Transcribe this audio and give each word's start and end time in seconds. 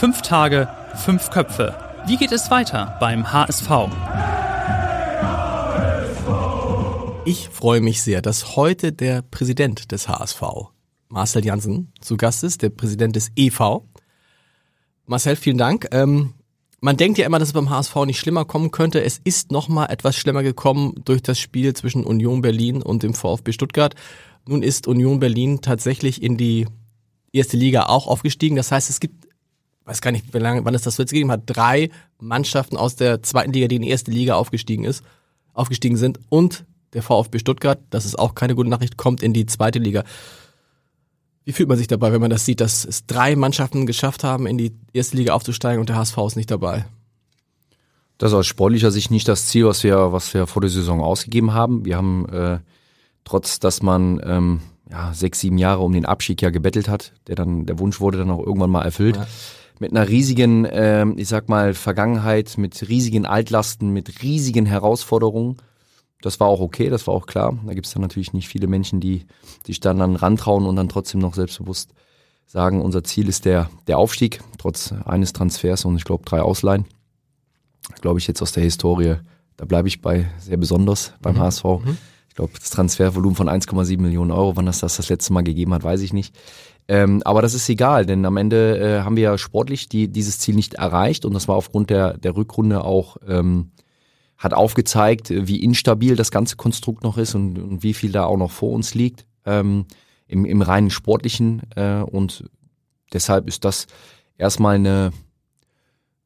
Fünf 0.00 0.22
Tage, 0.22 0.66
fünf 0.94 1.28
Köpfe. 1.28 1.76
Wie 2.06 2.16
geht 2.16 2.32
es 2.32 2.50
weiter 2.50 2.96
beim 3.00 3.34
HSV? 3.34 3.70
Ich 7.26 7.50
freue 7.50 7.82
mich 7.82 8.00
sehr, 8.00 8.22
dass 8.22 8.56
heute 8.56 8.94
der 8.94 9.20
Präsident 9.20 9.92
des 9.92 10.08
HSV, 10.08 10.40
Marcel 11.10 11.44
Janssen, 11.44 11.92
zu 12.00 12.16
Gast 12.16 12.44
ist, 12.44 12.62
der 12.62 12.70
Präsident 12.70 13.14
des 13.14 13.30
EV. 13.36 13.82
Marcel, 15.04 15.36
vielen 15.36 15.58
Dank. 15.58 15.86
Ähm, 15.92 16.32
man 16.80 16.96
denkt 16.96 17.18
ja 17.18 17.26
immer, 17.26 17.38
dass 17.38 17.48
es 17.48 17.52
beim 17.52 17.68
HSV 17.68 17.94
nicht 18.06 18.20
schlimmer 18.20 18.46
kommen 18.46 18.70
könnte. 18.70 19.04
Es 19.04 19.20
ist 19.22 19.52
noch 19.52 19.68
mal 19.68 19.84
etwas 19.84 20.16
schlimmer 20.16 20.42
gekommen 20.42 20.94
durch 21.04 21.20
das 21.20 21.38
Spiel 21.38 21.74
zwischen 21.74 22.04
Union 22.04 22.40
Berlin 22.40 22.80
und 22.80 23.02
dem 23.02 23.12
VfB 23.12 23.52
Stuttgart. 23.52 23.94
Nun 24.48 24.62
ist 24.62 24.88
Union 24.88 25.20
Berlin 25.20 25.60
tatsächlich 25.60 26.22
in 26.22 26.38
die 26.38 26.66
erste 27.32 27.58
Liga 27.58 27.82
auch 27.82 28.06
aufgestiegen. 28.06 28.56
Das 28.56 28.72
heißt, 28.72 28.88
es 28.88 28.98
gibt 28.98 29.29
weiß 29.90 30.00
gar 30.00 30.12
nicht, 30.12 30.32
wie 30.32 30.38
lange, 30.38 30.64
wann 30.64 30.74
es 30.74 30.82
das 30.82 30.98
jetzt 30.98 31.10
gegeben 31.10 31.32
hat, 31.32 31.42
drei 31.46 31.90
Mannschaften 32.20 32.76
aus 32.76 32.94
der 32.94 33.24
zweiten 33.24 33.52
Liga, 33.52 33.66
die 33.66 33.76
in 33.76 33.82
die 33.82 33.88
erste 33.90 34.12
Liga 34.12 34.36
aufgestiegen 34.36 34.84
ist, 34.84 35.02
aufgestiegen 35.52 35.96
sind 35.96 36.20
und 36.28 36.64
der 36.92 37.02
VfB 37.02 37.40
Stuttgart, 37.40 37.80
das 37.90 38.04
ist 38.04 38.16
auch 38.16 38.36
keine 38.36 38.54
gute 38.54 38.70
Nachricht, 38.70 38.96
kommt 38.96 39.20
in 39.20 39.32
die 39.32 39.46
zweite 39.46 39.80
Liga. 39.80 40.04
Wie 41.44 41.52
fühlt 41.52 41.68
man 41.68 41.76
sich 41.76 41.88
dabei, 41.88 42.12
wenn 42.12 42.20
man 42.20 42.30
das 42.30 42.44
sieht, 42.44 42.60
dass 42.60 42.84
es 42.84 43.06
drei 43.06 43.34
Mannschaften 43.34 43.84
geschafft 43.84 44.22
haben, 44.22 44.46
in 44.46 44.58
die 44.58 44.72
erste 44.92 45.16
Liga 45.16 45.34
aufzusteigen 45.34 45.80
und 45.80 45.88
der 45.88 45.96
HSV 45.96 46.18
ist 46.18 46.36
nicht 46.36 46.52
dabei? 46.52 46.86
Das 48.18 48.30
ist 48.30 48.38
aus 48.38 48.46
sportlicher 48.46 48.92
Sicht 48.92 49.10
nicht 49.10 49.26
das 49.26 49.46
Ziel, 49.46 49.64
was 49.64 49.82
wir, 49.82 50.12
was 50.12 50.32
wir 50.34 50.46
vor 50.46 50.62
der 50.62 50.70
Saison 50.70 51.00
ausgegeben 51.00 51.52
haben. 51.52 51.84
Wir 51.84 51.96
haben, 51.96 52.28
äh, 52.28 52.58
trotz 53.24 53.58
dass 53.58 53.82
man 53.82 54.20
ähm, 54.24 54.60
ja, 54.88 55.12
sechs, 55.14 55.40
sieben 55.40 55.58
Jahre 55.58 55.80
um 55.80 55.92
den 55.92 56.06
Abstieg 56.06 56.42
ja 56.42 56.50
gebettelt 56.50 56.88
hat, 56.88 57.12
der 57.26 57.34
dann, 57.34 57.66
der 57.66 57.80
Wunsch 57.80 57.98
wurde 57.98 58.18
dann 58.18 58.30
auch 58.30 58.44
irgendwann 58.44 58.70
mal 58.70 58.84
erfüllt. 58.84 59.16
Ja 59.16 59.26
mit 59.80 59.90
einer 59.90 60.08
riesigen, 60.08 60.66
äh, 60.66 61.06
ich 61.16 61.26
sag 61.26 61.48
mal, 61.48 61.74
Vergangenheit, 61.74 62.58
mit 62.58 62.88
riesigen 62.88 63.26
Altlasten, 63.26 63.90
mit 63.90 64.22
riesigen 64.22 64.66
Herausforderungen. 64.66 65.56
Das 66.20 66.38
war 66.38 66.48
auch 66.48 66.60
okay, 66.60 66.90
das 66.90 67.06
war 67.06 67.14
auch 67.14 67.26
klar. 67.26 67.58
Da 67.66 67.72
gibt 67.72 67.86
es 67.86 67.94
dann 67.94 68.02
natürlich 68.02 68.34
nicht 68.34 68.46
viele 68.46 68.66
Menschen, 68.66 69.00
die 69.00 69.24
sich 69.66 69.80
dann, 69.80 69.98
dann 69.98 70.16
rantrauen 70.16 70.66
und 70.66 70.76
dann 70.76 70.90
trotzdem 70.90 71.20
noch 71.20 71.34
selbstbewusst 71.34 71.94
sagen, 72.46 72.82
unser 72.82 73.02
Ziel 73.04 73.28
ist 73.28 73.46
der, 73.46 73.70
der 73.86 73.96
Aufstieg, 73.96 74.42
trotz 74.58 74.92
eines 75.06 75.32
Transfers 75.32 75.86
und 75.86 75.96
ich 75.96 76.04
glaube 76.04 76.24
drei 76.24 76.42
Ausleihen. 76.42 76.84
Glaube 78.02 78.18
ich 78.18 78.26
jetzt 78.26 78.42
aus 78.42 78.52
der 78.52 78.64
Historie, 78.64 79.16
da 79.56 79.64
bleibe 79.64 79.88
ich 79.88 80.02
bei 80.02 80.28
sehr 80.38 80.58
besonders 80.58 81.14
beim 81.22 81.36
mhm. 81.36 81.40
HSV. 81.40 81.64
Mhm. 81.64 81.96
Ich 82.30 82.36
glaube, 82.36 82.52
das 82.58 82.70
Transfervolumen 82.70 83.34
von 83.34 83.48
1,7 83.48 84.00
Millionen 84.00 84.30
Euro, 84.30 84.56
wann 84.56 84.66
das 84.66 84.78
das 84.78 84.96
das 84.96 85.08
letzte 85.08 85.32
Mal 85.32 85.42
gegeben 85.42 85.74
hat, 85.74 85.82
weiß 85.82 86.00
ich 86.00 86.12
nicht. 86.12 86.38
Ähm, 86.86 87.22
aber 87.24 87.42
das 87.42 87.54
ist 87.54 87.68
egal, 87.68 88.06
denn 88.06 88.24
am 88.24 88.36
Ende 88.36 88.78
äh, 88.78 89.02
haben 89.02 89.16
wir 89.16 89.24
ja 89.24 89.38
sportlich 89.38 89.88
die, 89.88 90.06
dieses 90.08 90.38
Ziel 90.38 90.54
nicht 90.54 90.74
erreicht 90.74 91.24
und 91.24 91.34
das 91.34 91.48
war 91.48 91.56
aufgrund 91.56 91.90
der, 91.90 92.16
der 92.18 92.36
Rückrunde 92.36 92.84
auch, 92.84 93.16
ähm, 93.26 93.72
hat 94.38 94.54
aufgezeigt, 94.54 95.30
wie 95.30 95.62
instabil 95.62 96.14
das 96.14 96.30
ganze 96.30 96.54
Konstrukt 96.54 97.02
noch 97.02 97.18
ist 97.18 97.34
und, 97.34 97.58
und 97.58 97.82
wie 97.82 97.94
viel 97.94 98.12
da 98.12 98.24
auch 98.24 98.36
noch 98.36 98.52
vor 98.52 98.72
uns 98.72 98.94
liegt 98.94 99.26
ähm, 99.44 99.86
im, 100.28 100.44
im 100.44 100.62
reinen 100.62 100.90
sportlichen 100.90 101.62
äh, 101.74 102.00
und 102.00 102.44
deshalb 103.12 103.48
ist 103.48 103.64
das 103.64 103.88
erstmal 104.38 104.76
eine 104.76 105.12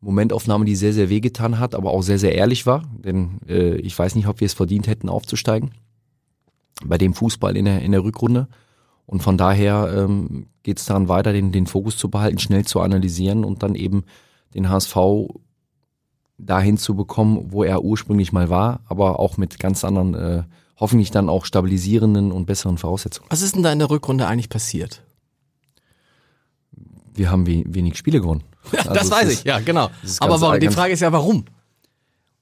Momentaufnahme, 0.00 0.67
die 0.67 0.77
sehr, 0.77 0.93
sehr 0.93 1.09
wehgetan 1.09 1.59
hat, 1.59 1.75
aber 1.75 1.91
auch 1.91 2.03
sehr, 2.03 2.19
sehr 2.19 2.34
ehrlich 2.34 2.67
war, 2.67 2.84
denn 2.99 3.39
äh, 3.49 3.77
ich 3.77 3.99
weiß 3.99 4.15
nicht, 4.15 4.29
ob 4.29 4.41
wir 4.41 4.47
es 4.47 4.55
verdient 4.55 4.87
hätten 4.87 5.09
aufzusteigen 5.09 5.71
bei 6.85 6.99
dem 6.99 7.15
Fußball 7.15 7.57
in 7.57 7.67
der, 7.67 7.83
in 7.83 7.93
der 7.93 8.05
Rückrunde. 8.05 8.49
Und 9.07 9.23
von 9.23 9.37
daher 9.37 9.93
ähm, 9.97 10.47
geht 10.62 10.79
es 10.79 10.87
daran 10.87 11.09
weiter, 11.09 11.33
den, 11.33 11.53
den 11.53 11.67
Fokus 11.67 11.97
zu 11.97 12.09
behalten, 12.09 12.39
schnell 12.39 12.65
zu 12.65 12.81
analysieren 12.81 13.45
und 13.45 13.62
dann 13.62 13.75
eben 13.75 14.05
den 14.55 14.71
HSV 14.71 14.97
dahin 16.39 16.79
zu 16.79 16.95
bekommen, 16.97 17.53
wo 17.53 17.62
er 17.62 17.85
ursprünglich 17.85 18.33
mal 18.33 18.49
war, 18.49 18.81
aber 18.87 19.19
auch 19.21 19.37
mit 19.37 19.59
ganz 19.59 19.85
anderen, 19.85 20.15
äh, 20.15 20.43
hoffentlich 20.79 21.11
dann 21.11 21.29
auch 21.29 21.45
stabilisierenden 21.45 22.33
und 22.33 22.47
besseren 22.47 22.79
Voraussetzungen. 22.79 23.29
Was 23.31 23.43
ist 23.43 23.55
denn 23.55 23.62
da 23.62 23.73
in 23.73 23.79
der 23.79 23.91
Rückrunde 23.91 24.27
eigentlich 24.27 24.49
passiert? 24.49 25.03
Wir 27.15 27.31
haben 27.31 27.47
we 27.47 27.62
wenig 27.67 27.97
Spiele 27.97 28.21
gewonnen. 28.21 28.43
Also 28.77 28.95
das 28.95 29.11
weiß 29.11 29.29
ist, 29.29 29.41
ich, 29.41 29.45
ja, 29.45 29.61
genau. 29.61 29.91
Aber 30.21 30.41
warum, 30.41 30.59
die 30.59 30.69
Frage 30.69 30.95
ist 30.95 31.01
ja, 31.01 31.12
warum? 31.12 31.45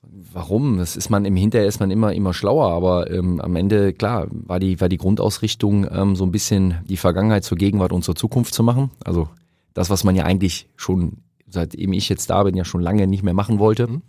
Warum? 0.03 0.79
Das 0.79 0.97
ist 0.97 1.11
man 1.11 1.25
im 1.25 1.37
Hinterher 1.37 1.69
ist 1.69 1.81
man 1.81 1.91
immer 1.91 2.13
immer 2.13 2.35
schlauer, 2.35 2.73
aber 2.73 3.11
ähm, 3.11 3.41
am 3.41 3.57
Ende 3.57 3.93
klar 3.93 4.27
war 4.31 4.59
die 4.59 4.81
war 4.81 4.89
die 4.89 4.99
Grundausrichtung 4.99 5.87
ähm, 5.91 6.17
so 6.17 6.25
ein 6.25 6.33
bisschen 6.33 6.77
die 6.89 6.97
Vergangenheit 6.97 7.45
zur 7.45 7.59
Gegenwart 7.59 7.93
und 7.93 8.03
zur 8.03 8.17
Zukunft 8.17 8.55
zu 8.55 8.63
machen. 8.63 8.91
Also 9.05 9.29
das, 9.75 9.91
was 9.91 10.05
man 10.05 10.17
ja 10.17 10.25
eigentlich 10.25 10.69
schon 10.77 11.19
seitdem 11.49 11.93
ich 11.93 12.09
jetzt 12.09 12.31
da 12.31 12.43
bin 12.43 12.57
ja 12.57 12.65
schon 12.65 12.81
lange 12.81 13.07
nicht 13.07 13.23
mehr 13.23 13.35
machen 13.35 13.59
wollte, 13.59 13.87
mhm. 13.87 14.03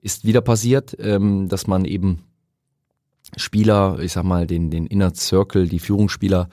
ist 0.00 0.24
wieder 0.24 0.40
passiert, 0.40 0.96
ähm, 0.98 1.48
dass 1.48 1.66
man 1.66 1.84
eben 1.84 2.24
Spieler, 3.36 3.98
ich 4.00 4.12
sag 4.12 4.24
mal 4.24 4.46
den 4.46 4.70
den 4.70 4.86
Inner 4.86 5.14
Circle, 5.14 5.68
die 5.68 5.78
Führungsspieler, 5.78 6.48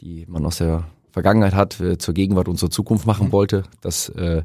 die 0.00 0.24
man 0.26 0.44
aus 0.44 0.58
der 0.58 0.84
Vergangenheit 1.10 1.54
hat, 1.54 1.80
äh, 1.80 1.98
zur 1.98 2.14
Gegenwart 2.14 2.48
und 2.48 2.58
zur 2.58 2.70
Zukunft 2.70 3.06
machen 3.06 3.28
mhm. 3.28 3.32
wollte. 3.32 3.62
Das 3.80 4.08
äh, 4.08 4.42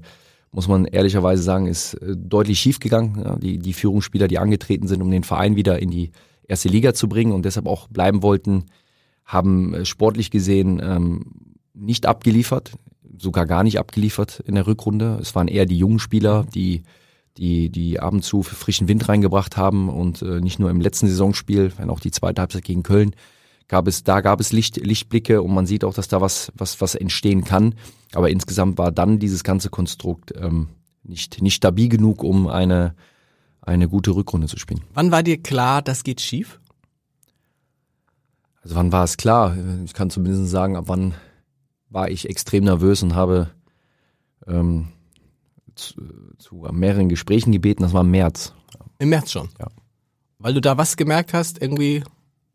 muss 0.51 0.67
man 0.67 0.85
ehrlicherweise 0.85 1.43
sagen, 1.43 1.67
ist 1.67 1.95
äh, 1.95 2.15
deutlich 2.15 2.59
schief 2.59 2.79
gegangen. 2.79 3.21
Ja, 3.23 3.35
die, 3.37 3.59
die 3.59 3.73
Führungsspieler, 3.73 4.27
die 4.27 4.39
angetreten 4.39 4.87
sind, 4.87 5.01
um 5.01 5.11
den 5.11 5.23
Verein 5.23 5.55
wieder 5.55 5.79
in 5.79 5.89
die 5.91 6.11
erste 6.47 6.69
Liga 6.69 6.93
zu 6.93 7.07
bringen 7.07 7.31
und 7.31 7.45
deshalb 7.45 7.67
auch 7.67 7.87
bleiben 7.87 8.23
wollten, 8.23 8.65
haben 9.25 9.73
äh, 9.73 9.85
sportlich 9.85 10.31
gesehen 10.31 10.81
ähm, 10.83 11.55
nicht 11.73 12.05
abgeliefert, 12.05 12.71
sogar 13.17 13.45
gar 13.45 13.63
nicht 13.63 13.79
abgeliefert 13.79 14.41
in 14.45 14.55
der 14.55 14.67
Rückrunde. 14.67 15.19
Es 15.21 15.35
waren 15.35 15.47
eher 15.47 15.65
die 15.65 15.77
jungen 15.77 15.99
Spieler, 15.99 16.45
die 16.53 16.83
die, 17.39 17.69
die 17.69 17.99
ab 17.99 18.13
und 18.13 18.23
zu 18.23 18.43
frischen 18.43 18.87
Wind 18.87 19.07
reingebracht 19.07 19.55
haben 19.55 19.89
und 19.89 20.21
äh, 20.21 20.41
nicht 20.41 20.59
nur 20.59 20.69
im 20.69 20.81
letzten 20.81 21.07
Saisonspiel, 21.07 21.71
wenn 21.77 21.89
auch 21.89 22.01
die 22.01 22.11
zweite 22.11 22.41
Halbzeit 22.41 22.65
gegen 22.65 22.83
Köln, 22.83 23.15
gab 23.69 23.87
es, 23.87 24.03
da 24.03 24.19
gab 24.19 24.41
es 24.41 24.51
Licht, 24.51 24.75
Lichtblicke 24.75 25.41
und 25.41 25.53
man 25.53 25.65
sieht 25.65 25.85
auch, 25.85 25.93
dass 25.93 26.09
da 26.09 26.19
was, 26.19 26.51
was, 26.55 26.81
was 26.81 26.95
entstehen 26.95 27.45
kann. 27.45 27.75
Aber 28.13 28.29
insgesamt 28.29 28.77
war 28.77 28.91
dann 28.91 29.19
dieses 29.19 29.45
ganze 29.45 29.69
Konstrukt 29.69 30.33
ähm, 30.35 30.67
nicht, 31.03 31.41
nicht 31.41 31.55
stabil 31.55 31.87
genug, 31.87 32.23
um 32.23 32.47
eine, 32.47 32.95
eine 33.61 33.87
gute 33.87 34.11
Rückrunde 34.11 34.47
zu 34.47 34.57
spielen. 34.59 34.81
Wann 34.93 35.11
war 35.11 35.23
dir 35.23 35.41
klar, 35.41 35.81
das 35.81 36.03
geht 36.03 36.19
schief? 36.19 36.59
Also 38.63 38.75
wann 38.75 38.91
war 38.91 39.05
es 39.05 39.15
klar? 39.15 39.55
Ich 39.85 39.93
kann 39.93 40.09
zumindest 40.09 40.49
sagen, 40.49 40.75
ab 40.75 40.85
wann 40.87 41.13
war 41.89 42.09
ich 42.09 42.27
extrem 42.27 42.65
nervös 42.65 43.03
und 43.03 43.15
habe 43.15 43.51
ähm, 44.47 44.89
zu, 45.75 45.93
zu 46.37 46.67
mehreren 46.71 47.07
Gesprächen 47.07 47.51
gebeten. 47.51 47.83
Das 47.83 47.93
war 47.93 48.01
im 48.01 48.11
März. 48.11 48.53
Im 48.97 49.09
März 49.09 49.31
schon? 49.31 49.49
Ja. 49.59 49.67
Weil 50.39 50.53
du 50.53 50.61
da 50.61 50.77
was 50.77 50.97
gemerkt 50.97 51.33
hast, 51.33 51.61
irgendwie 51.61 52.03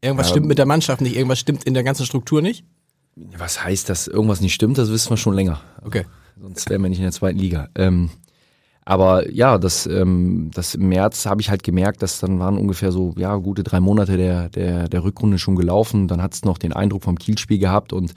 Irgendwas 0.04 0.28
stimmt 0.28 0.47
mit 0.47 0.59
der 0.59 0.66
Mannschaft 0.66 1.00
nicht, 1.00 1.16
irgendwas 1.16 1.38
stimmt 1.38 1.65
in 1.65 1.72
der 1.72 1.82
ganzen 1.82 2.04
Struktur 2.04 2.42
nicht? 2.42 2.65
Was 3.16 3.65
heißt, 3.65 3.88
dass 3.88 4.06
irgendwas 4.06 4.41
nicht 4.41 4.53
stimmt? 4.53 4.76
Das 4.76 4.91
wissen 4.91 5.10
wir 5.10 5.16
schon 5.16 5.34
länger. 5.34 5.60
Okay. 5.82 6.04
Sonst 6.38 6.69
wären 6.69 6.82
wir 6.82 6.91
nicht 6.91 6.98
in 6.98 7.04
der 7.04 7.12
zweiten 7.12 7.38
Liga. 7.38 7.69
Ähm, 7.75 8.10
aber 8.84 9.31
ja, 9.32 9.56
das, 9.56 9.87
ähm, 9.87 10.50
das 10.52 10.75
im 10.75 10.88
März 10.90 11.25
habe 11.25 11.40
ich 11.40 11.49
halt 11.49 11.62
gemerkt, 11.62 12.02
dass 12.02 12.20
dann 12.20 12.38
waren 12.38 12.58
ungefähr 12.58 12.93
so 12.93 13.14
ja 13.17 13.34
gute 13.37 13.62
drei 13.62 13.81
Monate 13.81 14.19
der 14.19 14.50
der, 14.50 14.88
der 14.88 15.05
Rückrunde 15.05 15.38
schon 15.38 15.56
gelaufen. 15.56 16.06
Dann 16.06 16.20
hat 16.20 16.34
es 16.34 16.44
noch 16.44 16.58
den 16.58 16.75
Eindruck 16.75 17.02
vom 17.05 17.19
Kielspiel 17.19 17.58
gehabt 17.58 17.94
und 17.94 18.12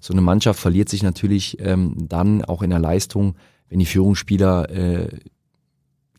so 0.00 0.12
eine 0.12 0.22
Mannschaft 0.22 0.60
verliert 0.60 0.88
sich 0.88 1.02
natürlich 1.02 1.58
ähm, 1.60 2.06
dann 2.08 2.44
auch 2.44 2.62
in 2.62 2.70
der 2.70 2.78
Leistung, 2.78 3.34
wenn 3.68 3.80
die 3.80 3.86
Führungsspieler 3.86 4.70
äh, 4.70 5.08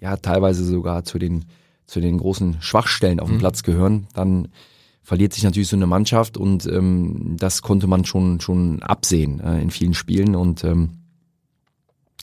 ja 0.01 0.17
teilweise 0.17 0.65
sogar 0.65 1.05
zu 1.05 1.17
den 1.17 1.45
zu 1.85 2.01
den 2.01 2.17
großen 2.17 2.61
Schwachstellen 2.61 3.21
auf 3.21 3.29
dem 3.29 3.35
mhm. 3.35 3.41
Platz 3.41 3.63
gehören. 3.63 4.07
Dann 4.13 4.49
verliert 5.03 5.33
sich 5.33 5.43
natürlich 5.43 5.67
so 5.67 5.75
eine 5.75 5.85
Mannschaft 5.85 6.37
und 6.37 6.65
ähm, 6.65 7.35
das 7.37 7.61
konnte 7.61 7.87
man 7.87 8.05
schon 8.05 8.39
schon 8.39 8.81
absehen 8.81 9.39
äh, 9.41 9.61
in 9.61 9.69
vielen 9.69 9.93
Spielen 9.93 10.35
und 10.35 10.63
ähm, 10.63 10.91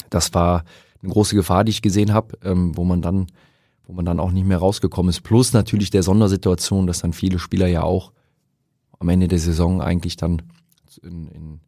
das 0.08 0.32
war 0.34 0.64
eine 1.02 1.12
große 1.12 1.36
Gefahr, 1.36 1.64
die 1.64 1.70
ich 1.70 1.82
gesehen 1.82 2.12
habe, 2.12 2.38
ähm, 2.42 2.76
wo 2.76 2.84
man 2.84 3.02
dann 3.02 3.26
wo 3.84 3.92
man 3.92 4.04
dann 4.04 4.20
auch 4.20 4.30
nicht 4.30 4.46
mehr 4.46 4.58
rausgekommen 4.58 5.10
ist. 5.10 5.22
Plus 5.22 5.52
natürlich 5.52 5.90
der 5.90 6.04
Sondersituation, 6.04 6.86
dass 6.86 7.00
dann 7.00 7.12
viele 7.12 7.38
Spieler 7.38 7.66
ja 7.66 7.82
auch 7.82 8.12
am 9.00 9.08
Ende 9.08 9.26
der 9.26 9.40
Saison 9.40 9.82
eigentlich 9.82 10.16
dann 10.16 10.42
in, 11.02 11.26
in, 11.28 11.60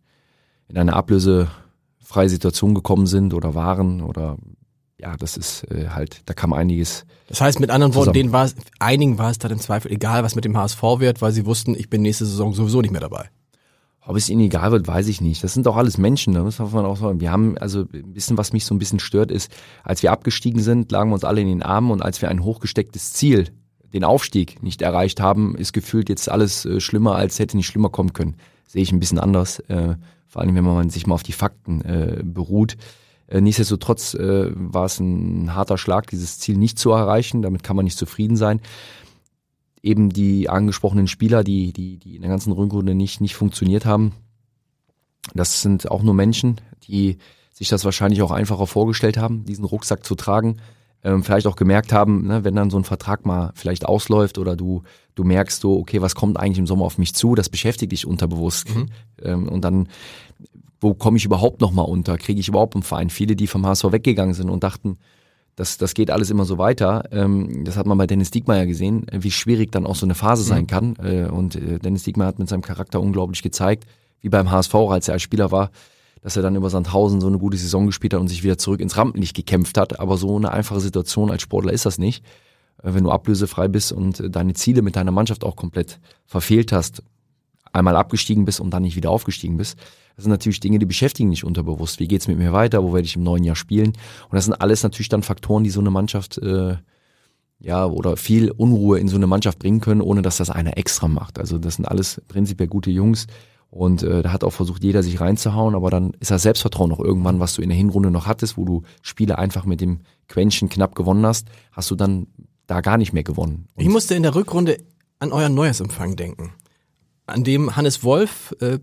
in 0.68 0.78
eine 0.78 0.92
Ablöse 0.92 1.50
freie 1.98 2.28
Situationen 2.28 2.74
gekommen 2.74 3.06
sind 3.06 3.34
oder 3.34 3.54
waren 3.54 4.02
oder 4.02 4.36
ja, 5.02 5.16
das 5.16 5.36
ist 5.36 5.64
äh, 5.70 5.88
halt, 5.88 6.22
da 6.26 6.34
kam 6.34 6.52
einiges. 6.52 7.04
Das 7.28 7.40
heißt, 7.40 7.60
mit 7.60 7.70
anderen 7.70 7.94
Worten, 7.94 8.12
denen 8.12 8.32
war 8.32 8.44
es, 8.44 8.54
einigen 8.78 9.18
war 9.18 9.30
es 9.30 9.38
dann 9.38 9.50
im 9.50 9.58
Zweifel 9.58 9.90
egal, 9.90 10.22
was 10.22 10.36
mit 10.36 10.44
dem 10.44 10.56
HSV 10.56 10.82
wird, 10.98 11.20
weil 11.20 11.32
sie 11.32 11.44
wussten, 11.44 11.74
ich 11.74 11.90
bin 11.90 12.02
nächste 12.02 12.24
Saison 12.24 12.54
sowieso 12.54 12.80
nicht 12.80 12.92
mehr 12.92 13.00
dabei. 13.00 13.28
Ob 14.04 14.16
es 14.16 14.28
ihnen 14.28 14.40
egal 14.40 14.72
wird, 14.72 14.86
weiß 14.88 15.06
ich 15.08 15.20
nicht. 15.20 15.44
Das 15.44 15.54
sind 15.54 15.66
doch 15.66 15.76
alles 15.76 15.96
Menschen, 15.96 16.34
da 16.34 16.42
muss 16.42 16.58
man 16.58 16.84
auch 16.84 16.96
sagen. 16.96 17.20
Wir 17.20 17.30
haben, 17.30 17.56
also 17.58 17.84
ein 17.92 18.12
bisschen, 18.12 18.36
was 18.36 18.52
mich 18.52 18.64
so 18.64 18.74
ein 18.74 18.78
bisschen 18.78 18.98
stört, 18.98 19.30
ist, 19.30 19.52
als 19.84 20.02
wir 20.02 20.10
abgestiegen 20.10 20.60
sind, 20.60 20.90
lagen 20.90 21.10
wir 21.10 21.14
uns 21.14 21.24
alle 21.24 21.40
in 21.40 21.46
den 21.46 21.62
Armen 21.62 21.92
und 21.92 22.02
als 22.02 22.20
wir 22.20 22.28
ein 22.28 22.42
hochgestecktes 22.42 23.12
Ziel, 23.12 23.48
den 23.92 24.04
Aufstieg, 24.04 24.62
nicht 24.62 24.82
erreicht 24.82 25.20
haben, 25.20 25.54
ist 25.54 25.72
gefühlt 25.72 26.08
jetzt 26.08 26.28
alles 26.28 26.64
äh, 26.64 26.80
schlimmer, 26.80 27.14
als 27.14 27.38
hätte 27.38 27.56
nicht 27.56 27.66
schlimmer 27.66 27.90
kommen 27.90 28.12
können. 28.12 28.36
Sehe 28.66 28.82
ich 28.82 28.90
ein 28.90 29.00
bisschen 29.00 29.18
anders, 29.18 29.60
äh, 29.68 29.94
vor 30.26 30.42
allem 30.42 30.54
wenn 30.54 30.64
man 30.64 30.90
sich 30.90 31.06
mal 31.06 31.14
auf 31.14 31.22
die 31.22 31.32
Fakten 31.32 31.82
äh, 31.82 32.22
beruht. 32.24 32.76
Äh, 33.32 33.40
nichtsdestotrotz 33.40 34.14
äh, 34.14 34.50
war 34.54 34.84
es 34.84 35.00
ein 35.00 35.54
harter 35.54 35.78
Schlag, 35.78 36.06
dieses 36.08 36.38
Ziel 36.38 36.58
nicht 36.58 36.78
zu 36.78 36.90
erreichen. 36.90 37.40
Damit 37.40 37.62
kann 37.62 37.76
man 37.76 37.84
nicht 37.84 37.98
zufrieden 37.98 38.36
sein 38.36 38.60
eben 39.82 40.10
die 40.10 40.48
angesprochenen 40.48 41.08
Spieler, 41.08 41.42
die, 41.42 41.72
die, 41.72 41.98
die 41.98 42.16
in 42.16 42.22
der 42.22 42.30
ganzen 42.30 42.52
Rückrunde 42.52 42.94
nicht, 42.94 43.20
nicht 43.20 43.34
funktioniert 43.34 43.84
haben. 43.84 44.12
Das 45.34 45.62
sind 45.62 45.90
auch 45.90 46.02
nur 46.02 46.14
Menschen, 46.14 46.60
die 46.84 47.18
sich 47.52 47.68
das 47.68 47.84
wahrscheinlich 47.84 48.22
auch 48.22 48.30
einfacher 48.30 48.66
vorgestellt 48.66 49.16
haben, 49.16 49.44
diesen 49.44 49.64
Rucksack 49.64 50.04
zu 50.04 50.14
tragen. 50.14 50.58
Ähm, 51.04 51.24
vielleicht 51.24 51.46
auch 51.48 51.56
gemerkt 51.56 51.92
haben, 51.92 52.26
ne, 52.28 52.44
wenn 52.44 52.54
dann 52.54 52.70
so 52.70 52.78
ein 52.78 52.84
Vertrag 52.84 53.26
mal 53.26 53.50
vielleicht 53.54 53.86
ausläuft 53.86 54.38
oder 54.38 54.54
du, 54.54 54.82
du 55.16 55.24
merkst 55.24 55.60
so, 55.60 55.78
okay, 55.78 56.00
was 56.00 56.14
kommt 56.14 56.38
eigentlich 56.38 56.58
im 56.58 56.66
Sommer 56.66 56.84
auf 56.84 56.96
mich 56.96 57.14
zu, 57.14 57.34
das 57.34 57.48
beschäftigt 57.48 57.90
dich 57.90 58.06
unterbewusst. 58.06 58.74
Mhm. 58.74 58.86
Ähm, 59.22 59.48
und 59.48 59.64
dann, 59.64 59.88
wo 60.80 60.94
komme 60.94 61.16
ich 61.16 61.24
überhaupt 61.24 61.60
noch 61.60 61.72
mal 61.72 61.82
unter? 61.82 62.18
Kriege 62.18 62.38
ich 62.38 62.48
überhaupt 62.48 62.74
einen 62.76 62.84
Verein? 62.84 63.10
Viele, 63.10 63.34
die 63.34 63.48
vom 63.48 63.66
HSV 63.66 63.90
weggegangen 63.90 64.34
sind 64.34 64.48
und 64.48 64.62
dachten, 64.62 64.98
das, 65.56 65.76
das 65.76 65.94
geht 65.94 66.10
alles 66.10 66.30
immer 66.30 66.44
so 66.44 66.56
weiter. 66.56 67.04
Ähm, 67.10 67.64
das 67.64 67.76
hat 67.76 67.86
man 67.86 67.98
bei 67.98 68.06
Dennis 68.06 68.30
Diekmeyer 68.30 68.66
gesehen, 68.66 69.06
wie 69.12 69.30
schwierig 69.30 69.72
dann 69.72 69.86
auch 69.86 69.96
so 69.96 70.06
eine 70.06 70.14
Phase 70.14 70.44
sein 70.44 70.62
mhm. 70.62 70.66
kann. 70.66 70.96
Äh, 71.02 71.28
und 71.28 71.56
äh, 71.56 71.78
Dennis 71.78 72.04
Diekmeyer 72.04 72.28
hat 72.28 72.38
mit 72.38 72.48
seinem 72.48 72.62
Charakter 72.62 73.00
unglaublich 73.00 73.42
gezeigt, 73.42 73.84
wie 74.20 74.28
beim 74.28 74.50
HSV, 74.50 74.74
als 74.74 75.08
er 75.08 75.14
als 75.14 75.22
Spieler 75.22 75.50
war, 75.50 75.70
dass 76.22 76.36
er 76.36 76.42
dann 76.42 76.56
über 76.56 76.70
Sandhausen 76.70 77.20
so 77.20 77.26
eine 77.26 77.38
gute 77.38 77.56
Saison 77.56 77.86
gespielt 77.86 78.14
hat 78.14 78.20
und 78.20 78.28
sich 78.28 78.42
wieder 78.42 78.56
zurück 78.56 78.80
ins 78.80 78.96
Rampenlicht 78.96 79.36
gekämpft 79.36 79.76
hat. 79.76 80.00
Aber 80.00 80.16
so 80.16 80.36
eine 80.36 80.52
einfache 80.52 80.80
Situation 80.80 81.30
als 81.30 81.42
Sportler 81.42 81.72
ist 81.72 81.84
das 81.84 81.98
nicht. 81.98 82.24
Äh, 82.82 82.94
wenn 82.94 83.04
du 83.04 83.10
ablösefrei 83.10 83.68
bist 83.68 83.92
und 83.92 84.22
deine 84.34 84.54
Ziele 84.54 84.82
mit 84.82 84.96
deiner 84.96 85.12
Mannschaft 85.12 85.44
auch 85.44 85.56
komplett 85.56 86.00
verfehlt 86.24 86.72
hast, 86.72 87.02
einmal 87.72 87.96
abgestiegen 87.96 88.44
bist 88.44 88.60
und 88.60 88.70
dann 88.70 88.82
nicht 88.82 88.96
wieder 88.96 89.10
aufgestiegen 89.10 89.56
bist, 89.56 89.78
das 90.14 90.24
sind 90.24 90.30
natürlich 90.30 90.60
Dinge, 90.60 90.78
die 90.78 90.86
beschäftigen 90.86 91.30
dich 91.30 91.42
unterbewusst. 91.42 91.98
Wie 91.98 92.06
geht's 92.06 92.28
mit 92.28 92.38
mir 92.38 92.52
weiter? 92.52 92.84
Wo 92.84 92.92
werde 92.92 93.06
ich 93.06 93.16
im 93.16 93.22
neuen 93.22 93.44
Jahr 93.44 93.56
spielen? 93.56 93.88
Und 93.88 94.34
das 94.34 94.44
sind 94.44 94.54
alles 94.54 94.82
natürlich 94.82 95.08
dann 95.08 95.22
Faktoren, 95.22 95.64
die 95.64 95.70
so 95.70 95.80
eine 95.80 95.90
Mannschaft 95.90 96.38
äh, 96.38 96.76
ja 97.58 97.86
oder 97.86 98.16
viel 98.16 98.50
Unruhe 98.50 98.98
in 98.98 99.08
so 99.08 99.16
eine 99.16 99.26
Mannschaft 99.26 99.58
bringen 99.58 99.80
können, 99.80 100.02
ohne 100.02 100.22
dass 100.22 100.36
das 100.36 100.50
einer 100.50 100.76
extra 100.76 101.08
macht. 101.08 101.38
Also 101.38 101.58
das 101.58 101.76
sind 101.76 101.86
alles 101.86 102.20
prinzipiell 102.28 102.68
gute 102.68 102.90
Jungs. 102.90 103.26
Und 103.72 104.02
äh, 104.02 104.22
da 104.22 104.32
hat 104.32 104.44
auch 104.44 104.52
versucht, 104.52 104.84
jeder 104.84 105.02
sich 105.02 105.18
reinzuhauen, 105.18 105.74
aber 105.74 105.88
dann 105.88 106.12
ist 106.20 106.30
das 106.30 106.42
Selbstvertrauen 106.42 106.90
noch 106.90 107.00
irgendwann, 107.00 107.40
was 107.40 107.54
du 107.54 107.62
in 107.62 107.70
der 107.70 107.78
Hinrunde 107.78 108.10
noch 108.10 108.26
hattest, 108.26 108.58
wo 108.58 108.66
du 108.66 108.82
Spiele 109.00 109.38
einfach 109.38 109.64
mit 109.64 109.80
dem 109.80 110.00
Quäntchen 110.28 110.68
knapp 110.68 110.94
gewonnen 110.94 111.24
hast, 111.24 111.48
hast 111.72 111.90
du 111.90 111.94
dann 111.94 112.26
da 112.66 112.82
gar 112.82 112.98
nicht 112.98 113.14
mehr 113.14 113.22
gewonnen. 113.22 113.68
Und 113.74 113.82
ich 113.82 113.88
musste 113.88 114.14
in 114.14 114.24
der 114.24 114.34
Rückrunde 114.34 114.76
an 115.20 115.32
euren 115.32 115.54
Neujahrsempfang 115.54 116.16
denken, 116.16 116.52
an 117.24 117.44
dem 117.44 117.74
Hannes 117.74 118.04
Wolf 118.04 118.54
äh, 118.60 118.78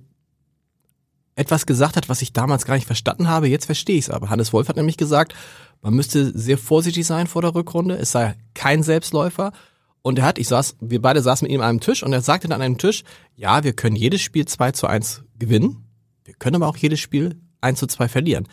etwas 1.36 1.68
gesagt 1.68 1.96
hat, 1.96 2.10
was 2.10 2.24
ich 2.24 2.34
damals 2.34 2.66
gar 2.66 2.74
nicht 2.74 2.88
verstanden 2.88 3.28
habe. 3.28 3.48
Jetzt 3.48 3.66
verstehe 3.66 3.98
ich 3.98 4.06
es 4.06 4.10
aber. 4.10 4.32
Hannes 4.32 4.54
Wolf 4.54 4.70
hat 4.70 4.76
nämlich 4.76 4.98
gesagt, 4.98 5.36
man 5.84 5.94
müsste 5.94 6.36
sehr 6.36 6.58
vorsichtig 6.58 7.06
sein 7.06 7.28
vor 7.28 7.44
der 7.44 7.54
Rückrunde. 7.54 7.96
Es 7.96 8.12
sei 8.12 8.36
kein 8.56 8.82
Selbstläufer. 8.82 9.52
Und 10.02 10.20
er 10.20 10.26
hat, 10.26 10.38
ich 10.38 10.48
saß, 10.48 10.78
wir 10.80 11.02
beide 11.02 11.22
saßen 11.22 11.46
mit 11.46 11.54
ihm 11.54 11.62
an 11.62 11.70
einem 11.70 11.80
Tisch 11.82 12.04
und 12.04 12.14
er 12.14 12.22
sagte 12.22 12.48
dann 12.48 12.62
an 12.62 12.66
einem 12.66 12.78
Tisch, 12.78 13.04
ja, 13.36 13.64
wir 13.64 13.74
können 13.74 13.96
jedes 13.96 14.22
Spiel 14.22 14.46
2 14.46 14.72
zu 14.72 14.88
1 14.88 15.24
gewinnen. 15.38 15.86
Wir 16.24 16.34
können 16.36 16.56
aber 16.56 16.68
auch 16.68 16.78
jedes 16.78 17.00
Spiel 17.00 17.36
1 17.62 17.80
zu 17.80 17.88
2 17.88 18.08
verlieren. 18.08 18.48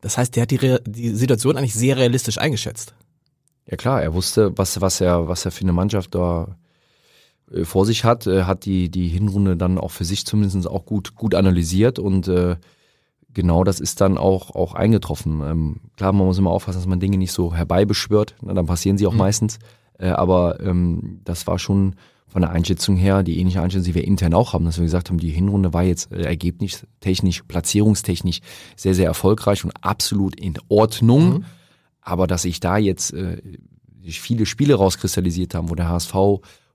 Das 0.00 0.18
heißt, 0.18 0.36
der 0.36 0.42
hat 0.42 0.50
die, 0.50 0.78
die 0.86 1.10
Situation 1.10 1.56
eigentlich 1.56 1.74
sehr 1.74 1.96
realistisch 1.96 2.38
eingeschätzt. 2.38 2.94
Ja 3.66 3.76
klar, 3.76 4.02
er 4.02 4.14
wusste, 4.14 4.56
was, 4.56 4.80
was 4.80 5.00
er, 5.00 5.28
was 5.28 5.44
er 5.44 5.50
für 5.50 5.62
eine 5.62 5.72
Mannschaft 5.72 6.14
da 6.14 6.58
äh, 7.50 7.64
vor 7.64 7.86
sich 7.86 8.04
hat, 8.04 8.26
äh, 8.26 8.44
hat 8.44 8.66
die, 8.66 8.90
die 8.90 9.08
Hinrunde 9.08 9.56
dann 9.56 9.78
auch 9.78 9.90
für 9.90 10.04
sich 10.04 10.26
zumindest 10.26 10.68
auch 10.68 10.84
gut, 10.84 11.14
gut 11.14 11.34
analysiert 11.34 11.98
und 11.98 12.28
äh, 12.28 12.56
genau 13.32 13.64
das 13.64 13.80
ist 13.80 14.00
dann 14.00 14.18
auch, 14.18 14.50
auch 14.54 14.74
eingetroffen. 14.74 15.40
Ähm, 15.42 15.80
klar, 15.96 16.12
man 16.12 16.26
muss 16.26 16.38
immer 16.38 16.50
aufpassen, 16.50 16.78
dass 16.78 16.86
man 16.86 17.00
Dinge 17.00 17.18
nicht 17.18 17.32
so 17.32 17.54
herbeibeschwört, 17.54 18.36
na, 18.42 18.54
dann 18.54 18.66
passieren 18.66 18.98
sie 18.98 19.06
auch 19.06 19.12
mhm. 19.12 19.18
meistens, 19.18 19.58
äh, 19.98 20.08
aber 20.08 20.60
ähm, 20.60 21.20
das 21.24 21.46
war 21.46 21.58
schon 21.58 21.96
von 22.34 22.42
der 22.42 22.50
Einschätzung 22.50 22.96
her 22.96 23.22
die 23.22 23.38
ähnliche 23.38 23.62
Einschätzung, 23.62 23.84
die 23.84 23.94
wir 23.94 24.04
intern 24.04 24.34
auch 24.34 24.54
haben, 24.54 24.64
dass 24.64 24.78
wir 24.78 24.84
gesagt 24.84 25.08
haben, 25.08 25.18
die 25.18 25.30
Hinrunde 25.30 25.72
war 25.72 25.84
jetzt 25.84 26.10
äh, 26.10 26.22
ergebnistechnisch, 26.22 27.42
platzierungstechnisch 27.42 28.40
sehr, 28.76 28.94
sehr 28.94 29.06
erfolgreich 29.06 29.64
und 29.64 29.72
absolut 29.82 30.34
in 30.34 30.54
Ordnung. 30.68 31.28
Mhm. 31.28 31.44
Aber 32.00 32.26
dass 32.26 32.42
sich 32.42 32.60
da 32.60 32.76
jetzt 32.76 33.14
äh, 33.14 33.40
viele 34.02 34.46
Spiele 34.46 34.74
rauskristallisiert 34.74 35.54
haben, 35.54 35.70
wo 35.70 35.76
der 35.76 35.88
HSV 35.88 36.14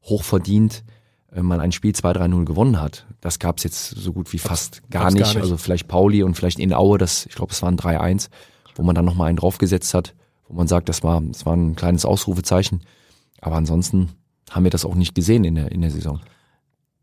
hochverdient 0.04 0.84
äh, 1.34 1.42
man 1.42 1.60
ein 1.60 1.72
Spiel 1.72 1.92
2-3-0 1.92 2.46
gewonnen 2.46 2.80
hat. 2.80 3.06
Das 3.22 3.40
gab 3.40 3.58
es 3.58 3.66
jetzt 3.66 3.90
so 3.90 4.14
gut 4.14 4.32
wie 4.34 4.40
fast 4.40 4.82
gar 4.90 5.12
nicht. 5.12 5.22
gar 5.22 5.34
nicht. 5.34 5.42
Also 5.42 5.58
vielleicht 5.58 5.88
Pauli 5.88 6.24
und 6.24 6.36
vielleicht 6.36 6.60
in 6.60 6.74
Aue, 6.74 6.98
das, 6.98 7.26
ich 7.26 7.36
glaube, 7.36 7.52
es 7.52 7.62
waren 7.62 7.78
3-1, 7.78 8.30
wo 8.76 8.84
man 8.84 8.96
dann 8.96 9.06
nochmal 9.06 9.28
einen 9.28 9.38
draufgesetzt 9.38 9.94
hat, 9.94 10.16
wo 10.48 10.54
man 10.56 10.68
sagt, 10.68 10.90
das 10.90 11.04
war, 11.04 11.22
das 11.22 11.46
war 11.46 11.56
ein 11.56 11.76
kleines 11.76 12.06
Ausrufezeichen. 12.06 12.82
Aber 13.42 13.56
ansonsten 13.56 14.10
haben 14.50 14.64
wir 14.64 14.72
das 14.72 14.86
auch 14.86 14.96
nicht 14.96 15.16
gesehen 15.16 15.44
in 15.44 15.56
der, 15.56 15.72
in 15.72 15.82
der 15.82 15.92
Saison. 15.92 16.20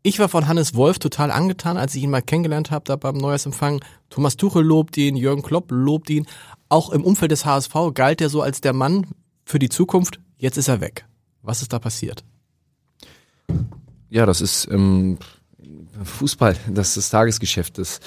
Ich 0.03 0.19
war 0.19 0.29
von 0.29 0.47
Hannes 0.47 0.75
Wolf 0.75 0.99
total 0.99 1.31
angetan, 1.31 1.77
als 1.77 1.95
ich 1.95 2.03
ihn 2.03 2.09
mal 2.09 2.21
kennengelernt 2.21 2.71
habe, 2.71 2.85
da 2.85 2.95
beim 2.95 3.17
Neujahrsempfang. 3.17 3.81
Thomas 4.09 4.37
Tuchel 4.37 4.63
lobt 4.63 4.95
ihn, 4.97 5.17
Jürgen 5.17 5.41
Klopp 5.41 5.71
lobt 5.71 6.09
ihn. 6.09 6.27
Auch 6.69 6.91
im 6.91 7.03
Umfeld 7.03 7.31
des 7.31 7.45
HSV 7.45 7.73
galt 7.93 8.21
er 8.21 8.29
so 8.29 8.41
als 8.41 8.61
der 8.61 8.73
Mann 8.73 9.07
für 9.43 9.59
die 9.59 9.69
Zukunft. 9.69 10.19
Jetzt 10.37 10.57
ist 10.57 10.67
er 10.67 10.81
weg. 10.81 11.05
Was 11.41 11.61
ist 11.61 11.73
da 11.73 11.79
passiert? 11.79 12.23
Ja, 14.09 14.25
das 14.25 14.41
ist 14.41 14.67
ähm, 14.71 15.17
Fußball, 16.03 16.55
das 16.69 16.95
ist 16.95 17.09
Tagesgeschäft. 17.09 17.77
Das, 17.77 17.99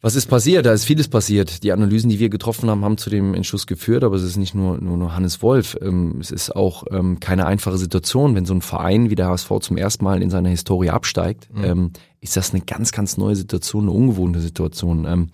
was 0.00 0.14
ist 0.14 0.26
passiert? 0.26 0.64
Da 0.64 0.72
ist 0.72 0.84
vieles 0.84 1.08
passiert. 1.08 1.64
Die 1.64 1.72
Analysen, 1.72 2.08
die 2.08 2.20
wir 2.20 2.28
getroffen 2.28 2.70
haben, 2.70 2.84
haben 2.84 2.98
zu 2.98 3.10
dem 3.10 3.34
Entschluss 3.34 3.66
geführt, 3.66 4.04
aber 4.04 4.14
es 4.14 4.22
ist 4.22 4.36
nicht 4.36 4.54
nur, 4.54 4.78
nur, 4.78 4.96
nur 4.96 5.16
Hannes 5.16 5.42
Wolf. 5.42 5.76
Ähm, 5.82 6.18
es 6.20 6.30
ist 6.30 6.54
auch 6.54 6.84
ähm, 6.92 7.18
keine 7.18 7.46
einfache 7.46 7.78
Situation, 7.78 8.36
wenn 8.36 8.44
so 8.44 8.54
ein 8.54 8.62
Verein 8.62 9.10
wie 9.10 9.16
der 9.16 9.26
HSV 9.26 9.50
zum 9.60 9.76
ersten 9.76 10.04
Mal 10.04 10.22
in 10.22 10.30
seiner 10.30 10.50
Historie 10.50 10.90
absteigt. 10.90 11.48
Mhm. 11.52 11.64
Ähm, 11.64 11.92
ist 12.20 12.36
das 12.36 12.54
eine 12.54 12.62
ganz, 12.62 12.92
ganz 12.92 13.16
neue 13.16 13.34
Situation, 13.34 13.84
eine 13.84 13.92
ungewohnte 13.92 14.40
Situation. 14.40 15.30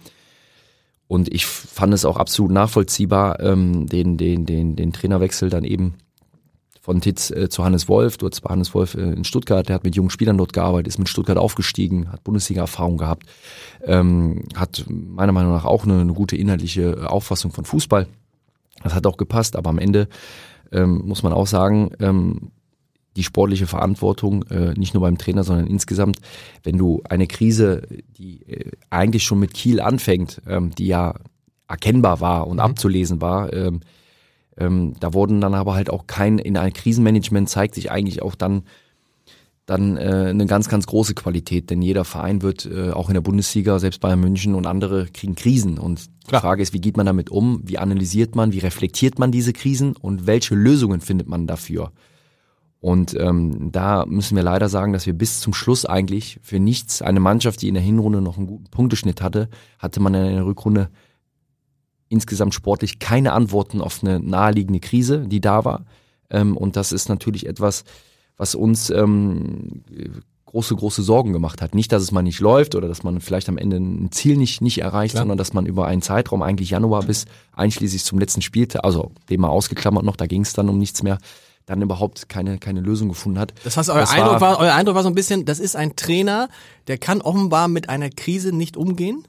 Und 1.06 1.32
ich 1.32 1.46
fand 1.46 1.94
es 1.94 2.04
auch 2.04 2.18
absolut 2.18 2.50
nachvollziehbar, 2.50 3.38
den, 3.38 3.86
den, 3.88 4.44
den, 4.44 4.76
den 4.76 4.92
Trainerwechsel 4.92 5.48
dann 5.48 5.64
eben 5.64 5.94
von 6.84 7.00
Titz 7.00 7.30
äh, 7.30 7.48
zu 7.48 7.64
Hannes 7.64 7.88
Wolf. 7.88 8.18
Dort 8.18 8.44
war 8.44 8.50
Hannes 8.50 8.74
Wolf 8.74 8.94
äh, 8.94 9.00
in 9.00 9.24
Stuttgart, 9.24 9.66
der 9.66 9.76
hat 9.76 9.84
mit 9.84 9.96
jungen 9.96 10.10
Spielern 10.10 10.36
dort 10.36 10.52
gearbeitet, 10.52 10.88
ist 10.88 10.98
mit 10.98 11.08
Stuttgart 11.08 11.38
aufgestiegen, 11.38 12.12
hat 12.12 12.22
Bundesliga-Erfahrung 12.24 12.98
gehabt, 12.98 13.22
ähm, 13.84 14.44
hat 14.54 14.84
meiner 14.86 15.32
Meinung 15.32 15.52
nach 15.52 15.64
auch 15.64 15.84
eine, 15.84 16.02
eine 16.02 16.12
gute 16.12 16.36
inhaltliche 16.36 17.10
Auffassung 17.10 17.52
von 17.52 17.64
Fußball. 17.64 18.06
Das 18.82 18.92
hat 18.92 19.06
auch 19.06 19.16
gepasst, 19.16 19.56
aber 19.56 19.70
am 19.70 19.78
Ende 19.78 20.08
ähm, 20.72 21.00
muss 21.06 21.22
man 21.22 21.32
auch 21.32 21.46
sagen, 21.46 21.92
ähm, 22.00 22.50
die 23.16 23.22
sportliche 23.22 23.66
Verantwortung, 23.66 24.42
äh, 24.50 24.74
nicht 24.74 24.92
nur 24.92 25.00
beim 25.00 25.16
Trainer, 25.16 25.42
sondern 25.42 25.66
insgesamt, 25.66 26.18
wenn 26.64 26.76
du 26.76 27.02
eine 27.08 27.26
Krise, 27.26 27.88
die 28.18 28.42
äh, 28.42 28.72
eigentlich 28.90 29.22
schon 29.22 29.38
mit 29.38 29.54
Kiel 29.54 29.80
anfängt, 29.80 30.42
ähm, 30.46 30.74
die 30.74 30.88
ja 30.88 31.14
erkennbar 31.66 32.20
war 32.20 32.46
und 32.46 32.56
mhm. 32.56 32.60
abzulesen 32.60 33.22
war, 33.22 33.54
ähm, 33.54 33.80
ähm, 34.56 34.94
da 35.00 35.14
wurden 35.14 35.40
dann 35.40 35.54
aber 35.54 35.74
halt 35.74 35.90
auch 35.90 36.06
kein, 36.06 36.38
in 36.38 36.56
einem 36.56 36.72
Krisenmanagement 36.72 37.48
zeigt 37.48 37.74
sich 37.74 37.90
eigentlich 37.90 38.22
auch 38.22 38.34
dann, 38.34 38.62
dann 39.66 39.96
äh, 39.96 40.26
eine 40.28 40.46
ganz, 40.46 40.68
ganz 40.68 40.86
große 40.86 41.14
Qualität, 41.14 41.70
denn 41.70 41.82
jeder 41.82 42.04
Verein 42.04 42.42
wird 42.42 42.66
äh, 42.66 42.90
auch 42.90 43.08
in 43.08 43.14
der 43.14 43.20
Bundesliga, 43.20 43.78
selbst 43.78 44.00
Bayern 44.00 44.20
München 44.20 44.54
und 44.54 44.66
andere 44.66 45.06
kriegen 45.06 45.34
Krisen. 45.34 45.78
Und 45.78 46.06
Klar. 46.26 46.40
die 46.40 46.46
Frage 46.46 46.62
ist, 46.62 46.72
wie 46.72 46.80
geht 46.80 46.96
man 46.96 47.06
damit 47.06 47.30
um? 47.30 47.62
Wie 47.64 47.78
analysiert 47.78 48.36
man, 48.36 48.52
wie 48.52 48.58
reflektiert 48.58 49.18
man 49.18 49.32
diese 49.32 49.52
Krisen 49.52 49.96
und 49.96 50.26
welche 50.26 50.54
Lösungen 50.54 51.00
findet 51.00 51.28
man 51.28 51.46
dafür? 51.46 51.92
Und 52.84 53.18
ähm, 53.18 53.72
da 53.72 54.04
müssen 54.04 54.36
wir 54.36 54.42
leider 54.42 54.68
sagen, 54.68 54.92
dass 54.92 55.06
wir 55.06 55.14
bis 55.14 55.40
zum 55.40 55.54
Schluss 55.54 55.86
eigentlich 55.86 56.38
für 56.42 56.60
nichts, 56.60 57.00
eine 57.00 57.18
Mannschaft, 57.18 57.62
die 57.62 57.68
in 57.68 57.74
der 57.74 57.82
Hinrunde 57.82 58.20
noch 58.20 58.36
einen 58.36 58.46
guten 58.46 58.70
Punkteschnitt 58.70 59.22
hatte, 59.22 59.48
hatte 59.78 60.00
man 60.00 60.12
in 60.12 60.34
der 60.34 60.44
Rückrunde 60.44 60.90
insgesamt 62.14 62.54
sportlich 62.54 62.98
keine 62.98 63.32
Antworten 63.32 63.80
auf 63.80 64.02
eine 64.02 64.20
naheliegende 64.20 64.80
Krise, 64.80 65.26
die 65.28 65.40
da 65.40 65.64
war. 65.64 65.84
Ähm, 66.30 66.56
und 66.56 66.76
das 66.76 66.92
ist 66.92 67.08
natürlich 67.08 67.46
etwas, 67.46 67.84
was 68.36 68.54
uns 68.54 68.90
ähm, 68.90 69.82
große, 70.46 70.76
große 70.76 71.02
Sorgen 71.02 71.32
gemacht 71.32 71.60
hat. 71.60 71.74
Nicht, 71.74 71.90
dass 71.90 72.02
es 72.02 72.12
mal 72.12 72.22
nicht 72.22 72.40
läuft 72.40 72.76
oder 72.76 72.86
dass 72.86 73.02
man 73.02 73.20
vielleicht 73.20 73.48
am 73.48 73.58
Ende 73.58 73.76
ein 73.76 74.12
Ziel 74.12 74.36
nicht, 74.36 74.60
nicht 74.60 74.78
erreicht, 74.78 75.14
Klar. 75.14 75.22
sondern 75.22 75.36
dass 75.36 75.52
man 75.52 75.66
über 75.66 75.86
einen 75.86 76.00
Zeitraum, 76.00 76.42
eigentlich 76.42 76.70
Januar 76.70 77.02
bis 77.02 77.24
einschließlich 77.52 78.04
zum 78.04 78.18
letzten 78.20 78.40
Spieltag, 78.40 78.84
also 78.84 79.10
den 79.28 79.40
mal 79.40 79.48
ausgeklammert 79.48 80.04
noch, 80.04 80.16
da 80.16 80.26
ging 80.26 80.42
es 80.42 80.52
dann 80.52 80.68
um 80.68 80.78
nichts 80.78 81.02
mehr, 81.02 81.18
dann 81.66 81.82
überhaupt 81.82 82.28
keine, 82.28 82.58
keine 82.58 82.80
Lösung 82.80 83.08
gefunden 83.08 83.38
hat. 83.38 83.52
Das 83.64 83.76
heißt, 83.76 83.90
euer, 83.90 84.00
Das 84.00 84.12
Eindruck 84.12 84.40
war, 84.40 84.60
euer 84.60 84.74
Eindruck 84.74 84.94
war 84.94 85.02
so 85.02 85.08
ein 85.08 85.14
bisschen, 85.14 85.44
das 85.44 85.58
ist 85.58 85.74
ein 85.74 85.96
Trainer, 85.96 86.48
der 86.86 86.98
kann 86.98 87.20
offenbar 87.20 87.66
mit 87.66 87.88
einer 87.88 88.10
Krise 88.10 88.54
nicht 88.54 88.76
umgehen. 88.76 89.26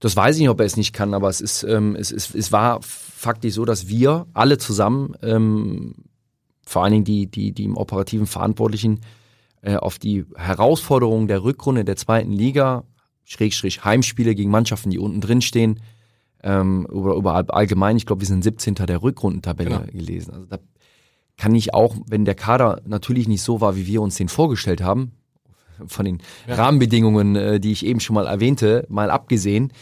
Das 0.00 0.16
weiß 0.16 0.36
ich 0.36 0.42
nicht, 0.42 0.50
ob 0.50 0.60
er 0.60 0.66
es 0.66 0.76
nicht 0.76 0.92
kann, 0.92 1.14
aber 1.14 1.28
es 1.28 1.40
ist, 1.40 1.64
ähm, 1.64 1.96
es, 1.96 2.12
ist, 2.12 2.34
es 2.34 2.52
war 2.52 2.80
faktisch 2.82 3.54
so, 3.54 3.64
dass 3.64 3.88
wir 3.88 4.26
alle 4.32 4.58
zusammen, 4.58 5.14
ähm, 5.22 5.94
vor 6.64 6.84
allen 6.84 6.92
Dingen 6.92 7.04
die, 7.04 7.26
die, 7.26 7.52
die 7.52 7.64
im 7.64 7.76
operativen 7.76 8.26
Verantwortlichen, 8.26 9.00
äh, 9.62 9.74
auf 9.76 9.98
die 9.98 10.24
Herausforderungen 10.36 11.26
der 11.26 11.42
Rückrunde 11.42 11.84
der 11.84 11.96
zweiten 11.96 12.30
Liga, 12.30 12.84
Schrägstrich 13.24 13.84
Heimspiele 13.84 14.34
gegen 14.34 14.50
Mannschaften, 14.50 14.90
die 14.90 14.98
unten 14.98 15.20
drin 15.20 15.42
stehen, 15.42 15.80
ähm, 16.42 16.86
über, 16.90 17.16
über 17.16 17.52
allgemein, 17.52 17.96
ich 17.96 18.06
glaube, 18.06 18.20
wir 18.20 18.28
sind 18.28 18.44
17. 18.44 18.74
der 18.74 19.02
Rückrundentabelle 19.02 19.70
Genau. 19.70 19.92
gelesen. 19.92 20.32
Also 20.32 20.46
da 20.46 20.58
kann 21.36 21.54
ich 21.54 21.74
auch, 21.74 21.96
wenn 22.06 22.24
der 22.24 22.34
Kader 22.34 22.80
natürlich 22.86 23.28
nicht 23.28 23.42
so 23.42 23.60
war, 23.60 23.76
wie 23.76 23.86
wir 23.86 24.00
uns 24.00 24.16
den 24.16 24.28
vorgestellt 24.28 24.82
haben, 24.82 25.12
von 25.86 26.04
den 26.04 26.18
Ja. 26.46 26.56
Rahmenbedingungen, 26.56 27.36
äh, 27.36 27.60
die 27.60 27.72
ich 27.72 27.84
eben 27.86 28.00
schon 28.00 28.14
mal 28.14 28.26
erwähnte, 28.26 28.86
mal 28.88 29.10
abgesehen, 29.10 29.72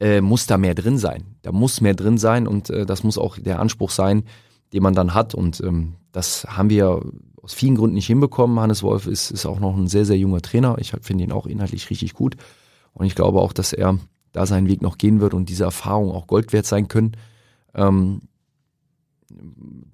äh, 0.00 0.20
muss 0.20 0.46
da 0.46 0.58
mehr 0.58 0.74
drin 0.74 0.98
sein. 0.98 1.36
Da 1.42 1.52
muss 1.52 1.80
mehr 1.80 1.94
drin 1.94 2.18
sein 2.18 2.46
und 2.46 2.70
äh, 2.70 2.86
das 2.86 3.04
muss 3.04 3.18
auch 3.18 3.38
der 3.38 3.60
Anspruch 3.60 3.90
sein, 3.90 4.24
den 4.72 4.82
man 4.82 4.94
dann 4.94 5.14
hat. 5.14 5.34
Und 5.34 5.60
ähm, 5.60 5.94
das 6.12 6.44
haben 6.48 6.70
wir 6.70 7.00
aus 7.42 7.54
vielen 7.54 7.76
Gründen 7.76 7.94
nicht 7.94 8.06
hinbekommen. 8.06 8.58
Hannes 8.60 8.82
Wolf 8.82 9.06
ist, 9.06 9.30
ist 9.30 9.46
auch 9.46 9.60
noch 9.60 9.76
ein 9.76 9.88
sehr, 9.88 10.04
sehr 10.04 10.18
junger 10.18 10.40
Trainer. 10.40 10.76
Ich 10.78 10.92
finde 11.02 11.24
ihn 11.24 11.32
auch 11.32 11.46
inhaltlich 11.46 11.90
richtig 11.90 12.14
gut. 12.14 12.36
Und 12.94 13.06
ich 13.06 13.14
glaube 13.14 13.40
auch, 13.40 13.52
dass 13.52 13.72
er 13.72 13.98
da 14.32 14.46
seinen 14.46 14.68
Weg 14.68 14.82
noch 14.82 14.98
gehen 14.98 15.20
wird 15.20 15.34
und 15.34 15.48
diese 15.48 15.64
Erfahrungen 15.64 16.12
auch 16.12 16.26
Gold 16.26 16.52
wert 16.52 16.66
sein 16.66 16.88
können. 16.88 17.12
Ähm, 17.74 18.22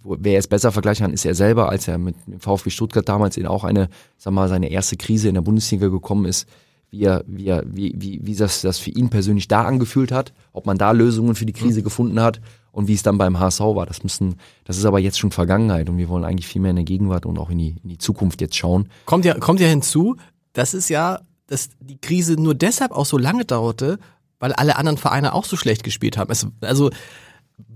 wer 0.04 0.38
es 0.38 0.48
besser 0.48 0.72
vergleichen 0.72 1.04
kann, 1.04 1.12
ist 1.12 1.24
er 1.24 1.34
selber, 1.34 1.68
als 1.68 1.88
er 1.88 1.98
mit 1.98 2.16
dem 2.26 2.40
VfB 2.40 2.70
Stuttgart 2.70 3.08
damals 3.08 3.36
in 3.36 3.46
auch 3.46 3.64
eine, 3.64 3.88
sag 4.16 4.32
mal, 4.32 4.48
seine 4.48 4.70
erste 4.70 4.96
Krise 4.96 5.28
in 5.28 5.34
der 5.34 5.42
Bundesliga 5.42 5.88
gekommen 5.88 6.24
ist, 6.24 6.48
wie 6.90 7.04
er, 7.04 7.24
wie 7.26 7.46
er, 7.46 7.64
wie, 7.66 7.94
wie, 7.96 8.20
wie 8.22 8.34
das, 8.34 8.62
das 8.62 8.78
für 8.78 8.90
ihn 8.90 9.10
persönlich 9.10 9.48
da 9.48 9.64
angefühlt 9.64 10.10
hat, 10.10 10.32
ob 10.52 10.66
man 10.66 10.78
da 10.78 10.92
Lösungen 10.92 11.34
für 11.34 11.46
die 11.46 11.52
Krise 11.52 11.82
gefunden 11.82 12.20
hat 12.20 12.40
und 12.72 12.88
wie 12.88 12.94
es 12.94 13.02
dann 13.02 13.18
beim 13.18 13.38
HSV 13.38 13.60
war. 13.60 13.86
Das 13.86 14.02
müssen, 14.02 14.36
das 14.64 14.78
ist 14.78 14.84
aber 14.84 14.98
jetzt 14.98 15.18
schon 15.18 15.30
Vergangenheit 15.30 15.88
und 15.90 15.98
wir 15.98 16.08
wollen 16.08 16.24
eigentlich 16.24 16.46
viel 16.46 16.62
mehr 16.62 16.70
in 16.70 16.76
der 16.76 16.84
Gegenwart 16.84 17.26
und 17.26 17.38
auch 17.38 17.50
in 17.50 17.58
die, 17.58 17.76
in 17.82 17.90
die 17.90 17.98
Zukunft 17.98 18.40
jetzt 18.40 18.56
schauen. 18.56 18.88
Kommt 19.04 19.24
ja, 19.24 19.34
kommt 19.34 19.60
ja 19.60 19.66
hinzu, 19.66 20.16
das 20.52 20.74
ist 20.74 20.88
ja, 20.88 21.20
dass 21.46 21.70
die 21.80 22.00
Krise 22.00 22.34
nur 22.34 22.54
deshalb 22.54 22.92
auch 22.92 23.06
so 23.06 23.18
lange 23.18 23.44
dauerte, 23.44 23.98
weil 24.38 24.52
alle 24.52 24.76
anderen 24.76 24.98
Vereine 24.98 25.34
auch 25.34 25.44
so 25.44 25.56
schlecht 25.56 25.82
gespielt 25.82 26.16
haben. 26.16 26.30
Es, 26.30 26.46
also 26.60 26.90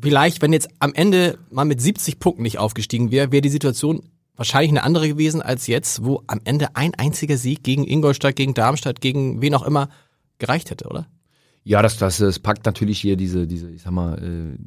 vielleicht, 0.01 0.43
wenn 0.43 0.53
jetzt 0.53 0.69
am 0.79 0.95
Ende 0.95 1.39
mal 1.51 1.65
mit 1.65 1.81
70 1.81 2.19
Punkten 2.19 2.43
nicht 2.43 2.59
aufgestiegen 2.59 3.11
wäre, 3.11 3.33
wäre 3.33 3.43
die 3.43 3.49
Situation 3.49 4.03
wahrscheinlich 4.37 4.71
eine 4.71 4.83
andere 4.83 5.09
gewesen 5.09 5.43
als 5.43 5.67
jetzt, 5.67 6.05
wo 6.05 6.23
am 6.27 6.41
Ende 6.45 6.75
ein 6.75 6.95
einziger 6.95 7.37
Sieg 7.37 7.63
gegen 7.63 7.87
Ingolstadt, 7.87 8.37
gegen 8.37 8.55
Darmstadt, 8.55 9.01
gegen 9.01 9.41
wen 9.43 9.55
auch 9.55 9.63
immer 9.63 9.89
gereicht 10.39 10.71
hätte, 10.71 10.89
oder? 10.89 11.07
Ja, 11.65 11.83
das, 11.83 11.97
das, 11.99 12.19
das 12.19 12.39
packt 12.41 12.67
natürlich 12.67 13.01
hier 13.01 13.17
diese, 13.17 13.47
diese, 13.47 13.71
ich 13.71 13.83
sag 13.83 13.93
mal, 13.93 14.19
äh, 14.19 14.59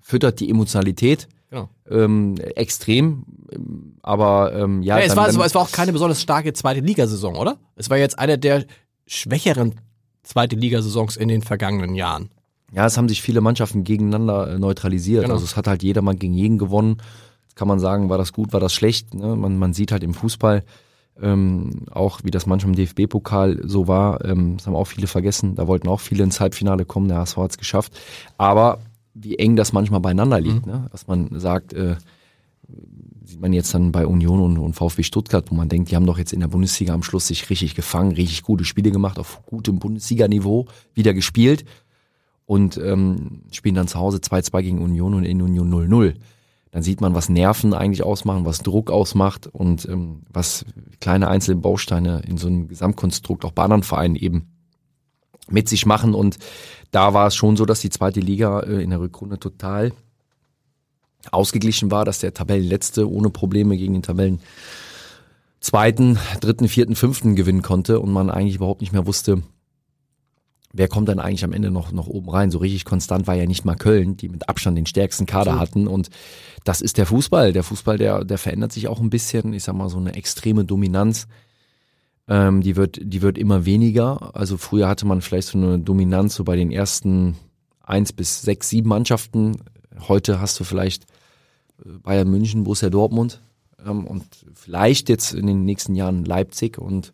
füttert 0.00 0.38
die 0.40 0.48
Emotionalität 0.50 1.26
Genau. 1.50 1.68
ähm, 1.88 2.36
extrem. 2.56 3.24
Aber 4.02 4.52
ähm, 4.54 4.82
ja, 4.82 4.98
Ja, 4.98 5.02
es, 5.04 5.08
dann- 5.08 5.16
war, 5.16 5.26
dann- 5.32 5.40
es 5.40 5.54
war 5.54 5.62
auch 5.62 5.72
keine 5.72 5.92
besonders 5.92 6.20
starke 6.22 6.52
zweite 6.52 6.80
Ligasaison, 6.80 7.34
oder? 7.36 7.58
Es 7.76 7.88
war 7.90 7.96
jetzt 7.98 8.18
eine 8.18 8.38
der 8.38 8.64
schwächeren 9.06 9.76
zweite 10.22 10.56
Ligasaisons 10.56 11.16
in 11.16 11.28
den 11.28 11.42
vergangenen 11.42 11.94
Jahren. 11.94 12.30
Ja, 12.72 12.86
es 12.86 12.96
haben 12.96 13.08
sich 13.08 13.22
viele 13.22 13.40
Mannschaften 13.40 13.84
gegeneinander 13.84 14.50
äh, 14.52 14.58
neutralisiert. 14.58 15.22
Genau. 15.22 15.34
Also 15.34 15.44
es 15.44 15.56
hat 15.56 15.66
halt 15.66 15.82
jeder 15.82 16.02
mal 16.02 16.16
gegen 16.16 16.34
jeden 16.34 16.58
gewonnen. 16.58 16.98
Jetzt 17.44 17.56
kann 17.56 17.68
man 17.68 17.78
sagen, 17.78 18.08
war 18.08 18.18
das 18.18 18.32
gut, 18.32 18.52
war 18.52 18.60
das 18.60 18.74
schlecht. 18.74 19.14
Ne? 19.14 19.36
Man, 19.36 19.58
man 19.58 19.72
sieht 19.72 19.92
halt 19.92 20.02
im 20.02 20.14
Fußball 20.14 20.64
ähm, 21.20 21.86
auch, 21.90 22.20
wie 22.24 22.30
das 22.30 22.46
manchmal 22.46 22.74
im 22.74 22.76
DFB-Pokal 22.76 23.60
so 23.64 23.88
war. 23.88 24.24
Ähm, 24.24 24.56
das 24.56 24.66
haben 24.66 24.74
auch 24.74 24.86
viele 24.86 25.06
vergessen. 25.06 25.54
Da 25.54 25.66
wollten 25.66 25.88
auch 25.88 26.00
viele 26.00 26.24
ins 26.24 26.40
Halbfinale 26.40 26.84
kommen. 26.84 27.08
Der 27.08 27.18
HSV 27.18 27.36
hat 27.36 27.50
es 27.52 27.58
geschafft. 27.58 27.98
Aber 28.36 28.80
wie 29.14 29.38
eng 29.38 29.56
das 29.56 29.72
manchmal 29.72 30.00
beieinander 30.00 30.40
liegt. 30.40 30.66
Ne? 30.66 30.88
Dass 30.92 31.06
man 31.06 31.40
sagt, 31.40 31.72
äh, 31.72 31.96
sieht 33.24 33.40
man 33.40 33.52
jetzt 33.52 33.72
dann 33.74 33.92
bei 33.92 34.06
Union 34.06 34.40
und, 34.40 34.58
und 34.58 34.74
VfB 34.74 35.04
Stuttgart, 35.04 35.50
wo 35.50 35.54
man 35.54 35.68
denkt, 35.68 35.90
die 35.90 35.96
haben 35.96 36.06
doch 36.06 36.18
jetzt 36.18 36.32
in 36.32 36.40
der 36.40 36.48
Bundesliga 36.48 36.92
am 36.92 37.02
Schluss 37.02 37.28
sich 37.28 37.48
richtig 37.48 37.74
gefangen, 37.74 38.12
richtig 38.12 38.42
gute 38.42 38.64
Spiele 38.64 38.90
gemacht, 38.90 39.18
auf 39.18 39.40
gutem 39.46 39.78
Bundesliga-Niveau 39.78 40.66
wieder 40.94 41.14
gespielt 41.14 41.64
und 42.46 42.78
ähm, 42.78 43.42
spielen 43.50 43.74
dann 43.74 43.88
zu 43.88 43.98
Hause 43.98 44.18
2-2 44.18 44.62
gegen 44.62 44.78
Union 44.82 45.14
und 45.14 45.24
in 45.24 45.42
Union 45.42 45.72
0-0. 45.72 46.14
Dann 46.70 46.82
sieht 46.82 47.00
man, 47.00 47.14
was 47.14 47.28
Nerven 47.28 47.74
eigentlich 47.74 48.02
ausmachen, 48.02 48.44
was 48.44 48.58
Druck 48.58 48.90
ausmacht 48.90 49.46
und 49.46 49.86
ähm, 49.88 50.22
was 50.32 50.64
kleine 51.00 51.28
einzelne 51.28 51.60
Bausteine 51.60 52.22
in 52.26 52.38
so 52.38 52.48
einem 52.48 52.68
Gesamtkonstrukt 52.68 53.44
auch 53.44 53.52
bei 53.52 53.64
anderen 53.64 53.82
Vereinen 53.82 54.16
eben 54.16 54.48
mit 55.48 55.68
sich 55.68 55.86
machen. 55.86 56.14
Und 56.14 56.38
da 56.90 57.14
war 57.14 57.28
es 57.28 57.34
schon 57.34 57.56
so, 57.56 57.66
dass 57.66 57.80
die 57.80 57.90
zweite 57.90 58.20
Liga 58.20 58.60
äh, 58.60 58.82
in 58.82 58.90
der 58.90 59.00
Rückrunde 59.00 59.38
total 59.38 59.92
ausgeglichen 61.32 61.90
war, 61.90 62.04
dass 62.04 62.20
der 62.20 62.34
Tabellenletzte 62.34 63.10
ohne 63.10 63.30
Probleme 63.30 63.76
gegen 63.76 63.94
den 63.94 64.02
Tabellen 64.02 64.40
zweiten, 65.60 66.18
dritten, 66.40 66.68
vierten, 66.68 66.94
fünften 66.94 67.34
gewinnen 67.34 67.62
konnte 67.62 68.00
und 68.00 68.12
man 68.12 68.30
eigentlich 68.30 68.56
überhaupt 68.56 68.80
nicht 68.80 68.92
mehr 68.92 69.06
wusste, 69.06 69.42
wer 70.76 70.88
kommt 70.88 71.08
dann 71.08 71.18
eigentlich 71.18 71.44
am 71.44 71.52
Ende 71.52 71.70
noch, 71.70 71.92
noch 71.92 72.06
oben 72.06 72.28
rein. 72.28 72.50
So 72.50 72.58
richtig 72.58 72.84
konstant 72.84 73.26
war 73.26 73.34
ja 73.34 73.46
nicht 73.46 73.64
mal 73.64 73.76
Köln, 73.76 74.16
die 74.16 74.28
mit 74.28 74.48
Abstand 74.48 74.76
den 74.76 74.86
stärksten 74.86 75.26
Kader 75.26 75.54
So. 75.54 75.58
hatten 75.58 75.86
und 75.86 76.10
das 76.64 76.80
ist 76.80 76.98
der 76.98 77.06
Fußball. 77.06 77.52
Der 77.52 77.62
Fußball, 77.62 77.96
der, 77.96 78.24
der 78.24 78.38
verändert 78.38 78.72
sich 78.72 78.88
auch 78.88 79.00
ein 79.00 79.10
bisschen. 79.10 79.52
Ich 79.52 79.64
sag 79.64 79.74
mal, 79.74 79.88
so 79.88 79.98
eine 79.98 80.14
extreme 80.14 80.64
Dominanz, 80.64 81.28
ähm, 82.28 82.60
die 82.60 82.76
wird, 82.76 82.98
die 83.00 83.22
wird 83.22 83.38
immer 83.38 83.64
weniger. 83.64 84.34
Also 84.34 84.56
früher 84.56 84.88
hatte 84.88 85.06
man 85.06 85.20
vielleicht 85.22 85.48
so 85.48 85.58
eine 85.58 85.78
Dominanz 85.78 86.34
so 86.34 86.44
bei 86.44 86.56
den 86.56 86.72
ersten 86.72 87.36
eins 87.82 88.12
bis 88.12 88.42
sechs, 88.42 88.68
sieben 88.68 88.88
Mannschaften. 88.88 89.56
Heute 90.08 90.40
hast 90.40 90.58
du 90.58 90.64
vielleicht 90.64 91.04
äh, 91.84 91.98
Bayern 92.02 92.28
München, 92.28 92.64
Borussia 92.64 92.90
Dortmund 92.90 93.40
ähm, 93.84 94.04
und 94.04 94.24
vielleicht 94.54 95.08
jetzt 95.08 95.32
in 95.32 95.46
den 95.46 95.64
nächsten 95.64 95.94
Jahren 95.94 96.24
Leipzig 96.24 96.78
und 96.78 97.12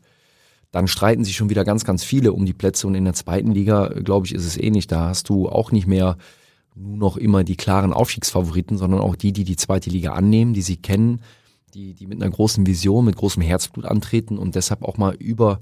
dann 0.73 0.88
streiten 0.88 1.25
sich 1.25 1.37
schon 1.37 1.50
wieder 1.50 1.64
ganz, 1.64 1.85
ganz 1.85 2.02
viele 2.02 2.33
um 2.33 2.47
die 2.47 2.55
Plätze 2.55 2.87
und 2.87 2.95
in 2.95 3.05
der 3.05 3.14
zweiten 3.14 3.52
Liga, 3.52 3.88
glaube 3.88 4.26
ich, 4.26 4.35
ist 4.35 4.47
es 4.47 4.57
ähnlich. 4.57 4.87
Da 4.87 5.09
hast 5.09 5.29
du 5.29 5.49
auch 5.49 5.71
nicht 5.71 5.87
mehr 5.87 6.17
nur 6.75 6.97
noch 6.97 7.17
immer 7.19 7.45
die 7.45 7.57
klaren 7.57 7.93
Aufstiegsfavoriten, 7.93 8.79
sondern 8.79 9.00
auch 9.00 9.14
die, 9.14 9.33
die 9.33 9.45
die 9.45 9.57
zweite 9.57 9.91
Liga 9.91 10.12
annehmen, 10.12 10.55
die 10.55 10.62
sie 10.62 10.79
kennen, 10.79 11.21
die, 11.75 11.93
die 11.93 12.07
mit 12.07 12.23
einer 12.23 12.31
großen 12.31 12.67
Vision, 12.67 13.05
mit 13.05 13.17
großem 13.17 13.43
Herzblut 13.43 13.85
antreten 13.85 14.38
und 14.38 14.55
deshalb 14.55 14.83
auch 14.83 14.97
mal 14.97 15.14
über, 15.14 15.61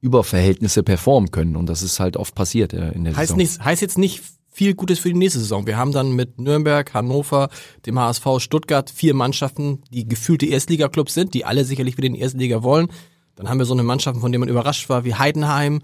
über 0.00 0.22
Verhältnisse 0.22 0.84
performen 0.84 1.32
können. 1.32 1.56
Und 1.56 1.68
das 1.68 1.82
ist 1.82 1.98
halt 1.98 2.16
oft 2.16 2.36
passiert 2.36 2.72
äh, 2.72 2.92
in 2.92 3.04
der 3.04 3.16
Heißt, 3.16 3.28
Saison. 3.28 3.38
nicht, 3.38 3.64
heißt 3.64 3.82
jetzt 3.82 3.98
nicht 3.98 4.22
viel 4.52 4.74
Gutes 4.74 5.00
für 5.00 5.08
die 5.08 5.18
nächste 5.18 5.40
Saison. 5.40 5.66
Wir 5.66 5.76
haben 5.76 5.90
dann 5.90 6.12
mit 6.12 6.38
Nürnberg, 6.38 6.94
Hannover, 6.94 7.48
dem 7.86 7.98
HSV, 7.98 8.24
Stuttgart 8.38 8.88
vier 8.88 9.14
Mannschaften, 9.14 9.82
die 9.90 10.06
gefühlte 10.06 10.46
Erstliga-Clubs 10.46 11.12
sind, 11.12 11.34
die 11.34 11.44
alle 11.44 11.64
sicherlich 11.64 11.96
wieder 11.96 12.06
in 12.06 12.14
die 12.14 12.20
Erstliga 12.20 12.62
wollen. 12.62 12.88
Dann 13.36 13.48
haben 13.48 13.58
wir 13.58 13.66
so 13.66 13.74
eine 13.74 13.82
Mannschaft, 13.82 14.20
von 14.20 14.32
der 14.32 14.38
man 14.38 14.48
überrascht 14.48 14.88
war, 14.88 15.04
wie 15.04 15.14
Heidenheim, 15.14 15.82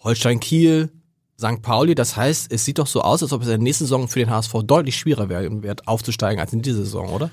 Holstein 0.00 0.40
Kiel, 0.40 0.90
St. 1.38 1.62
Pauli. 1.62 1.94
Das 1.94 2.16
heißt, 2.16 2.52
es 2.52 2.64
sieht 2.64 2.78
doch 2.78 2.86
so 2.86 3.02
aus, 3.02 3.22
als 3.22 3.32
ob 3.32 3.42
es 3.42 3.48
in 3.48 3.52
der 3.52 3.58
nächsten 3.58 3.84
Saison 3.84 4.08
für 4.08 4.20
den 4.20 4.30
HSV 4.30 4.54
deutlich 4.64 4.96
schwieriger 4.96 5.62
wird, 5.62 5.86
aufzusteigen 5.88 6.40
als 6.40 6.52
in 6.52 6.62
dieser 6.62 6.78
Saison, 6.78 7.10
oder? 7.10 7.30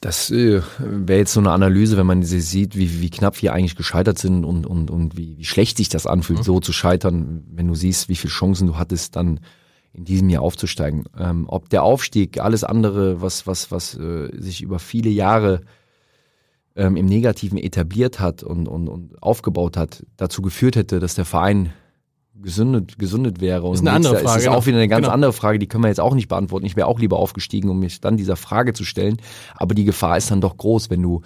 Das 0.00 0.30
äh, 0.30 0.60
wäre 0.78 1.20
jetzt 1.20 1.32
so 1.32 1.40
eine 1.40 1.52
Analyse, 1.52 1.96
wenn 1.96 2.06
man 2.06 2.22
sie 2.22 2.40
sieht, 2.40 2.76
wie, 2.76 3.00
wie 3.00 3.10
knapp 3.10 3.40
wir 3.40 3.54
eigentlich 3.54 3.76
gescheitert 3.76 4.18
sind 4.18 4.44
und, 4.44 4.66
und, 4.66 4.90
und 4.90 5.16
wie, 5.16 5.38
wie 5.38 5.44
schlecht 5.44 5.78
sich 5.78 5.88
das 5.88 6.06
anfühlt, 6.06 6.44
so 6.44 6.60
zu 6.60 6.72
scheitern, 6.72 7.44
wenn 7.50 7.66
du 7.66 7.74
siehst, 7.74 8.08
wie 8.08 8.16
viele 8.16 8.32
Chancen 8.32 8.66
du 8.66 8.76
hattest, 8.76 9.16
dann 9.16 9.40
in 9.94 10.04
diesem 10.04 10.28
Jahr 10.28 10.42
aufzusteigen. 10.42 11.04
Ähm, 11.18 11.46
ob 11.48 11.70
der 11.70 11.82
Aufstieg, 11.82 12.38
alles 12.38 12.62
andere, 12.62 13.22
was, 13.22 13.46
was, 13.46 13.70
was 13.70 13.96
äh, 13.96 14.28
sich 14.38 14.60
über 14.60 14.78
viele 14.78 15.08
Jahre 15.08 15.62
ähm, 16.76 16.96
im 16.96 17.06
Negativen 17.06 17.58
etabliert 17.58 18.20
hat 18.20 18.42
und, 18.42 18.68
und, 18.68 18.88
und 18.88 19.22
aufgebaut 19.22 19.76
hat, 19.76 20.04
dazu 20.16 20.42
geführt 20.42 20.76
hätte, 20.76 21.00
dass 21.00 21.14
der 21.14 21.24
Verein 21.24 21.72
gesündet, 22.40 22.98
gesündet 22.98 23.40
wäre. 23.40 23.66
Und 23.66 23.74
Ist 23.74 23.80
eine 23.80 23.92
andere 23.92 24.14
Frage, 24.18 24.26
Ist 24.26 24.36
es 24.36 24.44
genau. 24.44 24.56
auch 24.58 24.66
wieder 24.66 24.76
eine 24.76 24.88
ganz 24.88 25.04
Genau. 25.04 25.14
andere 25.14 25.32
Frage, 25.32 25.58
die 25.58 25.66
können 25.66 25.84
wir 25.84 25.88
jetzt 25.88 26.00
auch 26.00 26.14
nicht 26.14 26.28
beantworten. 26.28 26.66
Ich 26.66 26.76
wäre 26.76 26.86
auch 26.86 27.00
lieber 27.00 27.18
aufgestiegen, 27.18 27.70
um 27.70 27.78
mich 27.80 28.00
dann 28.00 28.16
dieser 28.16 28.36
Frage 28.36 28.74
zu 28.74 28.84
stellen. 28.84 29.16
Aber 29.56 29.74
die 29.74 29.84
Gefahr 29.84 30.16
ist 30.18 30.30
dann 30.30 30.40
doch 30.40 30.56
groß, 30.56 30.90
wenn 30.90 31.02
du 31.02 31.22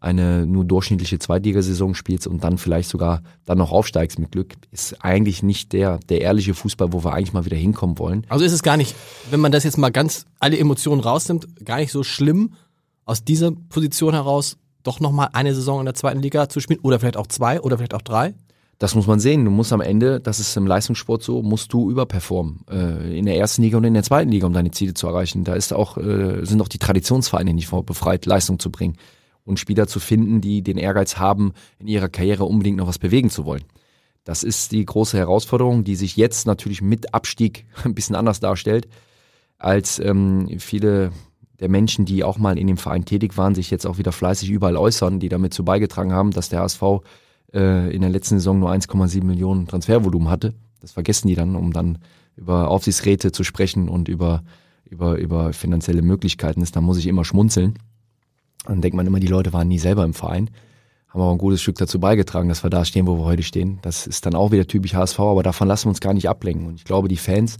eine 0.00 0.46
nur 0.46 0.64
durchschnittliche 0.64 1.20
Zweitligasaison 1.20 1.94
spielst 1.94 2.26
und 2.26 2.42
dann 2.42 2.58
vielleicht 2.58 2.88
sogar 2.88 3.22
dann 3.44 3.58
noch 3.58 3.70
aufsteigst 3.70 4.18
mit 4.18 4.32
Glück, 4.32 4.54
ist 4.72 5.04
eigentlich 5.04 5.44
nicht 5.44 5.72
der, 5.72 6.00
der 6.08 6.20
ehrliche 6.22 6.54
Fußball, 6.54 6.92
wo 6.92 7.04
wir 7.04 7.12
eigentlich 7.12 7.32
mal 7.32 7.44
wieder 7.44 7.56
hinkommen 7.56 7.98
wollen. 8.00 8.26
Also 8.28 8.44
ist 8.44 8.52
es 8.52 8.64
gar 8.64 8.76
nicht, 8.76 8.96
wenn 9.30 9.38
man 9.38 9.52
das 9.52 9.62
jetzt 9.62 9.78
mal 9.78 9.90
ganz 9.92 10.26
alle 10.40 10.58
Emotionen 10.58 11.00
rausnimmt, 11.00 11.64
gar 11.64 11.78
nicht 11.78 11.92
so 11.92 12.02
schlimm, 12.02 12.54
aus 13.04 13.24
dieser 13.24 13.52
Position 13.52 14.12
heraus 14.14 14.56
doch 14.82 15.00
nochmal 15.00 15.30
eine 15.32 15.54
Saison 15.54 15.80
in 15.80 15.84
der 15.84 15.94
zweiten 15.94 16.20
Liga 16.20 16.48
zu 16.48 16.60
spielen 16.60 16.80
oder 16.82 17.00
vielleicht 17.00 17.16
auch 17.16 17.26
zwei 17.26 17.60
oder 17.60 17.76
vielleicht 17.78 17.94
auch 17.94 18.02
drei? 18.02 18.34
Das 18.78 18.96
muss 18.96 19.06
man 19.06 19.20
sehen. 19.20 19.44
Du 19.44 19.52
musst 19.52 19.72
am 19.72 19.80
Ende, 19.80 20.18
das 20.20 20.40
ist 20.40 20.56
im 20.56 20.66
Leistungssport 20.66 21.22
so, 21.22 21.40
musst 21.40 21.72
du 21.72 21.88
überperformen. 21.88 22.64
Äh, 22.68 23.16
in 23.16 23.26
der 23.26 23.36
ersten 23.36 23.62
Liga 23.62 23.78
und 23.78 23.84
in 23.84 23.94
der 23.94 24.02
zweiten 24.02 24.30
Liga, 24.30 24.46
um 24.46 24.52
deine 24.52 24.72
Ziele 24.72 24.92
zu 24.92 25.06
erreichen. 25.06 25.44
Da 25.44 25.54
ist 25.54 25.72
auch, 25.72 25.98
äh, 25.98 26.44
sind 26.44 26.60
auch 26.60 26.66
die 26.66 26.78
Traditionsvereine 26.78 27.54
nicht 27.54 27.70
befreit, 27.86 28.26
Leistung 28.26 28.58
zu 28.58 28.72
bringen. 28.72 28.96
Und 29.44 29.60
Spieler 29.60 29.86
zu 29.86 30.00
finden, 30.00 30.40
die 30.40 30.62
den 30.62 30.78
Ehrgeiz 30.78 31.16
haben, 31.16 31.52
in 31.78 31.86
ihrer 31.86 32.08
Karriere 32.08 32.44
unbedingt 32.44 32.76
noch 32.76 32.88
was 32.88 32.98
bewegen 32.98 33.30
zu 33.30 33.44
wollen. 33.44 33.62
Das 34.24 34.42
ist 34.42 34.72
die 34.72 34.84
große 34.84 35.16
Herausforderung, 35.16 35.84
die 35.84 35.94
sich 35.94 36.16
jetzt 36.16 36.46
natürlich 36.46 36.82
mit 36.82 37.14
Abstieg 37.14 37.66
ein 37.84 37.94
bisschen 37.94 38.16
anders 38.16 38.40
darstellt, 38.40 38.88
als 39.58 40.00
ähm, 40.00 40.48
viele 40.58 41.12
der 41.62 41.68
Menschen, 41.68 42.04
die 42.04 42.24
auch 42.24 42.38
mal 42.38 42.58
in 42.58 42.66
dem 42.66 42.76
Verein 42.76 43.04
tätig 43.04 43.38
waren, 43.38 43.54
sich 43.54 43.70
jetzt 43.70 43.86
auch 43.86 43.96
wieder 43.96 44.10
fleißig 44.10 44.50
überall 44.50 44.76
äußern, 44.76 45.20
die 45.20 45.28
damit 45.28 45.54
zu 45.54 45.64
beigetragen 45.64 46.12
haben, 46.12 46.32
dass 46.32 46.48
der 46.48 46.58
HSV 46.58 46.82
äh, 47.54 47.94
in 47.94 48.00
der 48.00 48.10
letzten 48.10 48.38
Saison 48.38 48.58
nur 48.58 48.72
1,7 48.72 49.22
Millionen 49.22 49.68
Transfervolumen 49.68 50.28
hatte. 50.28 50.54
Das 50.80 50.90
vergessen 50.90 51.28
die 51.28 51.36
dann, 51.36 51.54
um 51.54 51.72
dann 51.72 51.98
über 52.34 52.68
Aufsichtsräte 52.68 53.30
zu 53.30 53.44
sprechen 53.44 53.88
und 53.88 54.08
über, 54.08 54.42
über, 54.90 55.18
über 55.18 55.52
finanzielle 55.52 56.02
Möglichkeiten 56.02 56.62
ist. 56.62 56.74
Da 56.74 56.80
muss 56.80 56.98
ich 56.98 57.06
immer 57.06 57.24
schmunzeln. 57.24 57.78
Dann 58.66 58.80
denkt 58.80 58.96
man 58.96 59.06
immer, 59.06 59.20
die 59.20 59.28
Leute 59.28 59.52
waren 59.52 59.68
nie 59.68 59.78
selber 59.78 60.04
im 60.04 60.14
Verein, 60.14 60.50
haben 61.10 61.20
aber 61.20 61.30
ein 61.30 61.38
gutes 61.38 61.62
Stück 61.62 61.76
dazu 61.76 62.00
beigetragen, 62.00 62.48
dass 62.48 62.64
wir 62.64 62.70
da 62.70 62.84
stehen, 62.84 63.06
wo 63.06 63.18
wir 63.18 63.24
heute 63.24 63.44
stehen. 63.44 63.78
Das 63.82 64.08
ist 64.08 64.26
dann 64.26 64.34
auch 64.34 64.50
wieder 64.50 64.66
typisch 64.66 64.94
HSV, 64.94 65.20
aber 65.20 65.44
davon 65.44 65.68
lassen 65.68 65.84
wir 65.84 65.90
uns 65.90 66.00
gar 66.00 66.12
nicht 66.12 66.28
ablenken. 66.28 66.66
Und 66.66 66.74
ich 66.74 66.84
glaube, 66.84 67.06
die 67.06 67.16
Fans, 67.16 67.58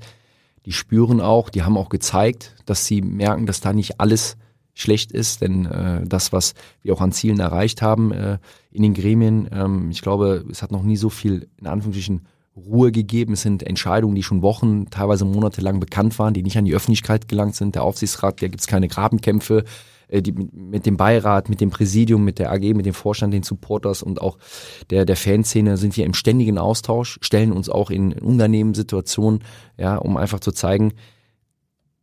die 0.66 0.73
spüren 0.73 1.21
auch, 1.21 1.50
die 1.50 1.62
haben 1.62 1.76
auch 1.76 1.88
gezeigt, 1.88 2.54
dass 2.66 2.87
sie 2.87 3.02
merken, 3.02 3.47
dass 3.47 3.61
da 3.61 3.73
nicht 3.73 4.00
alles 4.00 4.37
schlecht 4.75 5.12
ist, 5.12 5.42
denn 5.42 5.66
äh, 5.66 6.07
das, 6.07 6.33
was 6.33 6.54
wir 6.83 6.95
auch 6.95 7.00
an 7.00 7.12
Zielen 7.12 7.40
erreicht 7.40 7.83
haben 7.83 8.12
äh, 8.12 8.38
in 8.71 8.83
den 8.83 8.95
Gremien, 8.95 9.49
ähm, 9.52 9.90
ich 9.90 10.00
glaube, 10.00 10.45
es 10.50 10.62
hat 10.62 10.73
noch 10.73 10.83
nie 10.83 10.97
so 10.97 11.11
viel 11.11 11.49
in 11.59 11.66
Anführungsstrichen 11.66 12.26
Ruhe 12.57 12.92
gegeben. 12.92 13.33
Es 13.33 13.42
sind 13.42 13.62
Entscheidungen, 13.62 14.14
die 14.14 14.23
schon 14.23 14.42
Wochen, 14.42 14.90
teilweise 14.90 15.25
monatelang 15.25 15.81
bekannt 15.81 16.19
waren, 16.19 16.35
die 16.35 16.42
nicht 16.42 16.59
an 16.59 16.64
die 16.64 16.75
Öffentlichkeit 16.75 17.28
gelangt 17.28 17.54
sind. 17.54 17.75
Der 17.75 17.83
Aufsichtsrat, 17.83 18.42
da 18.42 18.49
gibt 18.49 18.61
es 18.61 18.66
keine 18.66 18.88
Grabenkämpfe. 18.88 19.64
Äh, 20.12 20.23
die, 20.23 20.33
mit 20.33 20.85
dem 20.85 20.97
Beirat, 20.97 21.49
mit 21.49 21.61
dem 21.61 21.71
Präsidium, 21.71 22.25
mit 22.25 22.38
der 22.38 22.52
AG, 22.52 22.75
mit 22.75 22.87
dem 22.87 22.95
Vorstand, 22.95 23.33
den 23.33 23.42
Supporters 23.42 24.02
und 24.02 24.21
auch 24.21 24.38
der, 24.90 25.04
der 25.07 25.16
Fanszene 25.16 25.76
sind 25.76 25.97
wir 25.97 26.04
im 26.04 26.14
ständigen 26.14 26.59
Austausch, 26.59 27.19
stellen 27.23 27.50
uns 27.50 27.69
auch 27.71 27.90
in 27.90 28.12
Unternehmenssituationen, 28.12 29.42
ja, 29.78 29.97
um 29.97 30.16
einfach 30.19 30.40
zu 30.40 30.52
zeigen, 30.52 30.92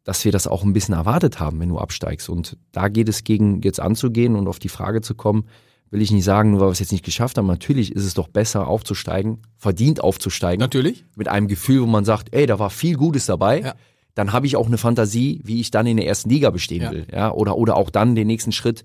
dass 0.03 0.25
wir 0.25 0.31
das 0.31 0.47
auch 0.47 0.63
ein 0.63 0.73
bisschen 0.73 0.95
erwartet 0.95 1.39
haben, 1.39 1.59
wenn 1.59 1.69
du 1.69 1.77
absteigst. 1.77 2.29
Und 2.29 2.57
da 2.71 2.87
geht 2.87 3.09
es 3.09 3.23
gegen 3.23 3.61
jetzt 3.61 3.79
anzugehen 3.79 4.35
und 4.35 4.47
auf 4.47 4.57
die 4.57 4.69
Frage 4.69 5.01
zu 5.01 5.13
kommen, 5.13 5.45
will 5.91 6.01
ich 6.01 6.11
nicht 6.11 6.23
sagen, 6.23 6.51
nur 6.51 6.61
weil 6.61 6.67
wir 6.67 6.71
es 6.71 6.79
jetzt 6.79 6.91
nicht 6.91 7.05
geschafft 7.05 7.37
haben. 7.37 7.45
Natürlich 7.45 7.91
ist 7.91 8.05
es 8.05 8.15
doch 8.15 8.27
besser 8.27 8.67
aufzusteigen, 8.67 9.43
verdient 9.57 10.01
aufzusteigen. 10.01 10.59
Natürlich. 10.59 11.05
Mit 11.15 11.27
einem 11.27 11.47
Gefühl, 11.47 11.81
wo 11.81 11.85
man 11.85 12.05
sagt, 12.05 12.33
ey, 12.33 12.47
da 12.47 12.57
war 12.57 12.71
viel 12.71 12.95
Gutes 12.95 13.27
dabei. 13.27 13.61
Ja. 13.61 13.75
Dann 14.19 14.33
habe 14.33 14.45
ich 14.45 14.55
auch 14.55 14.67
eine 14.67 14.77
Fantasie, 14.77 15.39
wie 15.43 15.61
ich 15.61 15.71
dann 15.71 15.87
in 15.87 15.97
der 15.97 16.05
ersten 16.07 16.29
Liga 16.29 16.49
bestehen 16.49 16.81
Ja. 16.81 16.91
will. 16.91 17.07
Ja, 17.11 17.31
oder, 17.31 17.57
oder 17.57 17.77
auch 17.77 17.89
dann 17.89 18.15
den 18.15 18.27
nächsten 18.27 18.51
Schritt, 18.51 18.83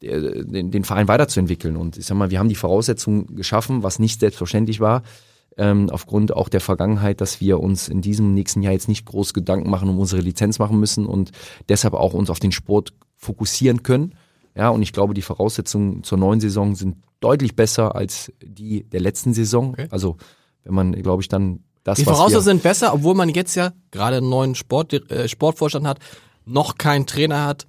äh, 0.00 0.44
den, 0.44 0.70
den 0.70 0.84
Verein 0.84 1.08
weiterzuentwickeln. 1.08 1.76
Und 1.76 1.96
ich 1.96 2.06
sag 2.06 2.16
mal, 2.16 2.30
wir 2.30 2.38
haben 2.38 2.48
die 2.48 2.54
Voraussetzungen 2.54 3.34
geschaffen, 3.34 3.82
was 3.82 3.98
nicht 3.98 4.20
selbstverständlich 4.20 4.80
war 4.80 5.02
ähm, 5.56 5.90
aufgrund 5.90 6.34
auch 6.34 6.48
der 6.48 6.60
Vergangenheit, 6.60 7.20
dass 7.20 7.40
wir 7.40 7.60
uns 7.60 7.88
in 7.88 8.00
diesem 8.00 8.32
nächsten 8.34 8.62
Jahr 8.62 8.72
jetzt 8.72 8.88
nicht 8.88 9.04
groß 9.06 9.34
Gedanken 9.34 9.68
machen, 9.68 9.88
um 9.88 9.98
unsere 9.98 10.22
Lizenz 10.22 10.58
machen 10.58 10.78
müssen 10.78 11.06
und 11.06 11.32
deshalb 11.68 11.94
auch 11.94 12.14
uns 12.14 12.30
auf 12.30 12.38
den 12.38 12.52
Sport 12.52 12.92
fokussieren 13.16 13.82
können. 13.82 14.14
Ja, 14.56 14.68
und 14.70 14.82
ich 14.82 14.92
glaube, 14.92 15.14
die 15.14 15.22
Voraussetzungen 15.22 16.02
zur 16.02 16.18
neuen 16.18 16.40
Saison 16.40 16.74
sind 16.74 16.96
deutlich 17.20 17.56
besser 17.56 17.94
als 17.94 18.32
die 18.42 18.84
der 18.84 19.00
letzten 19.00 19.34
Saison. 19.34 19.70
Okay. 19.70 19.86
Also, 19.90 20.16
wenn 20.64 20.74
man, 20.74 20.92
glaube 20.92 21.22
ich, 21.22 21.28
dann 21.28 21.60
das, 21.84 21.98
Die 21.98 22.04
Voraussetzungen 22.04 22.44
sind 22.44 22.62
besser, 22.62 22.92
obwohl 22.92 23.14
man 23.14 23.28
jetzt 23.30 23.54
ja 23.54 23.72
gerade 23.90 24.18
einen 24.18 24.28
neuen 24.28 24.54
Sport, 24.54 24.92
äh, 25.10 25.28
Sportvorstand 25.28 25.86
hat, 25.86 25.98
noch 26.44 26.78
keinen 26.78 27.06
Trainer 27.06 27.46
hat, 27.46 27.66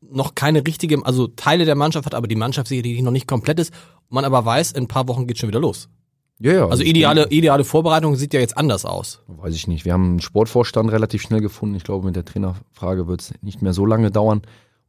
noch 0.00 0.34
keine 0.34 0.66
richtige, 0.66 1.04
also 1.04 1.28
Teile 1.28 1.64
der 1.64 1.74
Mannschaft 1.74 2.06
hat, 2.06 2.14
aber 2.14 2.26
die 2.26 2.36
Mannschaft 2.36 2.68
sicherlich 2.68 3.00
noch 3.02 3.10
nicht 3.12 3.28
komplett 3.28 3.58
ist. 3.58 3.72
Man 4.08 4.24
aber 4.24 4.44
weiß, 4.44 4.72
in 4.72 4.84
ein 4.84 4.88
paar 4.88 5.08
Wochen 5.08 5.26
geht 5.26 5.38
schon 5.38 5.48
wieder 5.48 5.60
los. 5.60 5.88
ja, 6.40 6.52
ja, 6.52 6.68
Also 6.68 6.82
ich 6.82 6.90
ideale, 6.90 7.28
ideale 7.30 7.64
Vorbereitung 7.64 8.16
sieht 8.16 8.34
ja 8.34 8.40
jetzt 8.40 8.56
anders 8.56 8.84
aus. 8.84 9.22
Weiß 9.28 9.54
ich 9.54 9.66
nicht. 9.66 9.84
Wir 9.84 9.92
haben 9.92 10.04
einen 10.04 10.20
Sportvorstand 10.20 10.90
relativ 10.90 11.22
schnell 11.22 11.40
gefunden. 11.40 11.74
Ich 11.74 11.84
glaube, 11.84 12.06
mit 12.06 12.16
der 12.16 12.24
Trainerfrage 12.24 13.06
wird 13.06 13.22
es 13.22 13.34
nicht 13.40 13.62
mehr 13.62 13.72
so 13.72 13.86
lange 13.86 14.10
dauern. 14.10 14.42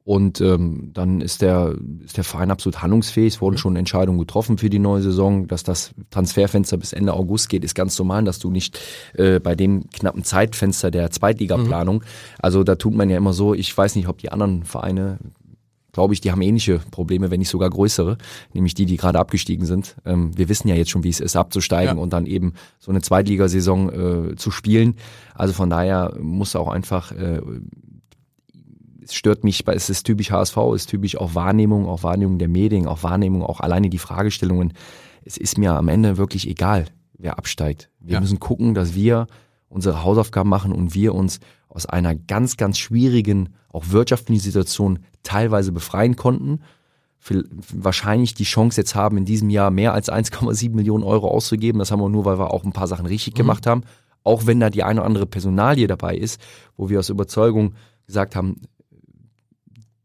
Und 0.05 0.39
ähm, 0.39 0.91
dann 0.93 1.19
ist 1.19 1.41
der, 1.41 1.75
ist 2.03 2.15
der 2.15 2.23
Verein 2.23 2.51
absolut 2.51 2.83
handlungsfähig. 2.83 3.33
Es 3.33 3.41
wurden 3.41 3.57
schon 3.57 3.75
Entscheidungen 3.75 4.19
getroffen 4.19 4.59
für 4.59 4.69
die 4.69 4.77
neue 4.77 5.01
Saison. 5.01 5.47
Dass 5.47 5.63
das 5.63 5.95
Transferfenster 6.11 6.77
bis 6.77 6.93
Ende 6.93 7.13
August 7.13 7.49
geht, 7.49 7.63
ist 7.63 7.73
ganz 7.73 7.97
normal, 7.97 8.23
dass 8.23 8.37
du 8.37 8.51
nicht 8.51 8.79
äh, 9.15 9.39
bei 9.39 9.55
dem 9.55 9.89
knappen 9.89 10.23
Zeitfenster 10.23 10.91
der 10.91 11.09
Zweitligaplanung, 11.09 12.03
also 12.39 12.63
da 12.63 12.75
tut 12.75 12.93
man 12.93 13.09
ja 13.09 13.17
immer 13.17 13.33
so, 13.33 13.55
ich 13.55 13.75
weiß 13.75 13.95
nicht, 13.95 14.07
ob 14.07 14.19
die 14.19 14.31
anderen 14.31 14.63
Vereine, 14.63 15.17
glaube 15.91 16.13
ich, 16.13 16.21
die 16.21 16.31
haben 16.31 16.41
ähnliche 16.43 16.81
Probleme, 16.91 17.31
wenn 17.31 17.39
nicht 17.39 17.49
sogar 17.49 17.71
größere, 17.71 18.19
nämlich 18.53 18.75
die, 18.75 18.85
die 18.85 18.97
gerade 18.97 19.17
abgestiegen 19.17 19.65
sind. 19.65 19.95
Ähm, 20.05 20.37
wir 20.37 20.49
wissen 20.49 20.67
ja 20.67 20.75
jetzt 20.75 20.91
schon, 20.91 21.03
wie 21.03 21.09
es 21.09 21.19
ist, 21.19 21.35
abzusteigen 21.35 21.97
Ja. 21.97 22.03
und 22.03 22.13
dann 22.13 22.27
eben 22.27 22.53
so 22.77 22.91
eine 22.91 23.01
Zweitligasaison 23.01 24.31
äh, 24.33 24.35
zu 24.35 24.51
spielen. 24.51 24.97
Also 25.33 25.53
von 25.55 25.71
daher 25.71 26.13
muss 26.21 26.55
auch 26.55 26.67
einfach, 26.67 27.11
äh, 27.11 27.41
es 29.05 29.13
stört 29.13 29.43
mich, 29.43 29.65
weil 29.67 29.75
es 29.77 29.89
ist 29.89 30.03
typisch 30.03 30.31
HSV, 30.31 30.57
es 30.73 30.81
ist 30.83 30.89
typisch 30.89 31.17
auch 31.17 31.35
Wahrnehmung, 31.35 31.87
auch 31.87 32.03
Wahrnehmung 32.03 32.39
der 32.39 32.47
Medien, 32.47 32.87
auch 32.87 33.03
Wahrnehmung, 33.03 33.43
auch 33.43 33.59
alleine 33.59 33.89
die 33.89 33.97
Fragestellungen. 33.99 34.73
Es 35.23 35.37
ist 35.37 35.57
mir 35.57 35.73
am 35.73 35.87
Ende 35.87 36.17
wirklich 36.17 36.47
egal, 36.47 36.85
wer 37.17 37.37
absteigt. 37.37 37.89
Wir 37.99 38.15
Ja. 38.15 38.19
müssen 38.19 38.39
gucken, 38.39 38.73
dass 38.73 38.95
wir 38.95 39.27
unsere 39.69 40.03
Hausaufgaben 40.03 40.49
machen 40.49 40.71
und 40.71 40.93
wir 40.95 41.13
uns 41.13 41.39
aus 41.69 41.85
einer 41.85 42.15
ganz, 42.15 42.57
ganz 42.57 42.77
schwierigen, 42.77 43.49
auch 43.69 43.85
wirtschaftlichen 43.89 44.41
Situation 44.41 44.99
teilweise 45.23 45.71
befreien 45.71 46.15
konnten. 46.15 46.61
Viel- 47.19 47.49
Wahrscheinlich 47.73 48.33
die 48.35 48.43
Chance 48.43 48.79
jetzt 48.81 48.95
haben, 48.95 49.17
in 49.17 49.25
diesem 49.25 49.49
Jahr 49.49 49.71
mehr 49.71 49.93
als 49.93 50.09
1,7 50.09 50.75
Millionen 50.75 51.03
Euro 51.03 51.27
auszugeben. 51.27 51.79
Das 51.79 51.91
haben 51.91 51.99
wir 51.99 52.09
nur, 52.09 52.23
weil 52.25 52.39
wir 52.39 52.51
auch 52.53 52.63
ein 52.63 52.71
paar 52.71 52.87
Sachen 52.87 53.05
richtig 53.05 53.33
gemacht 53.33 53.65
haben. 53.67 53.81
Auch 54.23 54.45
wenn 54.45 54.59
da 54.59 54.69
die 54.69 54.83
eine 54.83 55.01
oder 55.01 55.07
andere 55.07 55.25
Personalie 55.25 55.87
dabei 55.87 56.15
ist, 56.17 56.39
wo 56.77 56.89
wir 56.89 56.99
aus 56.99 57.09
Überzeugung 57.09 57.73
gesagt 58.07 58.35
haben, 58.35 58.61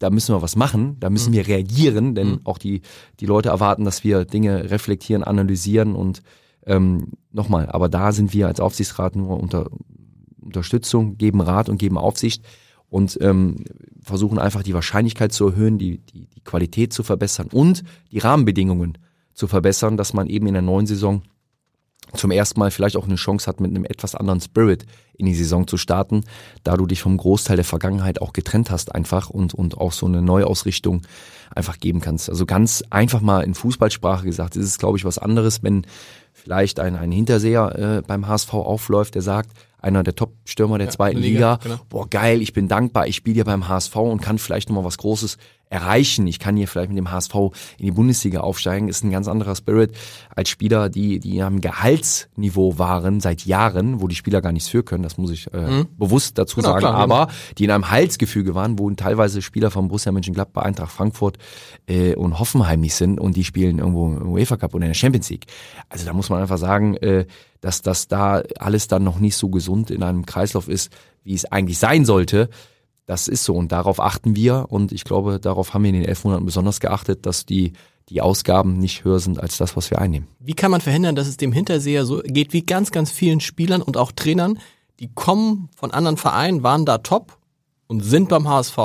da 0.00 0.10
müssen 0.10 0.34
wir 0.34 0.42
was 0.42 0.56
machen, 0.56 0.96
da 0.98 1.10
müssen 1.10 1.32
wir 1.32 1.46
reagieren, 1.46 2.14
denn 2.14 2.40
auch 2.44 2.58
die, 2.58 2.80
die 3.20 3.26
Leute 3.26 3.50
erwarten, 3.50 3.84
dass 3.84 4.02
wir 4.02 4.24
Dinge 4.24 4.70
reflektieren, 4.70 5.22
analysieren 5.22 5.94
und 5.94 6.22
ähm, 6.66 7.12
nochmal, 7.32 7.68
aber 7.68 7.88
da 7.88 8.10
sind 8.12 8.32
wir 8.32 8.46
als 8.46 8.60
Aufsichtsrat 8.60 9.14
nur 9.14 9.38
unter 9.38 9.70
Unterstützung, 10.40 11.18
geben 11.18 11.42
Rat 11.42 11.68
und 11.68 11.76
geben 11.76 11.98
Aufsicht 11.98 12.42
und 12.88 13.18
ähm, 13.20 13.64
versuchen 14.02 14.38
einfach 14.38 14.62
die 14.62 14.72
Wahrscheinlichkeit 14.72 15.32
zu 15.32 15.48
erhöhen, 15.48 15.78
die, 15.78 15.98
die, 15.98 16.26
die 16.26 16.40
Qualität 16.40 16.94
zu 16.94 17.02
verbessern 17.02 17.48
und 17.52 17.84
die 18.10 18.18
Rahmenbedingungen 18.18 18.96
zu 19.34 19.48
verbessern, 19.48 19.98
dass 19.98 20.14
man 20.14 20.28
eben 20.28 20.46
in 20.46 20.54
der 20.54 20.62
neuen 20.62 20.86
Saison 20.86 21.22
zum 22.14 22.30
ersten 22.30 22.58
Mal 22.60 22.70
vielleicht 22.70 22.96
auch 22.96 23.06
eine 23.06 23.16
Chance 23.16 23.46
hat, 23.46 23.60
mit 23.60 23.70
einem 23.70 23.84
etwas 23.84 24.14
anderen 24.14 24.40
Spirit 24.40 24.86
in 25.16 25.26
die 25.26 25.34
Saison 25.34 25.66
zu 25.66 25.76
starten, 25.76 26.24
da 26.64 26.76
du 26.76 26.86
dich 26.86 27.02
vom 27.02 27.16
Großteil 27.16 27.56
der 27.56 27.64
Vergangenheit 27.64 28.22
auch 28.22 28.32
getrennt 28.32 28.70
hast 28.70 28.94
einfach 28.94 29.30
und, 29.30 29.54
und 29.54 29.76
auch 29.76 29.92
so 29.92 30.06
eine 30.06 30.22
Neuausrichtung 30.22 31.02
einfach 31.54 31.78
geben 31.78 32.00
kannst. 32.00 32.30
Also 32.30 32.46
ganz 32.46 32.82
einfach 32.90 33.20
mal 33.20 33.42
in 33.42 33.54
Fußballsprache 33.54 34.24
gesagt, 34.24 34.56
ist 34.56 34.66
es, 34.66 34.78
glaube 34.78 34.98
ich, 34.98 35.04
was 35.04 35.18
anderes, 35.18 35.62
wenn 35.62 35.86
vielleicht 36.32 36.80
ein, 36.80 36.96
ein 36.96 37.12
Hinterseher 37.12 37.98
äh, 37.98 38.02
beim 38.06 38.26
HSV 38.26 38.54
aufläuft, 38.54 39.14
der 39.14 39.22
sagt, 39.22 39.50
einer 39.82 40.02
der 40.02 40.14
Top-Stürmer 40.14 40.78
der 40.78 40.90
zweiten 40.90 41.18
Liga, 41.18 41.54
Liga, 41.54 41.58
genau. 41.62 41.80
boah 41.88 42.08
geil, 42.08 42.42
ich 42.42 42.52
bin 42.52 42.68
dankbar, 42.68 43.06
ich 43.06 43.16
spiele 43.16 43.34
hier 43.34 43.44
beim 43.44 43.68
HSV 43.68 43.96
und 43.96 44.20
kann 44.20 44.38
vielleicht 44.38 44.68
nochmal 44.68 44.84
was 44.84 44.98
Großes 44.98 45.38
erreichen. 45.70 46.26
Ich 46.26 46.38
kann 46.40 46.56
hier 46.56 46.68
vielleicht 46.68 46.88
mit 46.90 46.98
dem 46.98 47.10
HSV 47.10 47.34
in 47.78 47.86
die 47.86 47.92
Bundesliga 47.92 48.40
aufsteigen. 48.40 48.88
Ist 48.88 49.04
ein 49.04 49.10
ganz 49.10 49.28
anderer 49.28 49.54
Spirit 49.54 49.96
als 50.34 50.48
Spieler, 50.48 50.88
die, 50.88 51.20
die 51.20 51.40
am 51.42 51.60
Gehaltsniveau 51.60 52.78
waren 52.78 53.20
seit 53.20 53.46
Jahren, 53.46 54.00
wo 54.02 54.08
die 54.08 54.16
Spieler 54.16 54.42
gar 54.42 54.52
nichts 54.52 54.68
für 54.68 54.82
können. 54.82 55.04
Das 55.04 55.16
muss 55.16 55.30
ich 55.30 55.46
äh, 55.54 55.84
bewusst 55.96 56.36
dazu 56.38 56.56
Genau, 56.56 56.70
sagen. 56.70 56.80
klar, 56.80 56.94
aber 56.96 57.28
die 57.56 57.64
in 57.64 57.70
einem 57.70 57.90
Halsgefüge 57.90 58.54
waren, 58.54 58.78
wo 58.78 58.90
teilweise 58.90 59.40
Spieler 59.42 59.70
von 59.70 59.88
Borussia 59.88 60.10
Mönchengladbach, 60.10 60.62
Eintracht 60.62 60.90
Frankfurt 60.90 61.38
äh, 61.86 62.14
und 62.16 62.40
Hoffenheim 62.40 62.80
nicht 62.80 62.94
sind 62.96 63.20
und 63.20 63.36
die 63.36 63.44
spielen 63.44 63.78
irgendwo 63.78 64.08
im 64.08 64.32
UEFA 64.32 64.56
Cup 64.56 64.74
oder 64.74 64.84
in 64.84 64.90
der 64.90 64.94
Champions 64.94 65.30
League. 65.30 65.46
Also 65.88 66.04
da 66.04 66.12
muss 66.12 66.28
man 66.30 66.42
einfach 66.42 66.58
sagen, 66.58 66.96
äh, 66.96 67.26
dass 67.60 67.80
das 67.82 68.08
da 68.08 68.42
alles 68.58 68.88
dann 68.88 69.04
noch 69.04 69.20
nicht 69.20 69.36
so 69.36 69.50
gesund 69.50 69.90
in 69.92 70.02
einem 70.02 70.26
Kreislauf 70.26 70.66
ist, 70.68 70.90
wie 71.22 71.34
es 71.34 71.44
eigentlich 71.44 71.78
sein 71.78 72.04
sollte. 72.04 72.48
Das 73.10 73.26
ist 73.26 73.42
so 73.42 73.56
und 73.56 73.72
darauf 73.72 73.98
achten 73.98 74.36
wir 74.36 74.66
und 74.68 74.92
ich 74.92 75.02
glaube, 75.02 75.40
darauf 75.40 75.74
haben 75.74 75.82
wir 75.82 75.88
in 75.88 75.96
den 75.96 76.04
elf 76.04 76.22
Monaten 76.22 76.46
besonders 76.46 76.78
geachtet, 76.78 77.26
dass 77.26 77.44
die, 77.44 77.72
die 78.08 78.20
Ausgaben 78.20 78.78
nicht 78.78 79.02
höher 79.02 79.18
sind 79.18 79.40
als 79.40 79.58
das, 79.58 79.76
was 79.76 79.90
wir 79.90 80.00
einnehmen. 80.00 80.28
Wie 80.38 80.52
kann 80.52 80.70
man 80.70 80.80
verhindern, 80.80 81.16
dass 81.16 81.26
es 81.26 81.36
dem 81.36 81.50
Hinterseher 81.50 82.04
so 82.04 82.22
geht 82.24 82.52
wie 82.52 82.62
ganz, 82.64 82.92
ganz 82.92 83.10
vielen 83.10 83.40
Spielern 83.40 83.82
und 83.82 83.96
auch 83.96 84.12
Trainern, 84.12 84.60
die 85.00 85.10
kommen 85.12 85.70
von 85.74 85.90
anderen 85.90 86.18
Vereinen, 86.18 86.62
waren 86.62 86.86
da 86.86 86.98
top 86.98 87.36
und 87.88 87.98
sind 87.98 88.28
beim 88.28 88.48
HSV 88.48 88.78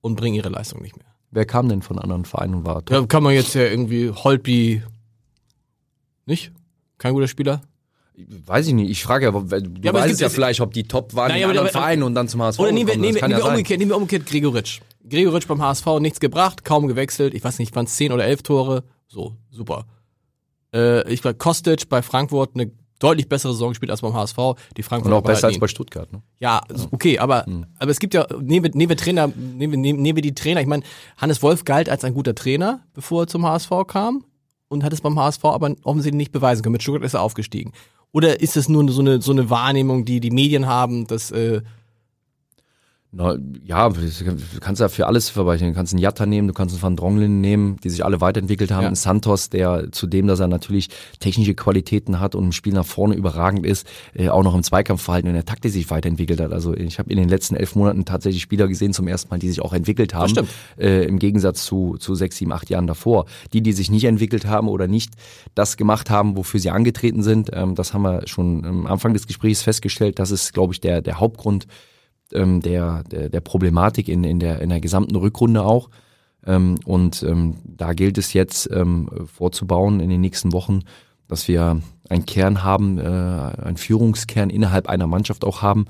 und 0.00 0.16
bringen 0.16 0.34
ihre 0.34 0.48
Leistung 0.48 0.82
nicht 0.82 0.96
mehr? 0.96 1.06
Wer 1.30 1.46
kam 1.46 1.68
denn 1.68 1.82
von 1.82 2.00
anderen 2.00 2.24
Vereinen 2.24 2.56
und 2.56 2.66
war 2.66 2.84
top? 2.84 2.90
Ja, 2.90 3.06
kann 3.06 3.22
man 3.22 3.32
jetzt 3.32 3.54
ja 3.54 3.62
irgendwie 3.62 4.10
Holtby 4.10 4.82
nicht? 6.26 6.50
Kein 6.98 7.14
guter 7.14 7.28
Spieler? 7.28 7.62
Weiß 8.14 8.66
ich 8.68 8.74
nicht. 8.74 8.90
Ich 8.90 9.02
frage 9.02 9.24
ja, 9.26 9.30
du 9.32 9.80
Ja, 9.82 9.94
weißt 9.94 10.20
ja 10.20 10.28
vielleicht, 10.28 10.60
ob 10.60 10.72
die 10.74 10.84
top 10.84 11.14
waren 11.14 11.28
Nein, 11.28 11.38
in 11.38 11.44
anderen 11.44 11.66
aber- 11.68 11.72
Vereinen 11.72 12.02
und 12.02 12.14
dann 12.14 12.28
zum 12.28 12.42
HSV 12.42 12.58
Oder 12.60 12.72
nehmen 12.72 12.88
wir, 12.88 12.96
nehmen, 12.96 13.14
wir, 13.14 13.22
nehmen, 13.22 13.30
ja 13.32 13.38
wir 13.44 13.50
umgekehrt, 13.50 13.78
nehmen 13.78 13.90
wir 13.90 13.96
umgekehrt 13.96 14.26
Gregoritsch. 14.26 14.80
Gregoritsch 15.08 15.46
beim 15.48 15.62
HSV 15.62 15.86
nichts 16.00 16.20
gebracht, 16.20 16.64
kaum 16.64 16.86
gewechselt. 16.88 17.32
Ich 17.34 17.42
weiß 17.42 17.58
nicht, 17.58 17.74
waren 17.74 17.86
es 17.86 17.96
10 17.96 18.12
oder 18.12 18.24
11 18.24 18.42
Tore. 18.42 18.84
So, 19.08 19.34
super. 19.50 19.86
Äh, 20.74 21.10
ich 21.12 21.24
war 21.24 21.34
Kostic 21.34 21.88
bei 21.88 22.02
Frankfurt 22.02 22.50
eine 22.54 22.70
deutlich 22.98 23.28
bessere 23.28 23.52
Saison 23.52 23.70
gespielt 23.70 23.90
als 23.90 24.00
beim 24.02 24.14
HSV. 24.14 24.36
Die 24.76 24.82
Frankfurter 24.82 25.16
Und 25.16 25.22
auch 25.22 25.26
besser 25.26 25.48
als 25.48 25.58
bei. 25.58 25.66
Stuttgart. 25.66 26.12
Ne? 26.12 26.22
Ja, 26.38 26.60
okay, 26.92 27.18
aber, 27.18 27.46
aber 27.78 27.90
es 27.90 27.98
gibt 27.98 28.14
ja, 28.14 28.26
nehmen 28.40 28.64
wir, 28.64 28.70
nehmen 28.74 28.90
wir 28.90 28.96
Trainer, 28.96 29.26
nehmen 29.26 29.72
wir, 29.72 29.78
nehmen, 29.78 30.02
nehmen 30.02 30.16
wir 30.16 30.22
die 30.22 30.34
Trainer. 30.34 30.60
Ich 30.60 30.66
meine, 30.68 30.82
Hannes 31.16 31.42
Wolf 31.42 31.64
galt 31.64 31.88
als 31.88 32.04
ein 32.04 32.14
guter 32.14 32.34
Trainer, 32.34 32.84
bevor 32.94 33.24
er 33.24 33.26
zum 33.26 33.44
HSV 33.44 33.70
kam 33.88 34.24
und 34.68 34.84
hat 34.84 34.92
es 34.92 35.00
beim 35.00 35.18
HSV 35.18 35.44
aber 35.46 35.74
offensichtlich 35.82 36.16
nicht 36.18 36.32
beweisen 36.32 36.62
können. 36.62 36.74
Mit 36.74 36.82
Stuttgart 36.82 37.04
ist 37.04 37.14
er 37.14 37.22
aufgestiegen. 37.22 37.72
Oder 38.12 38.40
ist 38.40 38.56
es 38.56 38.68
nur 38.68 38.88
so 38.90 39.00
eine, 39.00 39.22
so 39.22 39.32
eine 39.32 39.48
Wahrnehmung, 39.50 40.04
die 40.04 40.20
die 40.20 40.30
Medien 40.30 40.66
haben, 40.66 41.06
dass, 41.06 41.30
äh, 41.30 41.62
Na, 43.14 43.36
ja, 43.62 43.90
du 43.90 44.00
kannst 44.60 44.80
ja 44.80 44.88
für 44.88 45.06
alles 45.06 45.28
verweichen. 45.28 45.68
Du 45.68 45.74
kannst 45.74 45.92
einen 45.92 46.00
Jatta 46.00 46.24
nehmen, 46.24 46.48
du 46.48 46.54
kannst 46.54 46.74
einen 46.74 46.82
Van 46.82 46.96
Dronglin 46.96 47.42
nehmen, 47.42 47.76
die 47.84 47.90
sich 47.90 48.06
alle 48.06 48.22
weiterentwickelt 48.22 48.70
haben. 48.70 48.82
Ja. 48.82 48.86
Einen 48.86 48.96
Santos, 48.96 49.50
der 49.50 49.92
zudem, 49.92 50.26
dass 50.28 50.40
er 50.40 50.48
natürlich 50.48 50.88
technische 51.20 51.54
Qualitäten 51.54 52.20
hat 52.20 52.34
und 52.34 52.44
im 52.44 52.52
Spiel 52.52 52.72
nach 52.72 52.86
vorne 52.86 53.14
überragend 53.14 53.66
ist, 53.66 53.86
äh, 54.14 54.30
auch 54.30 54.42
noch 54.42 54.54
im 54.54 54.62
Zweikampfverhalten 54.62 55.28
und 55.28 55.34
in 55.34 55.36
der 55.36 55.44
Taktik 55.44 55.72
sich 55.72 55.90
weiterentwickelt 55.90 56.40
hat. 56.40 56.54
Also 56.54 56.74
ich 56.74 56.98
habe 56.98 57.10
in 57.10 57.18
den 57.18 57.28
letzten 57.28 57.54
elf 57.54 57.74
Monaten 57.74 58.06
tatsächlich 58.06 58.40
Spieler 58.40 58.66
gesehen 58.66 58.94
zum 58.94 59.06
ersten 59.06 59.28
Mal, 59.28 59.38
die 59.38 59.50
sich 59.50 59.60
auch 59.60 59.74
entwickelt 59.74 60.14
haben. 60.14 60.30
stimmt. 60.30 60.48
Äh, 60.78 61.04
Im 61.04 61.18
Gegensatz 61.18 61.64
zu, 61.66 61.98
zu 61.98 62.14
sechs, 62.14 62.38
sieben, 62.38 62.52
acht 62.52 62.70
Jahren 62.70 62.86
davor. 62.86 63.26
Die, 63.52 63.60
die 63.60 63.74
sich 63.74 63.90
nicht 63.90 64.04
entwickelt 64.04 64.46
haben 64.46 64.68
oder 64.68 64.88
nicht 64.88 65.12
das 65.54 65.76
gemacht 65.76 66.08
haben, 66.08 66.38
wofür 66.38 66.60
sie 66.60 66.70
angetreten 66.70 67.22
sind, 67.22 67.50
ähm, 67.52 67.74
das 67.74 67.92
haben 67.92 68.02
wir 68.02 68.26
schon 68.26 68.64
am 68.64 68.86
Anfang 68.86 69.12
des 69.12 69.26
Gesprächs 69.26 69.60
festgestellt. 69.60 70.18
Das 70.18 70.30
ist, 70.30 70.54
glaube 70.54 70.72
ich, 70.72 70.80
der, 70.80 71.02
der 71.02 71.20
Hauptgrund, 71.20 71.66
ähm, 72.34 72.60
der, 72.60 73.04
der, 73.04 73.28
der 73.28 73.40
Problematik 73.40 74.08
in, 74.08 74.24
in, 74.24 74.38
der, 74.38 74.60
in 74.60 74.70
der 74.70 74.80
gesamten 74.80 75.16
Rückrunde 75.16 75.62
auch. 75.62 75.90
Ähm, 76.46 76.76
und 76.84 77.22
ähm, 77.22 77.56
da 77.64 77.92
gilt 77.92 78.18
es 78.18 78.32
jetzt 78.32 78.70
ähm, 78.72 79.08
vorzubauen 79.26 80.00
in 80.00 80.10
den 80.10 80.20
nächsten 80.20 80.52
Wochen, 80.52 80.80
dass 81.28 81.48
wir 81.48 81.80
einen 82.08 82.26
Kern 82.26 82.62
haben, 82.62 82.98
äh, 82.98 83.02
einen 83.02 83.76
Führungskern 83.76 84.50
innerhalb 84.50 84.88
einer 84.88 85.06
Mannschaft 85.06 85.44
auch 85.44 85.62
haben, 85.62 85.86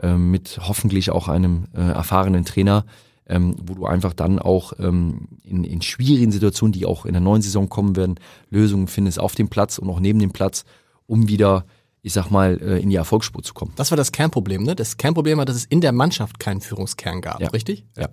ähm, 0.00 0.30
mit 0.30 0.58
hoffentlich 0.62 1.10
auch 1.10 1.28
einem 1.28 1.64
äh, 1.74 1.80
erfahrenen 1.80 2.44
Trainer, 2.44 2.84
ähm, 3.28 3.56
wo 3.62 3.74
du 3.74 3.86
einfach 3.86 4.12
dann 4.12 4.38
auch 4.38 4.74
ähm, 4.78 5.28
in, 5.42 5.64
in 5.64 5.82
schwierigen 5.82 6.30
Situationen, 6.30 6.72
die 6.72 6.86
auch 6.86 7.06
in 7.06 7.12
der 7.12 7.22
neuen 7.22 7.42
Saison 7.42 7.68
kommen 7.68 7.96
werden, 7.96 8.16
Lösungen 8.50 8.86
findest 8.86 9.18
auf 9.18 9.34
dem 9.34 9.48
Platz 9.48 9.78
und 9.78 9.88
auch 9.88 10.00
neben 10.00 10.18
dem 10.18 10.32
Platz, 10.32 10.64
um 11.06 11.28
wieder, 11.28 11.64
ich 12.06 12.12
sag 12.12 12.30
mal, 12.30 12.56
äh, 12.62 12.78
in 12.78 12.88
die 12.88 12.94
Erfolgsspur 12.96 13.42
zu 13.42 13.52
kommen. 13.52 13.72
das 13.74 13.90
war 13.90 13.96
das 13.96 14.12
Kernproblem, 14.12 14.62
ne? 14.62 14.76
Das 14.76 14.96
Kernproblem 14.96 15.38
war, 15.38 15.44
dass 15.44 15.56
es 15.56 15.64
in 15.64 15.80
der 15.80 15.90
Mannschaft 15.90 16.38
keinen 16.38 16.60
Führungskern 16.60 17.20
gab, 17.20 17.40
Ja. 17.40 17.48
richtig? 17.48 17.84
Ja. 17.96 18.08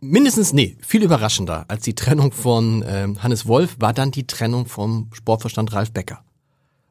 Mindestens, 0.00 0.52
nee, 0.52 0.76
viel 0.80 1.04
überraschender 1.04 1.66
als 1.68 1.84
die 1.84 1.94
Trennung 1.94 2.32
von 2.32 2.84
ähm, 2.86 3.22
Hannes 3.22 3.46
Wolf 3.46 3.76
war 3.78 3.92
dann 3.92 4.10
die 4.10 4.26
Trennung 4.26 4.66
vom 4.66 5.08
Sportverstand 5.12 5.72
Ralf 5.72 5.92
Becker. 5.92 6.24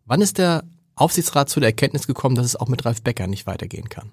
Wann 0.06 0.22
ist 0.22 0.38
der 0.38 0.64
Aufsichtsrat 0.96 1.50
zu 1.50 1.60
der 1.60 1.68
Erkenntnis 1.70 2.08
gekommen, 2.08 2.36
dass 2.36 2.46
es 2.46 2.56
auch 2.56 2.70
mit 2.70 2.86
Ralf 2.86 3.02
Becker 3.02 3.28
nicht 3.28 3.46
weitergehen 3.46 3.90
kann? 3.90 4.12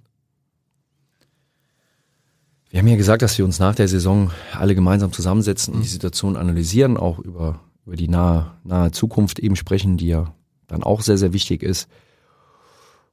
Wir 2.70 2.80
haben 2.80 2.88
ja 2.88 2.96
gesagt, 2.96 3.22
dass 3.22 3.38
wir 3.38 3.44
uns 3.44 3.60
nach 3.60 3.76
der 3.76 3.86
Saison 3.86 4.32
alle 4.52 4.74
gemeinsam 4.74 5.12
zusammensetzen 5.12 5.72
und 5.74 5.82
die 5.82 5.88
Situation 5.88 6.36
analysieren, 6.36 6.96
auch 6.96 7.20
über, 7.20 7.60
über 7.86 7.94
die 7.94 8.08
nahe, 8.08 8.50
nahe 8.64 8.90
Zukunft 8.90 9.38
eben 9.38 9.54
sprechen, 9.54 9.96
die 9.96 10.08
ja 10.08 10.34
dann 10.68 10.82
auch 10.82 11.00
sehr, 11.02 11.18
sehr 11.18 11.32
wichtig 11.32 11.62
ist. 11.62 11.88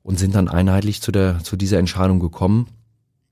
Und 0.01 0.19
sind 0.19 0.35
dann 0.35 0.49
einheitlich 0.49 1.01
zu, 1.01 1.11
der, 1.13 1.39
zu 1.43 1.55
dieser 1.55 1.79
Entscheidung 1.79 2.19
gekommen 2.19 2.67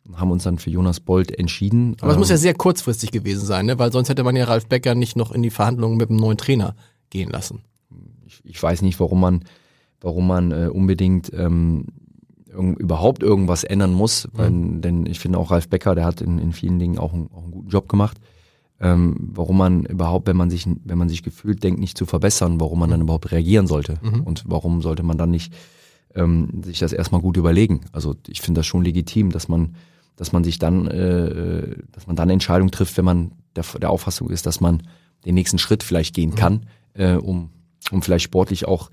und 0.07 0.19
haben 0.21 0.31
uns 0.31 0.43
dann 0.43 0.57
für 0.57 0.69
Jonas 0.69 1.01
Bold 1.01 1.37
entschieden. 1.37 1.97
Aber 1.99 2.13
es 2.13 2.17
muss 2.17 2.29
Ähm, 2.29 2.35
ja 2.35 2.37
sehr 2.37 2.53
kurzfristig 2.53 3.11
gewesen 3.11 3.45
sein, 3.45 3.65
ne? 3.65 3.77
weil 3.77 3.91
sonst 3.91 4.07
hätte 4.07 4.23
man 4.23 4.35
ja 4.37 4.45
Ralf 4.45 4.67
Becker 4.67 4.95
nicht 4.95 5.17
noch 5.17 5.31
in 5.33 5.43
die 5.43 5.49
Verhandlungen 5.49 5.97
mit 5.97 6.09
dem 6.09 6.15
neuen 6.15 6.37
Trainer 6.37 6.75
gehen 7.09 7.29
lassen. 7.29 7.61
ich, 8.25 8.39
ich 8.45 8.63
weiß 8.63 8.83
nicht, 8.83 8.99
warum 9.01 9.19
man, 9.19 9.43
warum 9.99 10.27
man 10.27 10.51
äh, 10.53 10.69
unbedingt 10.71 11.29
ähm, 11.33 11.87
irgend, 12.47 12.79
überhaupt 12.79 13.21
irgendwas 13.21 13.65
ändern 13.65 13.91
muss, 13.91 14.29
weil, 14.31 14.49
denn 14.79 15.05
ich 15.05 15.19
finde 15.19 15.39
auch 15.39 15.51
Ralf 15.51 15.67
Becker, 15.67 15.93
der 15.93 16.05
hat 16.05 16.21
in, 16.21 16.37
in 16.39 16.53
vielen 16.53 16.79
Dingen 16.79 16.97
auch, 16.97 17.11
einen- 17.13 17.29
auch 17.33 17.43
einen 17.43 17.51
guten 17.51 17.69
Job 17.69 17.89
gemacht. 17.89 18.17
Ähm, 18.83 19.15
warum 19.33 19.57
man 19.57 19.85
überhaupt, 19.85 20.27
wenn 20.27 20.35
man 20.35 20.49
sich, 20.49 20.67
wenn 20.83 20.97
man 20.97 21.07
sich 21.07 21.21
gefühlt 21.21 21.63
denkt, 21.63 21.79
nicht 21.79 21.97
zu 21.97 22.07
verbessern, 22.07 22.59
warum 22.59 22.79
man 22.79 22.89
dann 22.89 23.01
überhaupt 23.01 23.31
reagieren 23.31 23.67
sollte 23.67 23.99
und 24.25 24.43
warum 24.47 24.81
sollte 24.81 25.03
man 25.03 25.19
dann 25.19 25.29
nicht 25.29 25.53
ähm, 26.15 26.63
sich 26.63 26.79
das 26.79 26.91
erstmal 26.91 27.21
gut 27.21 27.37
überlegen. 27.37 27.81
Also 27.91 28.15
ich 28.27 28.41
finde 28.41 28.59
das 28.59 28.65
schon 28.65 28.83
legitim, 28.83 29.31
dass 29.31 29.47
man, 29.47 29.75
dass 30.15 30.31
man 30.31 30.43
sich 30.43 30.59
dann, 30.59 30.87
äh, 30.87 31.75
dass 31.91 32.07
man 32.07 32.15
dann 32.15 32.29
Entscheidungen 32.29 32.71
trifft, 32.71 32.97
wenn 32.97 33.05
man 33.05 33.31
der, 33.55 33.63
der 33.79 33.91
Auffassung 33.91 34.29
ist, 34.29 34.45
dass 34.45 34.61
man 34.61 34.83
den 35.25 35.35
nächsten 35.35 35.59
Schritt 35.59 35.83
vielleicht 35.83 36.15
gehen 36.15 36.35
kann, 36.35 36.65
äh, 36.93 37.13
um, 37.13 37.49
um 37.91 38.01
vielleicht 38.01 38.25
sportlich 38.25 38.67
auch 38.67 38.89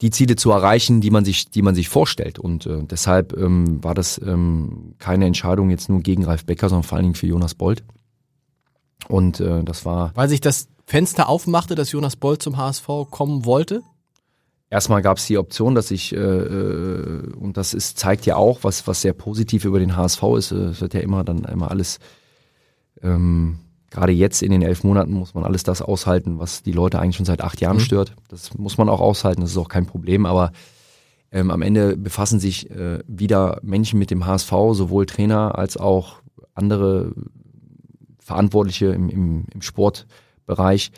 die 0.00 0.10
Ziele 0.10 0.36
zu 0.36 0.52
erreichen, 0.52 1.00
die 1.00 1.10
man 1.10 1.24
sich, 1.24 1.50
die 1.50 1.62
man 1.62 1.74
sich 1.74 1.88
vorstellt. 1.88 2.38
Und 2.38 2.66
äh, 2.66 2.84
deshalb 2.84 3.36
ähm, 3.36 3.82
war 3.82 3.94
das 3.94 4.20
ähm, 4.24 4.94
keine 4.98 5.26
Entscheidung 5.26 5.70
jetzt 5.70 5.88
nur 5.88 6.00
gegen 6.00 6.24
Ralf 6.24 6.44
Becker, 6.44 6.68
sondern 6.68 6.84
vor 6.84 6.96
allen 6.96 7.04
Dingen 7.04 7.14
für 7.16 7.26
Jonas 7.26 7.54
Bold. 7.54 7.82
Und 9.06 9.40
äh, 9.40 9.62
das 9.62 9.84
war 9.84 10.10
Weil 10.14 10.28
sich 10.28 10.40
das 10.40 10.68
Fenster 10.84 11.28
aufmachte, 11.28 11.74
dass 11.74 11.92
Jonas 11.92 12.16
Boll 12.16 12.38
zum 12.38 12.56
HSV 12.56 12.86
kommen 13.10 13.44
wollte. 13.44 13.82
erstmal 14.70 15.02
gab 15.02 15.18
es 15.18 15.26
die 15.26 15.38
Option, 15.38 15.74
dass 15.74 15.90
ich, 15.90 16.12
äh, 16.14 16.16
äh, 16.18 17.32
und 17.34 17.56
das 17.56 17.74
ist, 17.74 17.98
zeigt 17.98 18.26
ja 18.26 18.36
auch, 18.36 18.64
was, 18.64 18.86
was 18.86 19.02
sehr 19.02 19.12
positiv 19.12 19.64
über 19.64 19.78
den 19.78 19.96
HSV 19.96 20.22
ist. 20.36 20.52
Äh, 20.52 20.56
Es 20.70 20.80
wird 20.80 20.94
ja 20.94 21.00
immer 21.00 21.24
dann 21.24 21.44
immer 21.44 21.70
alles, 21.70 21.98
ähm, 23.02 23.58
gerade 23.90 24.12
jetzt 24.12 24.42
in 24.42 24.50
den 24.50 24.62
elf 24.62 24.82
Monaten 24.84 25.12
muss 25.12 25.34
man 25.34 25.44
alles 25.44 25.62
das 25.62 25.80
aushalten, 25.82 26.38
was 26.38 26.62
die 26.62 26.72
Leute 26.72 26.98
eigentlich 26.98 27.16
schon 27.16 27.26
seit 27.26 27.40
acht 27.42 27.60
Jahren 27.60 27.80
stört. 27.80 28.14
Das 28.28 28.56
muss 28.58 28.76
man 28.78 28.88
auch 28.88 29.00
aushalten, 29.00 29.40
das 29.42 29.50
ist 29.52 29.58
auch 29.58 29.68
kein 29.68 29.86
Problem, 29.86 30.26
aber 30.26 30.52
ähm, 31.30 31.50
am 31.50 31.62
Ende 31.62 31.96
befassen 31.96 32.40
sich 32.40 32.70
äh, 32.70 33.00
wieder 33.06 33.60
Menschen 33.62 33.98
mit 33.98 34.10
dem 34.10 34.24
HSV, 34.26 34.50
sowohl 34.72 35.06
Trainer 35.06 35.58
als 35.58 35.76
auch 35.76 36.16
andere 36.54 37.12
Verantwortliche 38.28 38.88
im, 38.88 39.08
im, 39.08 39.44
im 39.54 39.62
Sportbereich, 39.62 40.92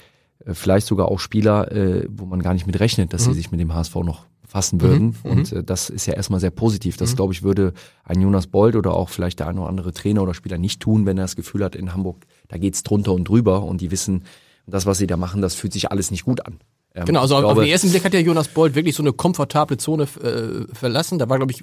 äh, 0.45 0.53
vielleicht 0.53 0.89
sogar 0.89 1.09
auch 1.09 1.21
Spieler, 1.21 1.71
äh, 1.71 2.07
wo 2.11 2.27
man 2.27 2.43
gar 2.43 2.55
nicht 2.55 2.67
mit 2.67 2.81
rechnet, 2.81 3.13
dass 3.13 3.25
sie 3.25 3.35
sich 3.35 3.53
mit 3.53 3.61
dem 3.61 3.73
HSV 3.73 3.95
noch 3.97 4.27
befassen 4.43 4.81
würden. 4.81 5.17
Und 5.23 5.53
äh, 5.53 5.63
das 5.63 5.91
ist 5.91 6.07
ja 6.07 6.15
erstmal 6.15 6.41
sehr 6.41 6.51
positiv. 6.51 6.97
Das, 6.97 7.15
glaube 7.15 7.33
ich, 7.33 7.45
würde 7.45 7.73
ein 8.03 8.21
Jonas 8.21 8.49
Bold 8.49 8.75
oder 8.75 8.95
auch 8.95 9.11
vielleicht 9.11 9.39
der 9.39 9.47
eine 9.47 9.61
oder 9.61 9.69
andere 9.69 9.93
Trainer 9.93 10.23
oder 10.23 10.35
Spieler 10.35 10.59
nicht 10.59 10.81
tun, 10.81 11.07
wenn 11.07 11.19
er 11.19 11.25
das 11.25 11.37
Gefühl 11.37 11.63
hat, 11.63 11.77
in 11.77 11.95
Hamburg, 11.95 12.27
da 12.49 12.59
geht's 12.59 12.83
drunter 12.83 13.13
und 13.13 13.29
drüber 13.29 13.63
und 13.63 13.81
die 13.81 13.93
wissen, 13.93 14.25
das, 14.67 14.87
was 14.87 14.99
sie 14.99 15.07
da 15.07 15.17
machen, 15.17 15.41
das 15.41 15.55
fühlt 15.55 15.73
sich 15.73 15.93
alles 15.93 16.11
nicht 16.11 16.25
gut 16.25 16.45
an. 16.45 16.59
Ähm, 16.95 17.05
Genau, 17.05 17.21
also 17.21 17.35
ich 17.35 17.45
auf 17.45 17.53
glaube, 17.53 17.63
den 17.63 17.71
ersten 17.71 17.91
Blick 17.91 18.05
hat 18.05 18.15
ja 18.15 18.21
Jonas 18.21 18.49
Bold 18.49 18.75
wirklich 18.75 18.95
so 18.95 19.03
eine 19.03 19.13
komfortable 19.13 19.77
Zone 19.77 20.05
äh, 20.05 20.75
verlassen. 20.75 21.19
Da 21.19 21.29
war, 21.29 21.37
glaube 21.37 21.53
ich, 21.53 21.63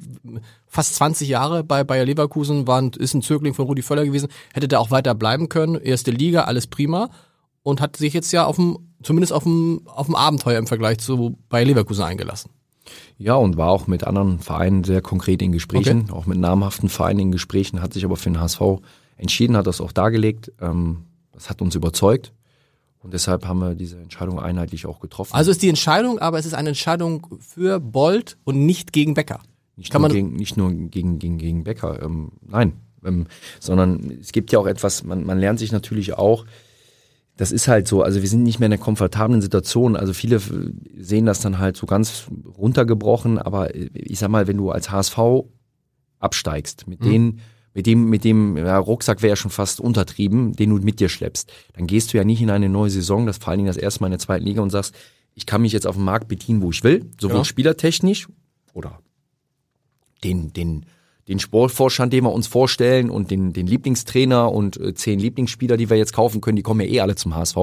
fast 0.68 0.96
20 0.96 1.28
Jahre 1.28 1.64
bei 1.64 1.84
Bayer 1.84 2.06
Leverkusen, 2.06 2.68
war 2.68 2.82
ein, 2.82 2.92
ist 2.98 3.14
ein 3.14 3.22
Zögling 3.22 3.54
von 3.54 3.66
Rudi 3.66 3.82
Völler 3.82 4.06
gewesen, 4.06 4.30
hätte 4.54 4.68
da 4.68 4.80
auch 4.80 4.92
weiter 4.92 5.16
bleiben 5.16 5.50
können. 5.50 5.76
Erste 5.76 6.12
Liga, 6.12 6.44
alles 6.44 6.68
prima. 6.68 7.10
Und 7.64 7.82
hat 7.82 7.98
sich 7.98 8.14
jetzt 8.14 8.32
ja 8.32 8.46
auf 8.46 8.56
dem, 8.56 8.78
zumindest 9.04 9.34
auf 9.34 9.44
dem, 9.44 9.82
auf 9.86 10.06
dem 10.06 10.16
Abenteuer 10.16 10.58
im 10.58 10.68
Vergleich 10.68 11.00
zu 11.00 11.38
Bayer 11.50 11.66
Leverkusen 11.66 12.04
eingelassen. 12.04 12.52
Ja, 13.18 13.36
und 13.36 13.58
war 13.58 13.70
auch 13.70 13.88
mit 13.88 14.06
anderen 14.06 14.40
Vereinen 14.40 14.86
sehr 14.86 15.02
konkret 15.02 15.42
in 15.42 15.52
Gesprächen, 15.52 16.10
auch 16.12 16.26
mit 16.26 16.38
namhaften 16.38 16.88
Vereinen 16.88 17.20
in 17.20 17.32
Gesprächen, 17.32 17.82
hat 17.82 17.94
sich 17.94 18.06
aber 18.06 18.16
für 18.16 18.30
den 18.30 18.40
HSV 18.40 18.62
entschieden, 19.18 19.58
hat 19.58 19.68
das 19.68 19.82
auch 19.82 19.92
dargelegt. 19.92 20.54
Ähm, 20.62 21.04
das 21.34 21.50
hat 21.50 21.62
uns 21.62 21.76
überzeugt. 21.76 22.32
Und 23.00 23.14
deshalb 23.14 23.46
haben 23.46 23.60
wir 23.60 23.76
diese 23.76 23.98
Entscheidung 24.00 24.40
einheitlich 24.40 24.86
auch 24.86 25.00
getroffen. 25.00 25.34
Also 25.34 25.52
ist 25.52 25.62
die 25.62 25.70
Entscheidung, 25.70 26.20
aber 26.20 26.40
es 26.40 26.46
ist 26.46 26.54
eine 26.54 26.70
Entscheidung 26.70 27.28
für 27.40 27.80
Bold 27.80 28.38
und 28.44 28.66
nicht 28.66 28.92
gegen 28.92 29.14
Becker. 29.14 29.40
Nicht, 29.76 29.92
Kann 29.92 30.02
nur, 30.02 30.10
man- 30.10 30.16
gegen, 30.16 30.34
nicht 30.34 30.58
nur 30.58 30.72
gegen, 30.72 31.20
gegen, 31.20 31.38
gegen 31.38 31.64
Becker, 31.64 32.02
ähm, 32.02 32.32
nein. 32.46 32.74
Ähm, 33.06 33.28
sondern 33.60 34.12
es 34.20 34.32
gibt 34.32 34.52
ja 34.52 34.60
auch 34.60 34.66
etwas, 34.66 35.04
man, 35.04 35.24
man 35.24 35.38
lernt 35.40 35.60
sich 35.60 35.72
natürlich 35.72 36.14
auch, 36.14 36.46
das 37.38 37.52
ist 37.52 37.68
halt 37.68 37.88
so, 37.88 38.02
also 38.02 38.24
wir 38.24 38.28
sind 38.28 38.42
nicht 38.42 38.60
mehr 38.60 38.66
in 38.66 38.74
einer 38.74 38.82
komfortablen 38.82 39.42
Situation. 39.44 39.96
Also 39.96 40.12
viele 40.14 40.42
sehen 40.98 41.28
das 41.28 41.40
dann 41.40 41.60
halt 41.60 41.78
so 41.78 41.86
ganz 41.86 42.26
runtergebrochen, 42.58 43.38
aber 43.38 43.76
äh, 43.76 43.90
ich 43.94 44.18
sag 44.18 44.30
mal, 44.30 44.48
wenn 44.48 44.58
du 44.58 44.72
als 44.72 44.90
HSV 44.90 45.20
absteigst, 46.20 46.88
mit 46.88 47.06
denen, 47.06 47.40
mit 47.78 47.86
dem, 47.86 48.10
mit 48.10 48.24
dem 48.24 48.58
ja, 48.58 48.80
Rucksack 48.80 49.22
wäre 49.22 49.34
ja 49.34 49.36
schon 49.36 49.52
fast 49.52 49.80
untertrieben, 49.80 50.54
den 50.54 50.72
du 50.72 50.78
mit 50.78 51.00
dir 51.00 51.10
schleppst, 51.10 51.52
dann 51.74 51.86
gehst 51.86 52.12
du 52.12 52.18
ja 52.18 52.24
nicht 52.24 52.42
in 52.42 52.50
eine 52.50 52.70
neue 52.70 52.90
Saison, 52.90 53.28
das 53.28 53.38
vor 53.38 53.50
allen 53.50 53.60
Dingen 53.60 53.68
das 53.68 53.78
erste 53.78 54.02
Mal 54.02 54.08
in 54.08 54.14
der 54.14 54.20
zweiten 54.20 54.44
Liga 54.46 54.64
und 54.64 54.72
sagst, 54.72 54.96
ich 55.36 55.46
kann 55.46 55.62
mich 55.62 55.74
jetzt 55.74 55.86
auf 55.86 55.94
dem 55.94 56.04
Markt 56.04 56.28
bedienen, 56.28 56.64
wo 56.64 56.72
ich 56.72 56.84
will, 56.84 57.06
sowohl 57.22 57.38
Ja. 57.38 57.44
spielertechnisch 57.46 58.30
oder 58.74 59.00
den, 60.24 60.52
den, 60.54 60.88
den 61.28 61.38
Sportvorstand, 61.38 62.14
den 62.14 62.24
wir 62.24 62.32
uns 62.34 62.48
vorstellen 62.48 63.12
und 63.12 63.30
den, 63.30 63.54
den 63.54 63.68
Lieblingstrainer 63.68 64.52
und 64.52 64.78
äh, 64.80 64.96
zehn 64.96 65.20
Lieblingsspieler, 65.20 65.78
die 65.78 65.92
wir 65.92 65.98
jetzt 65.98 66.14
kaufen 66.14 66.42
können, 66.42 66.56
die 66.56 66.64
kommen 66.64 66.82
ja 66.82 66.88
eh 66.88 67.02
alle 67.02 67.14
zum 67.14 67.36
HSV. 67.36 67.58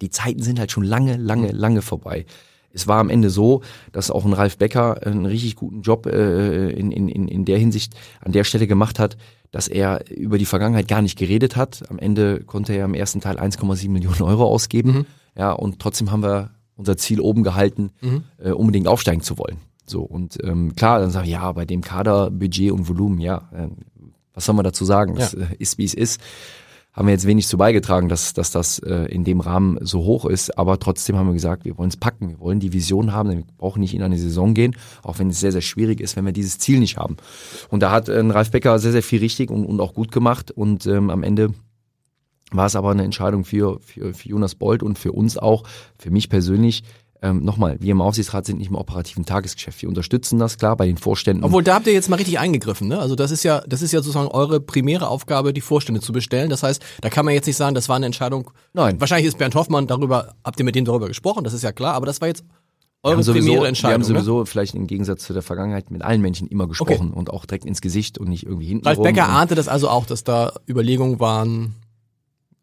Die 0.00 0.10
Zeiten 0.10 0.42
sind 0.42 0.58
halt 0.58 0.72
schon 0.72 0.82
lange, 0.82 1.16
lange, 1.16 1.52
lange 1.52 1.82
vorbei. 1.82 2.26
Es 2.72 2.86
war 2.86 2.98
am 2.98 3.10
Ende 3.10 3.30
so, 3.30 3.62
dass 3.92 4.10
auch 4.10 4.24
ein 4.24 4.32
Ralf 4.32 4.58
Becker 4.58 5.04
einen 5.04 5.26
richtig 5.26 5.56
guten 5.56 5.82
Job 5.82 6.06
äh, 6.06 6.70
in, 6.70 6.92
in, 6.92 7.28
in 7.28 7.44
der 7.44 7.58
Hinsicht 7.58 7.94
an 8.20 8.32
der 8.32 8.44
Stelle 8.44 8.66
gemacht 8.66 8.98
hat, 8.98 9.16
dass 9.50 9.68
er 9.68 10.08
über 10.10 10.38
die 10.38 10.46
Vergangenheit 10.46 10.88
gar 10.88 11.02
nicht 11.02 11.18
geredet 11.18 11.56
hat. 11.56 11.82
Am 11.90 11.98
Ende 11.98 12.44
konnte 12.44 12.72
er 12.72 12.84
im 12.84 12.94
ersten 12.94 13.20
Teil 13.20 13.38
1,7 13.38 13.90
Millionen 13.90 14.22
Euro 14.22 14.44
ausgeben. 14.44 14.92
Mhm. 14.92 15.06
Ja, 15.36 15.52
und 15.52 15.78
trotzdem 15.78 16.10
haben 16.10 16.22
wir 16.22 16.50
unser 16.76 16.96
Ziel 16.96 17.20
oben 17.20 17.42
gehalten, 17.42 17.90
mhm. 18.00 18.24
äh, 18.38 18.50
unbedingt 18.50 18.88
aufsteigen 18.88 19.22
zu 19.22 19.38
wollen. 19.38 19.58
So, 19.86 20.02
und 20.02 20.38
ähm, 20.44 20.76
klar, 20.76 21.00
dann 21.00 21.10
sagen 21.10 21.26
wir, 21.26 21.32
ja, 21.32 21.52
bei 21.52 21.64
dem 21.64 21.82
Kader, 21.82 22.30
Budget 22.30 22.72
und 22.72 22.88
Volumen, 22.88 23.20
ja, 23.20 23.48
äh, 23.52 23.68
was 24.32 24.44
soll 24.44 24.54
man 24.54 24.64
dazu 24.64 24.84
sagen? 24.84 25.16
Ja. 25.16 25.24
Es 25.24 25.34
äh, 25.34 25.46
ist, 25.58 25.78
wie 25.78 25.84
es 25.84 25.94
ist. 25.94 26.20
Haben 26.92 27.06
wir 27.06 27.12
jetzt 27.12 27.26
wenig 27.26 27.46
zu 27.46 27.56
beigetragen, 27.56 28.08
dass, 28.08 28.32
dass 28.32 28.50
das 28.50 28.80
äh, 28.80 29.04
in 29.06 29.22
dem 29.22 29.40
Rahmen 29.40 29.78
so 29.80 30.00
hoch 30.04 30.24
ist, 30.24 30.58
aber 30.58 30.78
trotzdem 30.80 31.16
haben 31.16 31.28
wir 31.28 31.34
gesagt, 31.34 31.64
wir 31.64 31.78
wollen 31.78 31.90
es 31.90 31.96
packen, 31.96 32.30
wir 32.30 32.40
wollen 32.40 32.58
die 32.58 32.72
Vision 32.72 33.12
haben, 33.12 33.30
wir 33.30 33.44
brauchen 33.58 33.80
nicht 33.80 33.94
in 33.94 34.02
eine 34.02 34.18
Saison 34.18 34.54
gehen, 34.54 34.74
auch 35.02 35.20
wenn 35.20 35.30
es 35.30 35.38
sehr, 35.38 35.52
sehr 35.52 35.60
schwierig 35.60 36.00
ist, 36.00 36.16
wenn 36.16 36.26
wir 36.26 36.32
dieses 36.32 36.58
Ziel 36.58 36.80
nicht 36.80 36.96
haben. 36.96 37.16
Und 37.68 37.80
da 37.84 37.92
hat 37.92 38.08
äh, 38.08 38.18
Ralf 38.18 38.50
Becker 38.50 38.78
sehr, 38.80 38.92
sehr 38.92 39.04
viel 39.04 39.20
richtig 39.20 39.50
und, 39.50 39.64
und 39.64 39.80
auch 39.80 39.94
gut 39.94 40.10
gemacht. 40.10 40.50
Und 40.50 40.86
ähm, 40.86 41.10
am 41.10 41.22
Ende 41.22 41.54
war 42.50 42.66
es 42.66 42.74
aber 42.74 42.90
eine 42.90 43.04
Entscheidung 43.04 43.44
für, 43.44 43.78
für, 43.80 44.12
für 44.12 44.28
Jonas 44.28 44.56
Bold 44.56 44.82
und 44.82 44.98
für 44.98 45.12
uns 45.12 45.38
auch, 45.38 45.62
für 45.96 46.10
mich 46.10 46.28
persönlich, 46.28 46.82
ähm, 47.22 47.44
nochmal, 47.44 47.76
wir 47.80 47.92
im 47.92 48.00
Aufsichtsrat 48.00 48.46
sind 48.46 48.58
nicht 48.58 48.68
im 48.68 48.76
operativen 48.76 49.26
Tagesgeschäft. 49.26 49.82
Wir 49.82 49.88
unterstützen 49.88 50.38
das 50.38 50.56
klar 50.56 50.76
bei 50.76 50.86
den 50.86 50.96
Vorständen. 50.96 51.44
Obwohl, 51.44 51.62
da 51.62 51.74
habt 51.74 51.86
ihr 51.86 51.92
jetzt 51.92 52.08
mal 52.08 52.16
richtig 52.16 52.38
eingegriffen, 52.38 52.88
ne? 52.88 52.98
Also 52.98 53.14
das 53.14 53.30
ist 53.30 53.42
ja, 53.42 53.62
das 53.66 53.82
ist 53.82 53.92
ja 53.92 54.00
sozusagen 54.00 54.28
eure 54.28 54.60
primäre 54.60 55.08
Aufgabe, 55.08 55.52
die 55.52 55.60
Vorstände 55.60 56.00
zu 56.00 56.12
bestellen. 56.12 56.48
Das 56.48 56.62
heißt, 56.62 56.82
da 57.02 57.10
kann 57.10 57.24
man 57.24 57.34
jetzt 57.34 57.46
nicht 57.46 57.56
sagen, 57.56 57.74
das 57.74 57.88
war 57.88 57.96
eine 57.96 58.06
Entscheidung. 58.06 58.50
Nein. 58.72 59.00
Wahrscheinlich 59.00 59.26
ist 59.26 59.38
Bernd 59.38 59.54
Hoffmann 59.54 59.86
darüber, 59.86 60.34
habt 60.44 60.58
ihr 60.58 60.64
mit 60.64 60.74
dem 60.74 60.84
darüber 60.84 61.08
gesprochen, 61.08 61.44
das 61.44 61.52
ist 61.52 61.62
ja 61.62 61.72
klar, 61.72 61.94
aber 61.94 62.06
das 62.06 62.20
war 62.20 62.28
jetzt 62.28 62.44
eure 63.02 63.22
sowieso, 63.22 63.48
primäre 63.48 63.68
Entscheidung. 63.68 64.02
Wir 64.02 64.06
haben 64.06 64.14
sowieso 64.14 64.40
ne? 64.40 64.46
vielleicht 64.46 64.74
im 64.74 64.86
Gegensatz 64.86 65.24
zu 65.24 65.32
der 65.32 65.42
Vergangenheit 65.42 65.90
mit 65.90 66.02
allen 66.02 66.20
Menschen 66.20 66.48
immer 66.48 66.68
gesprochen 66.68 67.08
okay. 67.08 67.18
und 67.18 67.30
auch 67.30 67.46
direkt 67.46 67.64
ins 67.64 67.80
Gesicht 67.80 68.18
und 68.18 68.28
nicht 68.28 68.44
irgendwie 68.44 68.66
hinten. 68.66 68.86
Ralf 68.86 69.00
Becker 69.00 69.28
ahnte 69.28 69.54
das 69.54 69.68
also 69.68 69.88
auch, 69.88 70.06
dass 70.06 70.24
da 70.24 70.52
Überlegungen 70.68 71.18
waren 71.18 71.74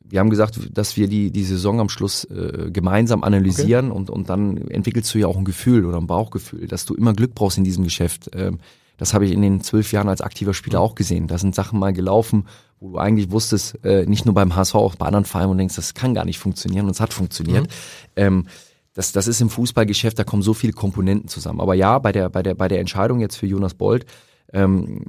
wir 0.10 0.20
haben 0.20 0.30
gesagt, 0.30 0.60
dass 0.72 0.98
wir 0.98 1.08
die, 1.08 1.32
die 1.32 1.44
Saison 1.44 1.80
am 1.80 1.90
Schluss 1.90 2.24
äh, 2.26 2.70
gemeinsam 2.72 3.24
analysieren 3.24 3.92
okay. 3.92 3.98
und, 3.98 4.10
und 4.10 4.30
dann 4.30 4.58
entwickelst 4.70 5.14
du 5.14 5.20
ja 5.20 5.28
auch 5.28 5.38
ein 5.38 5.46
Gefühl 5.46 5.86
oder 5.86 5.98
ein 5.98 6.08
Bauchgefühl, 6.08 6.68
dass 6.68 6.86
du 6.86 6.96
immer 6.96 7.14
Glück 7.14 7.36
brauchst 7.36 7.58
in 7.58 7.64
diesem 7.64 7.84
Geschäft. 7.84 8.30
Ähm, 8.34 8.60
das 8.98 9.14
habe 9.14 9.26
ich 9.26 9.32
in 9.32 9.42
den 9.42 9.62
zwölf 9.62 9.92
Jahren 9.92 10.10
als 10.10 10.22
aktiver 10.22 10.54
Spieler 10.54 10.82
auch 10.82 10.96
gesehen. 10.96 11.28
Da 11.28 11.38
sind 11.38 11.54
Sachen 11.54 11.80
mal 11.80 11.94
gelaufen, 11.94 12.48
wo 12.80 12.92
du 12.92 12.98
eigentlich 12.98 13.32
wusstest, 13.32 13.84
äh, 13.84 14.06
nicht 14.06 14.26
nur 14.26 14.34
beim 14.34 14.56
HSV, 14.56 14.76
auch 14.76 14.96
bei 14.96 15.06
anderen 15.06 15.26
Vereinen 15.26 15.52
und 15.52 15.58
denkst, 15.58 15.76
das 15.76 15.94
kann 15.94 16.14
gar 16.14 16.26
nicht 16.26 16.40
funktionieren 16.40 16.86
und 16.86 16.92
es 16.92 17.00
hat 17.00 17.14
funktioniert. 17.14 17.64
Mhm. 17.66 17.72
Ähm, 18.16 18.48
das, 18.94 19.12
das 19.12 19.28
ist 19.28 19.42
im 19.42 19.50
Fußballgeschäft, 19.50 20.18
da 20.18 20.24
kommen 20.24 20.42
so 20.42 20.56
viele 20.56 20.74
Komponenten 20.74 21.28
zusammen. 21.28 21.62
Aber 21.62 21.76
ja, 21.76 22.00
bei 22.00 22.12
der, 22.12 22.30
bei 22.30 22.42
der, 22.42 22.56
bei 22.56 22.68
der 22.68 22.80
Entscheidung 22.80 23.20
jetzt 23.20 23.36
für 23.36 23.46
Jonas 23.46 23.76
Bold 23.76 24.08
ähm, 24.54 25.06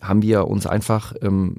haben 0.00 0.22
wir 0.22 0.48
uns 0.48 0.66
einfach 0.66 1.14
ähm, 1.22 1.56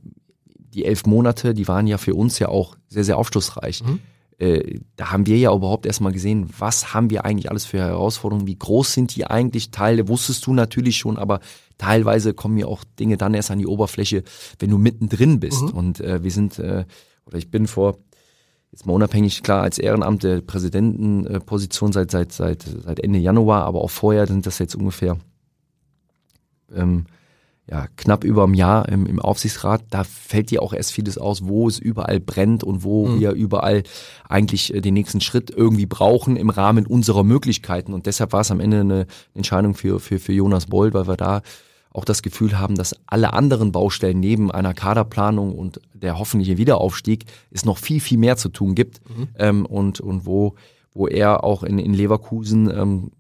die 0.74 0.86
elf 0.86 1.06
Monate, 1.06 1.54
die 1.54 1.68
waren 1.68 1.88
ja 1.88 1.98
für 1.98 2.16
uns 2.16 2.40
ja 2.40 2.50
auch 2.50 2.76
sehr, 2.88 3.04
sehr 3.04 3.18
aufschlussreich. 3.18 3.84
Mhm. 3.84 4.00
Äh, 4.38 4.80
da 4.96 5.12
haben 5.12 5.26
wir 5.28 5.38
ja 5.38 5.54
überhaupt 5.54 5.86
erstmal 5.86 6.14
gesehen, 6.14 6.50
was 6.58 6.94
haben 6.94 7.10
wir 7.10 7.26
eigentlich 7.26 7.52
alles 7.52 7.66
für 7.66 7.80
Herausforderungen, 7.80 8.48
wie 8.48 8.58
groß 8.58 8.94
sind 8.94 9.16
die 9.16 9.28
eigentlich, 9.28 9.72
Teile 9.72 10.08
wusstest 10.08 10.46
du 10.48 10.54
natürlich 10.54 10.98
schon, 10.98 11.18
aber 11.18 11.40
teilweise 11.78 12.34
kommen 12.34 12.58
ja 12.58 12.66
auch 12.66 12.84
Dinge 13.00 13.18
dann 13.18 13.34
erst 13.34 13.52
an 13.52 13.60
die 13.60 13.68
Oberfläche, 13.68 14.24
wenn 14.60 14.70
du 14.70 14.78
mittendrin 14.78 15.40
bist. 15.40 15.62
Mhm. 15.62 15.70
Und 15.70 16.00
äh, 16.00 16.24
wir 16.24 16.32
sind, 16.32 16.58
äh, 16.60 16.86
oder 17.26 17.38
ich 17.38 17.52
bin 17.52 17.68
vor 17.68 17.98
jetzt 18.72 18.86
mal 18.86 18.94
unabhängig, 18.94 19.44
klar, 19.44 19.64
als 19.64 19.78
Ehrenamt 19.78 20.24
der 20.24 20.42
Präsidentenposition 20.42 21.92
seit, 21.92 22.10
seit, 22.10 22.32
seit, 22.32 22.64
seit 22.64 23.00
Ende 23.00 23.20
Januar, 23.20 23.66
aber 23.66 23.82
auch 23.82 23.90
vorher 23.90 24.28
sind 24.28 24.46
das 24.46 24.60
jetzt 24.60 24.76
ungefähr 24.76 25.18
ähm, 26.74 27.06
ja, 27.72 27.88
knapp 27.96 28.26
über 28.26 28.44
einem 28.44 28.54
Jahr 28.54 28.90
im, 28.90 29.06
im 29.06 29.20
Aufsichtsrat, 29.20 29.86
da 29.92 30.04
fällt 30.04 30.52
dir 30.52 30.62
auch 30.62 30.74
erst 30.74 30.92
vieles 30.92 31.18
aus, 31.18 31.48
wo 31.48 31.70
es 31.70 31.80
überall 31.80 32.20
brennt 32.20 32.66
und 32.66 32.84
wo 32.84 33.08
mhm. 33.08 33.20
wir 33.22 33.32
überall 33.32 33.84
eigentlich 34.28 34.74
äh, 34.74 34.82
den 34.82 34.94
nächsten 34.94 35.22
Schritt 35.22 35.50
irgendwie 35.50 35.86
brauchen 35.86 36.36
im 36.36 36.50
Rahmen 36.50 36.86
unserer 36.86 37.24
Möglichkeiten. 37.24 37.94
Und 37.94 38.08
deshalb 38.08 38.34
war 38.34 38.42
es 38.42 38.52
am 38.52 38.60
Ende 38.60 38.82
eine 38.82 39.08
Entscheidung 39.34 39.74
für, 39.74 40.02
für, 40.02 40.20
für 40.20 40.34
Jonas 40.34 40.66
Boll, 40.66 40.94
weil 40.94 41.08
wir 41.08 41.16
da 41.16 41.42
auch 41.94 42.04
das 42.04 42.22
Gefühl 42.22 42.60
haben, 42.60 42.76
dass 42.76 42.94
alle 43.06 43.32
anderen 43.32 43.72
Baustellen 43.72 44.20
neben 44.20 44.52
einer 44.52 44.74
Kaderplanung 44.74 45.56
und 45.56 45.80
der 45.94 46.20
hoffentliche 46.20 46.58
Wiederaufstieg 46.58 47.24
es 47.52 47.64
noch 47.64 47.78
viel, 47.78 48.02
viel 48.02 48.18
mehr 48.18 48.36
zu 48.36 48.50
tun 48.50 48.76
gibt. 48.76 49.00
Mhm. 49.10 49.28
Ähm, 49.38 49.66
und, 49.66 50.02
und 50.02 50.26
wo, 50.26 50.56
wo 50.94 51.08
er 51.08 51.46
auch 51.46 51.64
in, 51.64 51.80
in 51.80 51.94
Leverkusen 51.94 52.70
ähm, 52.70 53.12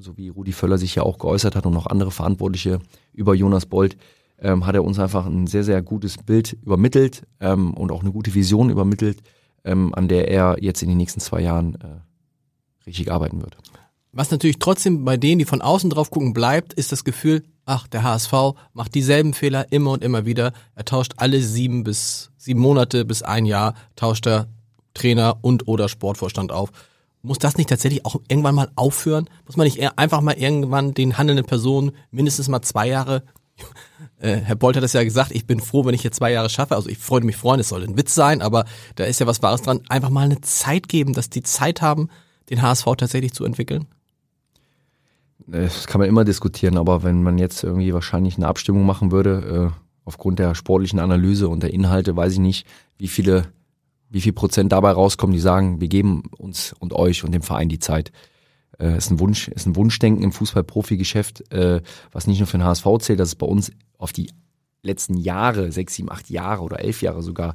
so 0.00 0.16
wie 0.16 0.28
Rudi 0.28 0.52
Völler 0.52 0.78
sich 0.78 0.94
ja 0.94 1.02
auch 1.02 1.18
geäußert 1.18 1.54
hat 1.56 1.66
und 1.66 1.74
noch 1.74 1.86
andere 1.86 2.10
Verantwortliche 2.10 2.80
über 3.12 3.34
Jonas 3.34 3.66
Bold, 3.66 3.96
ähm, 4.38 4.66
hat 4.66 4.74
er 4.74 4.84
uns 4.84 4.98
einfach 4.98 5.26
ein 5.26 5.46
sehr, 5.46 5.64
sehr 5.64 5.82
gutes 5.82 6.18
Bild 6.18 6.56
übermittelt 6.62 7.22
ähm, 7.40 7.74
und 7.74 7.92
auch 7.92 8.00
eine 8.00 8.12
gute 8.12 8.34
Vision 8.34 8.70
übermittelt, 8.70 9.22
ähm, 9.64 9.94
an 9.94 10.08
der 10.08 10.28
er 10.28 10.56
jetzt 10.60 10.82
in 10.82 10.88
den 10.88 10.98
nächsten 10.98 11.20
zwei 11.20 11.42
Jahren 11.42 11.74
äh, 11.74 12.86
richtig 12.86 13.12
arbeiten 13.12 13.42
wird. 13.42 13.56
Was 14.12 14.30
natürlich 14.30 14.58
trotzdem 14.58 15.04
bei 15.04 15.16
denen, 15.16 15.38
die 15.38 15.44
von 15.44 15.62
außen 15.62 15.90
drauf 15.90 16.10
gucken, 16.10 16.32
bleibt, 16.32 16.72
ist 16.72 16.90
das 16.90 17.04
Gefühl, 17.04 17.44
ach, 17.64 17.86
der 17.86 18.02
HSV 18.02 18.32
macht 18.72 18.94
dieselben 18.94 19.34
Fehler 19.34 19.70
immer 19.70 19.92
und 19.92 20.02
immer 20.02 20.26
wieder. 20.26 20.52
Er 20.74 20.84
tauscht 20.84 21.12
alle 21.18 21.40
sieben 21.40 21.84
bis 21.84 22.32
sieben 22.36 22.60
Monate 22.60 23.04
bis 23.04 23.22
ein 23.22 23.44
Jahr, 23.44 23.74
tauscht 23.94 24.26
er 24.26 24.48
Trainer 24.94 25.38
und 25.42 25.68
oder 25.68 25.88
Sportvorstand 25.88 26.50
auf. 26.50 26.72
Muss 27.22 27.38
das 27.38 27.56
nicht 27.56 27.68
tatsächlich 27.68 28.06
auch 28.06 28.16
irgendwann 28.28 28.54
mal 28.54 28.70
aufhören? 28.76 29.28
Muss 29.46 29.56
man 29.56 29.66
nicht 29.66 29.98
einfach 29.98 30.20
mal 30.20 30.38
irgendwann 30.38 30.94
den 30.94 31.18
handelnden 31.18 31.46
Personen 31.46 31.92
mindestens 32.10 32.48
mal 32.48 32.62
zwei 32.62 32.88
Jahre 32.88 33.22
äh, 34.20 34.36
Herr 34.36 34.56
Bolt 34.56 34.76
hat 34.76 34.84
es 34.84 34.92
ja 34.92 35.04
gesagt, 35.04 35.32
ich 35.32 35.46
bin 35.46 35.60
froh, 35.60 35.84
wenn 35.84 35.94
ich 35.94 36.02
hier 36.02 36.12
zwei 36.12 36.32
Jahre 36.32 36.50
schaffe. 36.50 36.76
Also 36.76 36.88
ich 36.88 36.98
freue 36.98 37.20
mich 37.22 37.36
freuen, 37.36 37.60
es 37.60 37.68
soll 37.68 37.82
ein 37.82 37.96
Witz 37.96 38.14
sein, 38.14 38.42
aber 38.42 38.64
da 38.96 39.04
ist 39.04 39.20
ja 39.20 39.26
was 39.26 39.42
Wahres 39.42 39.62
dran. 39.62 39.80
Einfach 39.88 40.10
mal 40.10 40.24
eine 40.24 40.40
Zeit 40.40 40.88
geben, 40.88 41.12
dass 41.12 41.30
die 41.30 41.42
Zeit 41.42 41.82
haben, 41.82 42.08
den 42.48 42.62
HSV 42.62 42.86
tatsächlich 42.96 43.32
zu 43.32 43.44
entwickeln. 43.44 43.86
Das 45.46 45.86
kann 45.86 46.00
man 46.00 46.08
immer 46.08 46.24
diskutieren, 46.24 46.76
aber 46.76 47.02
wenn 47.02 47.22
man 47.22 47.38
jetzt 47.38 47.64
irgendwie 47.64 47.92
wahrscheinlich 47.92 48.36
eine 48.36 48.46
Abstimmung 48.46 48.86
machen 48.86 49.10
würde, 49.10 49.72
äh, 49.72 49.80
aufgrund 50.04 50.38
der 50.38 50.54
sportlichen 50.54 51.00
Analyse 51.00 51.48
und 51.48 51.62
der 51.62 51.72
Inhalte, 51.72 52.16
weiß 52.16 52.34
ich 52.34 52.38
nicht, 52.38 52.66
wie 52.98 53.08
viele 53.08 53.52
wie 54.10 54.20
viel 54.20 54.32
Prozent 54.32 54.72
dabei 54.72 54.90
rauskommen, 54.90 55.32
die 55.32 55.40
sagen, 55.40 55.80
wir 55.80 55.88
geben 55.88 56.24
uns 56.36 56.74
und 56.78 56.92
euch 56.92 57.24
und 57.24 57.32
dem 57.32 57.42
Verein 57.42 57.68
die 57.68 57.78
Zeit. 57.78 58.12
Äh, 58.78 58.96
ist 58.96 59.10
ein 59.10 59.20
Wunsch, 59.20 59.48
ist 59.48 59.66
ein 59.66 59.76
Wunschdenken 59.76 60.22
im 60.22 60.32
Fußball-Profi-Geschäft, 60.32 61.52
äh, 61.52 61.80
was 62.10 62.26
nicht 62.26 62.38
nur 62.38 62.46
für 62.46 62.58
den 62.58 62.64
HSV 62.64 62.86
zählt, 63.00 63.20
dass 63.20 63.28
es 63.28 63.36
bei 63.36 63.46
uns 63.46 63.70
auf 63.98 64.12
die 64.12 64.30
letzten 64.82 65.16
Jahre, 65.16 65.70
sechs, 65.72 65.94
sieben, 65.94 66.10
acht 66.10 66.28
Jahre 66.28 66.62
oder 66.62 66.80
elf 66.80 67.02
Jahre 67.02 67.22
sogar 67.22 67.54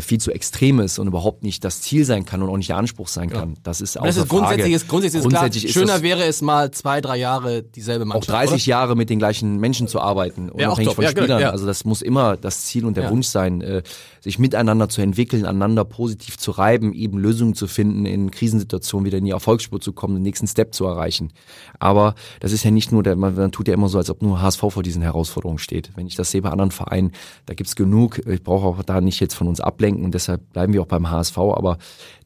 viel 0.00 0.18
zu 0.18 0.32
extrem 0.32 0.80
ist 0.80 0.98
und 0.98 1.06
überhaupt 1.06 1.44
nicht 1.44 1.64
das 1.64 1.80
Ziel 1.80 2.04
sein 2.04 2.24
kann 2.24 2.42
und 2.42 2.48
auch 2.48 2.56
nicht 2.56 2.68
der 2.68 2.76
Anspruch 2.76 3.08
sein 3.08 3.30
kann. 3.30 3.50
Ja. 3.50 3.60
Das 3.62 3.80
ist 3.80 3.98
auch 3.98 4.04
das 4.04 4.16
ist 4.16 4.28
grundsätzlich 4.28 4.72
ist, 4.72 4.88
grundsätzlich 4.88 5.20
ist 5.20 5.30
grundsätzlich 5.30 5.62
klar. 5.72 5.84
Ist 5.84 5.90
Schöner 5.90 6.02
wäre 6.02 6.24
es 6.24 6.42
mal 6.42 6.70
zwei, 6.72 7.00
drei 7.00 7.16
Jahre 7.16 7.62
dieselbe 7.62 8.04
Mannschaft. 8.04 8.30
Auch 8.30 8.34
30 8.34 8.54
oder? 8.54 8.64
Jahre 8.64 8.96
mit 8.96 9.08
den 9.08 9.18
gleichen 9.18 9.58
Menschen 9.58 9.86
zu 9.86 10.00
arbeiten, 10.00 10.50
unabhängig 10.50 10.94
von 10.94 11.04
ja, 11.04 11.10
Spielern. 11.10 11.40
Ja. 11.40 11.50
Also 11.50 11.66
das 11.66 11.84
muss 11.84 12.02
immer 12.02 12.36
das 12.36 12.64
Ziel 12.64 12.84
und 12.84 12.96
der 12.96 13.10
Wunsch 13.10 13.28
sein, 13.28 13.60
äh, 13.60 13.82
sich 14.20 14.38
miteinander 14.38 14.88
zu 14.88 15.00
entwickeln, 15.00 15.46
einander 15.46 15.84
positiv 15.84 16.38
zu 16.38 16.50
reiben, 16.50 16.92
eben 16.92 17.18
Lösungen 17.18 17.54
zu 17.54 17.68
finden, 17.68 18.04
in 18.04 18.30
Krisensituationen 18.30 19.06
wieder 19.06 19.18
in 19.18 19.24
die 19.24 19.30
Erfolgsspur 19.30 19.80
zu 19.80 19.92
kommen, 19.92 20.14
den 20.14 20.22
nächsten 20.22 20.48
Step 20.48 20.74
zu 20.74 20.86
erreichen. 20.86 21.32
Aber 21.78 22.14
das 22.40 22.52
ist 22.52 22.64
ja 22.64 22.70
nicht 22.70 22.90
nur, 22.90 23.02
der, 23.02 23.14
man, 23.16 23.36
man 23.36 23.52
tut 23.52 23.68
ja 23.68 23.74
immer 23.74 23.88
so, 23.88 23.98
als 23.98 24.10
ob 24.10 24.22
nur 24.22 24.42
HSV 24.42 24.60
vor 24.70 24.82
diesen 24.82 25.02
Herausforderungen 25.02 25.58
steht. 25.58 25.92
Wenn 25.94 26.06
ich 26.06 26.16
das 26.16 26.30
sehe 26.30 26.42
bei 26.42 26.50
anderen 26.50 26.70
Vereinen, 26.72 27.12
da 27.46 27.54
gibt's 27.54 27.76
genug. 27.76 28.26
Ich 28.26 28.42
brauche 28.42 28.66
auch 28.66 28.82
da 28.82 29.00
nicht 29.00 29.20
jetzt 29.20 29.34
von 29.34 29.46
uns 29.46 29.60
ablenken 29.60 29.83
ablenken 29.84 30.04
und 30.04 30.14
deshalb 30.14 30.52
bleiben 30.52 30.72
wir 30.72 30.82
auch 30.82 30.86
beim 30.86 31.10
HSV, 31.10 31.38
aber 31.38 31.78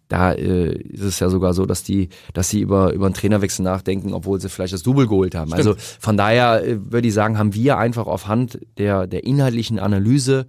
da 0.09 0.33
äh, 0.33 0.73
ist 0.73 1.03
es 1.03 1.21
ja 1.21 1.29
sogar 1.29 1.53
so, 1.53 1.67
dass 1.67 1.83
die, 1.83 2.09
dass 2.33 2.49
sie 2.49 2.61
über 2.61 2.93
über 2.95 3.07
einen 3.07 3.15
Trainerwechsel 3.15 3.63
nachdenken, 3.63 4.15
obwohl 4.15 4.41
sie 4.41 4.49
vielleicht 4.49 4.73
das 4.73 4.83
Double 4.83 5.07
geholt 5.07 5.35
haben. 5.35 5.51
Stimmt. 5.51 5.67
Also 5.67 5.75
von 6.01 6.17
daher 6.17 6.65
äh, 6.65 6.79
würde 6.93 7.09
ich 7.09 7.15
sagen, 7.15 7.37
haben 7.37 7.55
wir 7.55 7.77
einfach 7.77 8.07
auf 8.07 8.27
Hand 8.27 8.59
der 8.79 9.07
der 9.07 9.25
inhaltlichen 9.25 9.79
Analyse 9.79 10.47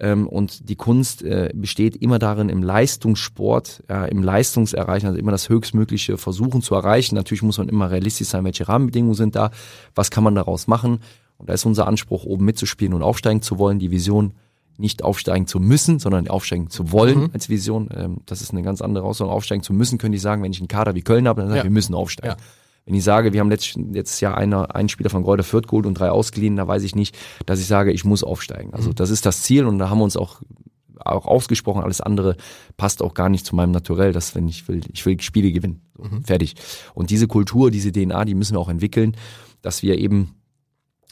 ähm, 0.00 0.26
und 0.26 0.70
die 0.70 0.76
Kunst 0.76 1.22
äh, 1.22 1.50
besteht 1.54 1.96
immer 1.96 2.18
darin, 2.18 2.48
im 2.48 2.62
Leistungssport, 2.62 3.82
ja, 3.90 4.06
im 4.06 4.22
Leistungserreichen, 4.22 5.08
also 5.08 5.18
immer 5.18 5.32
das 5.32 5.50
Höchstmögliche 5.50 6.16
versuchen 6.16 6.62
zu 6.62 6.74
erreichen. 6.74 7.16
Natürlich 7.16 7.42
muss 7.42 7.58
man 7.58 7.68
immer 7.68 7.90
realistisch 7.90 8.28
sein, 8.28 8.44
welche 8.44 8.66
Rahmenbedingungen 8.66 9.14
sind 9.14 9.36
da, 9.36 9.50
was 9.94 10.10
kann 10.10 10.24
man 10.24 10.34
daraus 10.34 10.68
machen. 10.68 11.00
Und 11.36 11.50
da 11.50 11.52
ist 11.52 11.66
unser 11.66 11.86
Anspruch, 11.86 12.24
oben 12.24 12.46
mitzuspielen 12.46 12.94
und 12.94 13.02
aufsteigen 13.02 13.42
zu 13.42 13.58
wollen, 13.58 13.78
die 13.78 13.90
Vision 13.90 14.32
nicht 14.78 15.02
aufsteigen 15.02 15.46
zu 15.46 15.60
müssen, 15.60 15.98
sondern 15.98 16.28
aufsteigen 16.28 16.70
zu 16.70 16.92
wollen 16.92 17.20
mhm. 17.20 17.30
als 17.32 17.48
Vision. 17.48 17.88
Ähm, 17.94 18.18
das 18.26 18.42
ist 18.42 18.52
eine 18.52 18.62
ganz 18.62 18.82
andere 18.82 19.04
Aussage. 19.04 19.30
Aufsteigen 19.30 19.62
zu 19.62 19.72
müssen, 19.72 19.98
könnte 19.98 20.16
ich 20.16 20.22
sagen, 20.22 20.42
wenn 20.42 20.52
ich 20.52 20.58
einen 20.58 20.68
Kader 20.68 20.94
wie 20.94 21.02
Köln 21.02 21.28
habe, 21.28 21.40
dann 21.40 21.48
sage 21.48 21.60
ich, 21.60 21.64
ja. 21.64 21.70
wir 21.70 21.74
müssen 21.74 21.94
aufsteigen. 21.94 22.36
Ja. 22.38 22.44
Wenn 22.84 22.94
ich 22.94 23.02
sage, 23.02 23.32
wir 23.32 23.40
haben 23.40 23.50
letztes, 23.50 23.74
letztes 23.74 24.20
Jahr 24.20 24.36
einer, 24.36 24.74
einen 24.74 24.88
Spieler 24.88 25.10
von 25.10 25.24
Gräuter 25.24 25.42
Fürth 25.42 25.66
geholt 25.66 25.86
und 25.86 25.94
drei 25.94 26.10
ausgeliehen, 26.10 26.56
da 26.56 26.68
weiß 26.68 26.84
ich 26.84 26.94
nicht, 26.94 27.16
dass 27.44 27.58
ich 27.58 27.66
sage, 27.66 27.90
ich 27.90 28.04
muss 28.04 28.22
aufsteigen. 28.22 28.72
Also 28.74 28.92
das 28.92 29.10
ist 29.10 29.26
das 29.26 29.42
Ziel 29.42 29.66
und 29.66 29.78
da 29.78 29.90
haben 29.90 29.98
wir 29.98 30.04
uns 30.04 30.16
auch 30.16 30.40
auch 31.04 31.26
ausgesprochen, 31.26 31.82
alles 31.82 32.00
andere 32.00 32.36
passt 32.76 33.02
auch 33.02 33.14
gar 33.14 33.28
nicht 33.28 33.46
zu 33.46 33.54
meinem 33.54 33.70
Naturell, 33.70 34.12
dass 34.12 34.34
wenn 34.34 34.48
ich 34.48 34.66
will, 34.66 34.80
ich 34.92 35.04
will 35.06 35.20
Spiele 35.20 35.52
gewinnen. 35.52 35.82
So, 35.96 36.04
Fertig. 36.24 36.54
Und 36.94 37.10
diese 37.10 37.28
Kultur, 37.28 37.70
diese 37.70 37.92
DNA, 37.92 38.24
die 38.24 38.34
müssen 38.34 38.54
wir 38.54 38.60
auch 38.60 38.68
entwickeln, 38.68 39.16
dass 39.62 39.82
wir 39.82 39.98
eben 39.98 40.34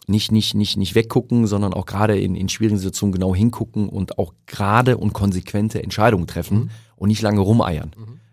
nicht, 0.08 0.32
nicht, 0.32 0.54
nicht, 0.54 0.76
nicht 0.76 0.94
weggucken, 0.94 1.46
sondern 1.46 1.72
auch 1.74 1.86
gerade 1.86 2.18
in, 2.18 2.34
in 2.34 2.48
schwierigen 2.48 2.78
Situationen 2.78 3.12
genau 3.12 3.34
hingucken 3.34 3.88
und 3.88 4.18
auch 4.18 4.32
gerade 4.46 4.96
und 4.96 5.12
konsequente 5.12 5.82
Entscheidungen 5.82 6.26
treffen 6.26 6.70
und 6.96 7.08
nicht 7.08 7.22
lange 7.22 7.40
rumeiern. 7.40 7.92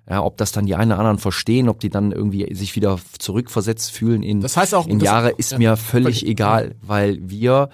Ja, 0.10 0.24
ob 0.24 0.36
das 0.38 0.52
dann 0.52 0.66
die 0.66 0.76
einen 0.76 0.92
oder 0.92 1.00
anderen 1.00 1.20
verstehen, 1.20 1.70
ob 1.70 1.80
die 1.80 1.90
dann 1.90 2.12
irgendwie 2.12 2.54
sich 2.54 2.76
wieder 2.76 3.00
zurückversetzt 3.18 3.92
fühlen 3.92 4.24
in, 4.24 4.42
Das 4.42 4.58
heißt 4.58 4.74
auch- 4.76 4.88
in 4.88 5.00
Jahre, 5.00 5.30
ist 5.32 5.52
ja, 5.54 5.58
mir 5.58 5.78
völlig 5.78 6.20
völlig- 6.20 6.28
egal, 6.28 6.76
weil 6.82 7.20
wir 7.22 7.70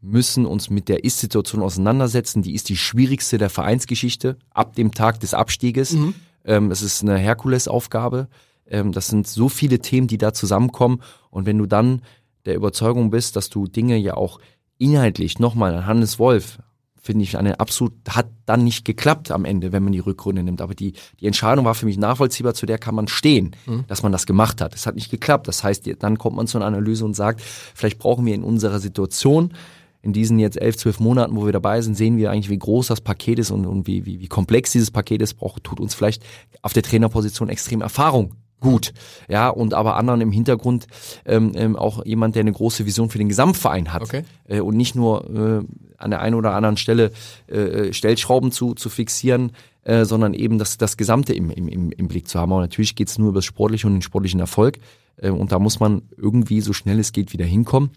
müssen 0.00 0.46
uns 0.46 0.70
mit 0.70 0.88
der 0.88 1.04
Ist-Situation 1.04 1.62
auseinandersetzen. 1.62 2.42
Die 2.42 2.54
ist 2.54 2.68
die 2.68 2.76
schwierigste 2.76 3.38
der 3.38 3.50
Vereinsgeschichte 3.50 4.36
ab 4.50 4.74
dem 4.76 4.92
Tag 4.92 5.20
des 5.20 5.34
Abstieges. 5.34 5.96
Ähm, 6.44 6.70
es 6.70 6.82
ist 6.82 7.02
eine 7.02 7.16
Herkulesaufgabe. 7.18 8.28
Ähm, 8.66 8.92
das 8.92 9.08
sind 9.08 9.26
so 9.26 9.48
viele 9.48 9.78
Themen, 9.80 10.06
die 10.06 10.18
da 10.18 10.32
zusammenkommen. 10.32 11.00
Und 11.30 11.46
wenn 11.46 11.58
du 11.58 11.66
dann 11.66 12.02
der 12.46 12.54
Überzeugung 12.54 13.10
bist, 13.10 13.36
dass 13.36 13.50
du 13.50 13.66
Dinge 13.66 13.96
ja 13.96 14.16
auch 14.16 14.38
inhaltlich, 14.78 15.38
nochmal, 15.38 15.86
Hannes 15.86 16.18
Wolf, 16.18 16.58
finde 17.04 17.22
ich 17.22 17.36
eine 17.36 17.60
absolut, 17.60 17.92
hat 18.08 18.28
dann 18.46 18.64
nicht 18.64 18.86
geklappt 18.86 19.30
am 19.30 19.44
Ende, 19.44 19.72
wenn 19.72 19.84
man 19.84 19.92
die 19.92 19.98
Rückrunde 19.98 20.42
nimmt. 20.42 20.62
Aber 20.62 20.74
die, 20.74 20.94
die 21.20 21.26
Entscheidung 21.26 21.66
war 21.66 21.74
für 21.74 21.84
mich 21.84 21.98
nachvollziehbar, 21.98 22.54
zu 22.54 22.64
der 22.64 22.78
kann 22.78 22.94
man 22.94 23.08
stehen, 23.08 23.54
dass 23.88 24.02
man 24.02 24.10
das 24.10 24.24
gemacht 24.24 24.62
hat. 24.62 24.74
Es 24.74 24.86
hat 24.86 24.94
nicht 24.94 25.10
geklappt. 25.10 25.46
Das 25.46 25.62
heißt, 25.62 25.86
dann 25.98 26.16
kommt 26.16 26.36
man 26.36 26.46
zu 26.46 26.56
einer 26.56 26.66
Analyse 26.66 27.04
und 27.04 27.12
sagt, 27.12 27.42
vielleicht 27.42 27.98
brauchen 27.98 28.24
wir 28.24 28.34
in 28.34 28.42
unserer 28.42 28.80
Situation, 28.80 29.52
in 30.00 30.14
diesen 30.14 30.38
jetzt 30.38 30.58
elf, 30.58 30.78
zwölf 30.78 30.98
Monaten, 30.98 31.36
wo 31.36 31.44
wir 31.44 31.52
dabei 31.52 31.82
sind, 31.82 31.94
sehen 31.94 32.16
wir 32.16 32.30
eigentlich, 32.30 32.50
wie 32.50 32.58
groß 32.58 32.86
das 32.86 33.02
Paket 33.02 33.38
ist 33.38 33.50
und, 33.50 33.66
und 33.66 33.86
wie, 33.86 34.06
wie, 34.06 34.20
wie 34.20 34.28
komplex 34.28 34.72
dieses 34.72 34.90
Paket 34.90 35.20
ist, 35.20 35.34
braucht, 35.34 35.62
tut 35.62 35.80
uns 35.80 35.94
vielleicht 35.94 36.22
auf 36.62 36.72
der 36.72 36.82
Trainerposition 36.82 37.50
extrem 37.50 37.82
Erfahrung 37.82 38.34
gut. 38.64 38.94
Ja, 39.28 39.50
und 39.50 39.74
aber 39.74 39.96
anderen 39.96 40.22
im 40.22 40.32
Hintergrund 40.32 40.86
ähm, 41.26 41.52
ähm, 41.54 41.76
auch 41.76 42.04
jemand, 42.06 42.34
der 42.34 42.40
eine 42.40 42.52
große 42.52 42.86
Vision 42.86 43.10
für 43.10 43.18
den 43.18 43.28
Gesamtverein 43.28 43.92
hat. 43.92 44.02
Okay. 44.02 44.24
Äh, 44.48 44.60
und 44.60 44.76
nicht 44.76 44.94
nur 44.94 45.30
äh, 45.30 45.64
an 45.98 46.10
der 46.10 46.20
einen 46.22 46.34
oder 46.34 46.54
anderen 46.54 46.78
Stelle 46.78 47.12
äh, 47.46 47.92
Stellschrauben 47.92 48.50
zu, 48.50 48.74
zu 48.74 48.88
fixieren, 48.88 49.52
äh, 49.82 50.06
sondern 50.06 50.32
eben 50.32 50.58
das, 50.58 50.78
das 50.78 50.96
Gesamte 50.96 51.34
im, 51.34 51.50
im, 51.50 51.92
im, 51.92 52.08
Blick 52.08 52.26
zu 52.26 52.40
haben. 52.40 52.52
Und 52.52 52.62
natürlich 52.62 52.96
geht's 52.96 53.18
nur 53.18 53.28
über 53.28 53.38
das 53.38 53.44
Sportliche 53.44 53.86
und 53.86 53.92
den 53.92 54.02
sportlichen 54.02 54.40
Erfolg. 54.40 54.78
Äh, 55.16 55.28
und 55.28 55.52
da 55.52 55.58
muss 55.58 55.78
man 55.78 56.02
irgendwie 56.16 56.62
so 56.62 56.72
schnell 56.72 56.98
es 56.98 57.12
geht 57.12 57.34
wieder 57.34 57.44
hinkommen. 57.44 57.90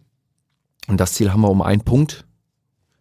Und 0.89 0.99
das 0.99 1.13
Ziel 1.13 1.31
haben 1.31 1.41
wir 1.41 1.49
um 1.49 1.61
einen 1.61 1.81
Punkt 1.81 2.25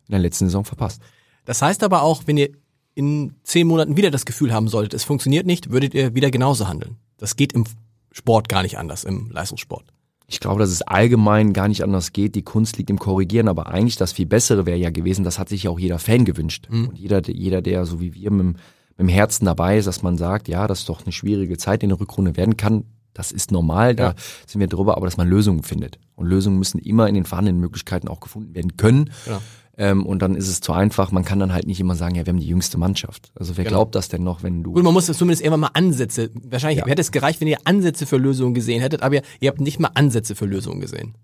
in 0.06 0.12
der 0.12 0.20
letzten 0.20 0.46
Saison 0.46 0.64
verpasst. 0.64 1.02
Das 1.44 1.62
heißt 1.62 1.82
aber 1.82 2.02
auch, 2.02 2.22
wenn 2.26 2.36
ihr 2.36 2.50
in 2.94 3.34
zehn 3.42 3.66
Monaten 3.66 3.96
wieder 3.96 4.10
das 4.12 4.24
Gefühl 4.24 4.52
haben 4.52 4.68
solltet, 4.68 4.94
es 4.94 5.04
funktioniert 5.04 5.46
nicht, 5.46 5.70
würdet 5.70 5.94
ihr 5.94 6.14
wieder 6.14 6.30
genauso 6.30 6.68
handeln. 6.68 6.96
Das 7.18 7.36
geht 7.36 7.52
im 7.52 7.64
Sport 8.12 8.48
gar 8.48 8.62
nicht 8.62 8.78
anders, 8.78 9.04
im 9.04 9.30
Leistungssport. 9.30 9.84
Ich 10.28 10.40
glaube, 10.40 10.58
dass 10.58 10.70
es 10.70 10.82
allgemein 10.82 11.52
gar 11.52 11.68
nicht 11.68 11.84
anders 11.84 12.12
geht. 12.12 12.34
Die 12.34 12.42
Kunst 12.42 12.78
liegt 12.78 12.90
im 12.90 12.98
Korrigieren, 12.98 13.46
aber 13.48 13.68
eigentlich 13.68 13.96
das 13.96 14.12
viel 14.12 14.26
Bessere 14.26 14.66
wäre 14.66 14.76
ja 14.78 14.90
gewesen. 14.90 15.24
Das 15.24 15.38
hat 15.38 15.48
sich 15.48 15.62
ja 15.64 15.70
auch 15.70 15.78
jeder 15.78 16.00
Fan 16.00 16.24
gewünscht. 16.24 16.66
Und 16.68 16.98
jeder, 16.98 17.22
jeder, 17.28 17.62
der 17.62 17.84
so 17.86 18.00
wie 18.00 18.12
wir 18.14 18.30
mit, 18.32 18.56
dem- 18.98 19.08
Herzen 19.08 19.44
dabei 19.44 19.78
ist, 19.78 19.86
dass 19.86 20.02
man 20.02 20.16
sagt, 20.18 20.48
ja, 20.48 20.66
das 20.66 20.80
ist 20.80 20.88
doch 20.88 21.02
eine 21.04 21.12
schwierige 21.12 21.58
Zeit 21.58 21.82
in 21.84 21.90
der 21.90 22.00
Rückrunde 22.00 22.36
werden 22.36 22.56
kann. 22.56 22.84
Das 23.14 23.30
ist 23.30 23.52
normal, 23.52 23.94
da 23.94 24.08
Ja. 24.08 24.14
sind 24.46 24.60
wir 24.60 24.66
drüber, 24.66 24.96
aber 24.96 25.06
dass 25.06 25.16
man 25.16 25.28
Lösungen 25.28 25.62
findet. 25.62 25.98
Und 26.16 26.26
Lösungen 26.26 26.58
müssen 26.58 26.78
immer 26.78 27.08
in 27.08 27.14
den 27.14 27.24
vorhandenen 27.24 27.60
Möglichkeiten 27.60 28.08
auch 28.08 28.20
gefunden 28.20 28.54
werden 28.54 28.76
können. 28.76 29.10
Genau. 29.26 29.38
Ähm, 29.78 30.06
und 30.06 30.22
dann 30.22 30.34
ist 30.36 30.48
es 30.48 30.60
zu 30.60 30.72
einfach. 30.72 31.12
Man 31.12 31.24
kann 31.24 31.38
dann 31.38 31.52
halt 31.52 31.66
nicht 31.66 31.80
immer 31.80 31.94
sagen, 31.96 32.14
ja, 32.14 32.24
wir 32.24 32.32
haben 32.32 32.40
die 32.40 32.46
jüngste 32.46 32.78
Mannschaft. 32.78 33.30
Also 33.34 33.56
wer 33.56 33.64
Genau. 33.64 33.76
glaubt 33.76 33.94
das 33.94 34.08
denn 34.08 34.22
noch, 34.24 34.42
wenn 34.42 34.62
du 34.62 34.72
Gut, 34.72 34.82
man 34.82 34.94
muss 34.94 35.06
zumindest 35.06 35.42
irgendwann 35.42 35.60
mal 35.60 35.70
Ansätze. 35.74 36.30
Wahrscheinlich 36.48 36.84
hätte 36.84 37.02
es 37.02 37.12
gereicht, 37.12 37.40
wenn 37.42 37.48
ihr 37.48 37.58
Ansätze 37.64 38.06
für 38.06 38.16
Lösungen 38.16 38.54
gesehen 38.54 38.80
hättet, 38.80 39.02
aber 39.02 39.16
ihr, 39.16 39.22
ihr 39.40 39.50
habt 39.50 39.60
nicht 39.60 39.78
mal 39.78 39.90
Ansätze 39.94 40.34
für 40.34 40.46
Lösungen 40.46 40.80
gesehen. 40.80 41.14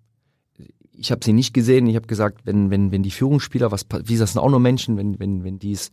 ich 0.92 1.10
habe 1.10 1.24
sie 1.24 1.32
nicht 1.32 1.54
gesehen. 1.54 1.86
Ich 1.86 1.96
habe 1.96 2.06
gesagt, 2.06 2.42
wenn, 2.44 2.70
wenn, 2.70 2.92
wenn 2.92 3.02
die 3.02 3.10
Führungsspieler, 3.10 3.72
was, 3.72 3.86
wie 4.04 4.18
das 4.18 4.32
sind 4.32 4.40
auch 4.40 4.50
nur 4.50 4.60
Menschen, 4.60 4.96
wenn, 4.98 5.18
wenn, 5.18 5.44
wenn 5.44 5.58
die 5.58 5.72
es 5.72 5.90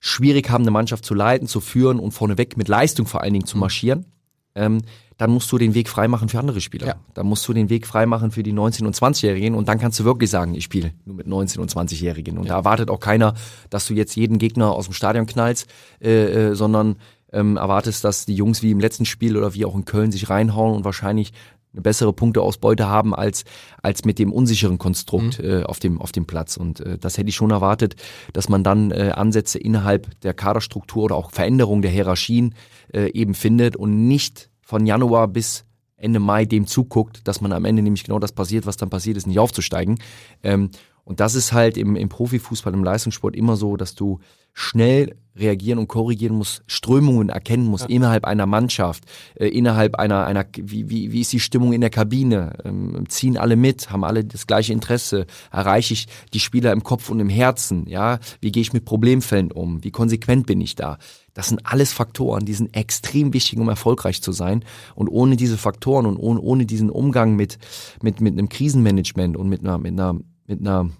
schwierig 0.00 0.48
haben, 0.48 0.62
eine 0.64 0.70
Mannschaft 0.70 1.04
zu 1.04 1.12
leiten, 1.14 1.46
zu 1.46 1.60
führen 1.60 2.00
und 2.00 2.12
vorneweg 2.12 2.56
mit 2.56 2.68
Leistung 2.68 3.06
vor 3.06 3.20
allen 3.20 3.34
Dingen 3.34 3.44
zu 3.46 3.58
marschieren, 3.58 4.06
ähm, 4.54 4.80
dann 5.20 5.30
musst 5.30 5.52
du 5.52 5.58
den 5.58 5.74
Weg 5.74 5.90
freimachen 5.90 6.30
für 6.30 6.38
andere 6.38 6.62
Spieler. 6.62 6.86
Ja. 6.86 6.94
Dann 7.12 7.26
musst 7.26 7.46
du 7.46 7.52
den 7.52 7.68
Weg 7.68 7.86
freimachen 7.86 8.30
für 8.30 8.42
die 8.42 8.54
19- 8.54 8.86
und 8.86 8.96
20-Jährigen 8.96 9.54
und 9.54 9.68
dann 9.68 9.78
kannst 9.78 10.00
du 10.00 10.04
wirklich 10.04 10.30
sagen, 10.30 10.54
ich 10.54 10.64
spiele 10.64 10.94
nur 11.04 11.14
mit 11.14 11.26
19- 11.26 11.58
und 11.58 11.70
20-Jährigen. 11.70 12.38
Und 12.38 12.48
da 12.48 12.54
erwartet 12.54 12.88
auch 12.88 13.00
keiner, 13.00 13.34
dass 13.68 13.86
du 13.86 13.92
jetzt 13.92 14.16
jeden 14.16 14.38
Gegner 14.38 14.72
aus 14.72 14.86
dem 14.86 14.94
Stadion 14.94 15.26
knallst, 15.26 15.66
äh, 16.00 16.48
äh, 16.48 16.54
sondern 16.54 16.96
ähm, 17.34 17.58
erwartest, 17.58 18.02
dass 18.02 18.24
die 18.24 18.34
Jungs 18.34 18.62
wie 18.62 18.70
im 18.70 18.80
letzten 18.80 19.04
Spiel 19.04 19.36
oder 19.36 19.52
wie 19.52 19.66
auch 19.66 19.74
in 19.74 19.84
Köln 19.84 20.10
sich 20.10 20.30
reinhauen 20.30 20.74
und 20.74 20.86
wahrscheinlich 20.86 21.34
eine 21.74 21.82
bessere 21.82 22.14
Punkteausbeute 22.14 22.88
haben 22.88 23.14
als 23.14 23.44
als 23.82 24.06
mit 24.06 24.18
dem 24.18 24.32
unsicheren 24.32 24.78
Konstrukt 24.78 25.38
äh, 25.38 25.64
auf 25.64 25.80
dem 25.80 26.00
auf 26.00 26.12
dem 26.12 26.26
Platz 26.26 26.56
und 26.56 26.80
äh, 26.80 26.98
das 26.98 27.18
hätte 27.18 27.28
ich 27.28 27.36
schon 27.36 27.50
erwartet, 27.50 27.94
dass 28.32 28.48
man 28.48 28.64
dann 28.64 28.90
äh, 28.90 29.12
Ansätze 29.14 29.58
innerhalb 29.58 30.18
der 30.22 30.34
Kaderstruktur 30.34 31.04
oder 31.04 31.14
auch 31.14 31.30
Veränderung 31.30 31.82
der 31.82 31.90
Hierarchien 31.90 32.54
äh, 32.92 33.12
eben 33.12 33.34
findet 33.34 33.76
und 33.76 34.08
nicht 34.08 34.49
von 34.70 34.86
Januar 34.86 35.26
bis 35.26 35.64
Ende 35.96 36.20
Mai 36.20 36.44
dem 36.44 36.68
zuguckt, 36.68 37.26
dass 37.26 37.40
man 37.40 37.52
am 37.52 37.64
Ende 37.64 37.82
nämlich 37.82 38.04
genau 38.04 38.20
das 38.20 38.30
passiert, 38.30 38.66
was 38.66 38.76
dann 38.76 38.88
passiert 38.88 39.16
ist, 39.16 39.26
nicht 39.26 39.40
aufzusteigen. 39.40 39.98
Ähm, 40.44 40.70
und 41.10 41.18
das 41.18 41.34
ist 41.34 41.52
halt 41.52 41.76
im, 41.76 41.96
im 41.96 42.08
Profifußball, 42.08 42.72
im 42.72 42.84
Leistungssport 42.84 43.34
immer 43.34 43.56
so, 43.56 43.76
dass 43.76 43.96
du 43.96 44.20
schnell 44.52 45.16
reagieren 45.36 45.80
und 45.80 45.88
korrigieren 45.88 46.36
musst, 46.36 46.62
Strömungen 46.68 47.30
erkennen 47.30 47.66
musst 47.66 47.90
innerhalb 47.90 48.24
einer 48.26 48.46
Mannschaft, 48.46 49.02
äh, 49.34 49.48
innerhalb 49.48 49.96
einer, 49.96 50.24
einer 50.24 50.44
wie, 50.56 50.88
wie, 50.88 51.10
wie 51.10 51.20
ist 51.20 51.32
die 51.32 51.40
Stimmung 51.40 51.72
in 51.72 51.80
der 51.80 51.90
Kabine, 51.90 52.52
ähm, 52.64 53.06
ziehen 53.08 53.36
alle 53.36 53.56
mit, 53.56 53.90
haben 53.90 54.04
alle 54.04 54.24
das 54.24 54.46
gleiche 54.46 54.72
Interesse, 54.72 55.26
erreiche 55.50 55.94
ich 55.94 56.06
die 56.32 56.38
Spieler 56.38 56.72
im 56.72 56.84
Kopf 56.84 57.10
und 57.10 57.18
im 57.18 57.28
Herzen, 57.28 57.88
ja, 57.88 58.20
wie 58.40 58.52
gehe 58.52 58.60
ich 58.60 58.72
mit 58.72 58.84
Problemfällen 58.84 59.50
um, 59.50 59.82
wie 59.82 59.90
konsequent 59.90 60.46
bin 60.46 60.60
ich 60.60 60.76
da. 60.76 60.96
Das 61.34 61.48
sind 61.48 61.60
alles 61.64 61.92
Faktoren, 61.92 62.44
die 62.44 62.54
sind 62.54 62.76
extrem 62.76 63.32
wichtig, 63.32 63.58
um 63.58 63.68
erfolgreich 63.68 64.20
zu 64.22 64.32
sein. 64.32 64.64
Und 64.94 65.08
ohne 65.08 65.36
diese 65.36 65.56
Faktoren 65.56 66.06
und 66.06 66.16
ohne, 66.16 66.40
ohne 66.40 66.66
diesen 66.66 66.90
Umgang 66.90 67.36
mit, 67.36 67.58
mit, 68.02 68.20
mit 68.20 68.32
einem 68.32 68.48
Krisenmanagement 68.48 69.36
und 69.36 69.48
mit 69.48 69.60
einer, 69.60 69.78
mit 69.78 69.92
einer, 69.92 70.16
mit 70.50 70.60
einer 70.60 70.90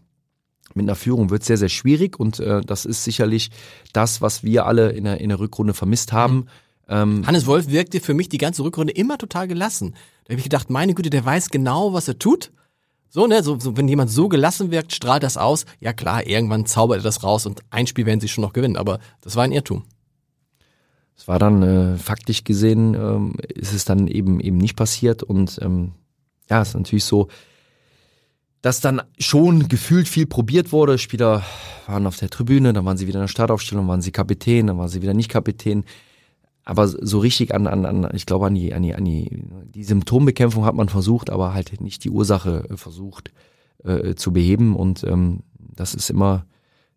mit 0.73 0.85
einer 0.85 0.95
Führung 0.95 1.31
wird 1.31 1.43
sehr, 1.43 1.57
sehr 1.57 1.69
schwierig 1.69 2.21
und 2.21 2.39
äh, 2.39 2.61
das 2.61 2.85
ist 2.85 3.03
sicherlich 3.03 3.51
das, 3.93 4.23
was 4.23 4.45
wir 4.45 4.67
alle 4.67 4.91
in 4.91 5.03
der, 5.03 5.21
in 5.21 5.29
der 5.29 5.41
Rückrunde 5.41 5.75
vermisst 5.75 6.13
haben. 6.13 6.47
Ähm, 6.89 7.27
Hannes 7.27 7.47
Wolf 7.47 7.67
wirkte 7.69 7.99
für 7.99 8.15
mich 8.15 8.29
die 8.29 8.39
ganze 8.39 8.63
Rückrunde 8.63 8.93
immer 8.93 9.19
total 9.19 9.49
gelassen. 9.49 9.95
Da 10.25 10.33
habe 10.33 10.39
ich 10.39 10.45
gedacht, 10.45 10.71
meine 10.71 10.95
Güte, 10.95 11.11
der 11.11 11.25
weiß 11.25 11.51
genau, 11.51 11.93
was 11.93 12.07
er 12.07 12.21
tut. 12.21 12.53
So, 13.09 13.27
ne, 13.27 13.43
so, 13.43 13.59
so, 13.59 13.77
wenn 13.77 13.89
jemand 13.89 14.13
so 14.13 14.29
gelassen 14.29 14.71
wirkt, 14.71 14.93
strahlt 14.93 15.25
das 15.25 15.37
aus. 15.37 15.67
Ja 15.81 15.93
klar, 15.93 16.25
irgendwann 16.25 16.67
zaubert 16.67 17.01
er 17.01 17.03
das 17.03 17.25
raus 17.25 17.47
und 17.47 17.63
ein 17.71 17.89
Spiel 17.89 18.07
werden 18.07 18.21
sie 18.21 18.29
schon 18.29 18.43
noch 18.43 18.53
gewinnen, 18.53 18.77
aber 18.77 19.01
das 19.23 19.35
war 19.35 19.43
ein 19.43 19.53
Irrtum. 19.53 19.83
Es 21.17 21.27
war 21.27 21.41
dann 21.41 21.63
äh, 21.65 21.97
faktisch 21.99 22.45
gesehen, 22.45 22.95
ähm, 22.95 23.35
ist 23.49 23.73
es 23.73 23.85
dann 23.85 24.07
eben 24.07 24.39
eben 24.39 24.59
nicht 24.59 24.77
passiert 24.77 25.25
und 25.25 25.59
ähm, 25.61 25.93
ja, 26.49 26.63
es 26.63 26.69
ist 26.69 26.75
natürlich 26.75 27.05
so, 27.05 27.27
dass 28.63 28.81
dann 28.81 29.03
schon 29.19 29.69
gefühlt 29.69 30.09
viel 30.09 30.27
probiert 30.27 30.73
wurde. 30.73 30.99
Spieler 30.99 31.43
waren 31.87 32.07
auf 32.07 32.17
der 32.17 32.31
Tribüne, 32.31 32.73
dann 32.73 32.85
waren 32.85 32.97
sie 32.97 33.07
wieder 33.07 33.19
in 33.19 33.25
der 33.25 33.29
Startaufstellung, 33.29 33.89
waren 33.89 34.03
sie 34.03 34.13
Kapitän, 34.13 34.67
dann 34.67 34.79
waren 34.79 34.89
sie 34.89 35.03
wieder 35.03 35.15
nicht 35.15 35.31
Kapitän. 35.31 35.85
Aber 36.65 36.87
so 36.87 37.19
richtig 37.19 37.55
an, 37.55 37.67
an, 37.67 37.87
an 37.87 38.09
ich 38.15 38.27
glaube, 38.27 38.47
an 38.47 38.55
die, 38.55 38.75
an 38.75 38.83
die, 38.83 38.95
an 38.95 39.05
die, 39.05 39.45
die 39.75 39.85
Symptombekämpfung 39.85 40.67
hat 40.67 40.75
man 40.75 40.89
versucht, 40.89 41.31
aber 41.31 41.55
halt 41.55 41.81
nicht 41.81 42.05
die 42.05 42.11
Ursache 42.11 42.69
äh, 42.69 42.77
versucht 42.77 43.33
äh, 43.83 44.15
zu 44.15 44.33
beheben. 44.33 44.77
Und 44.77 45.05
ähm, 45.05 45.41
das 45.59 45.95
ist 45.95 46.11
immer 46.11 46.45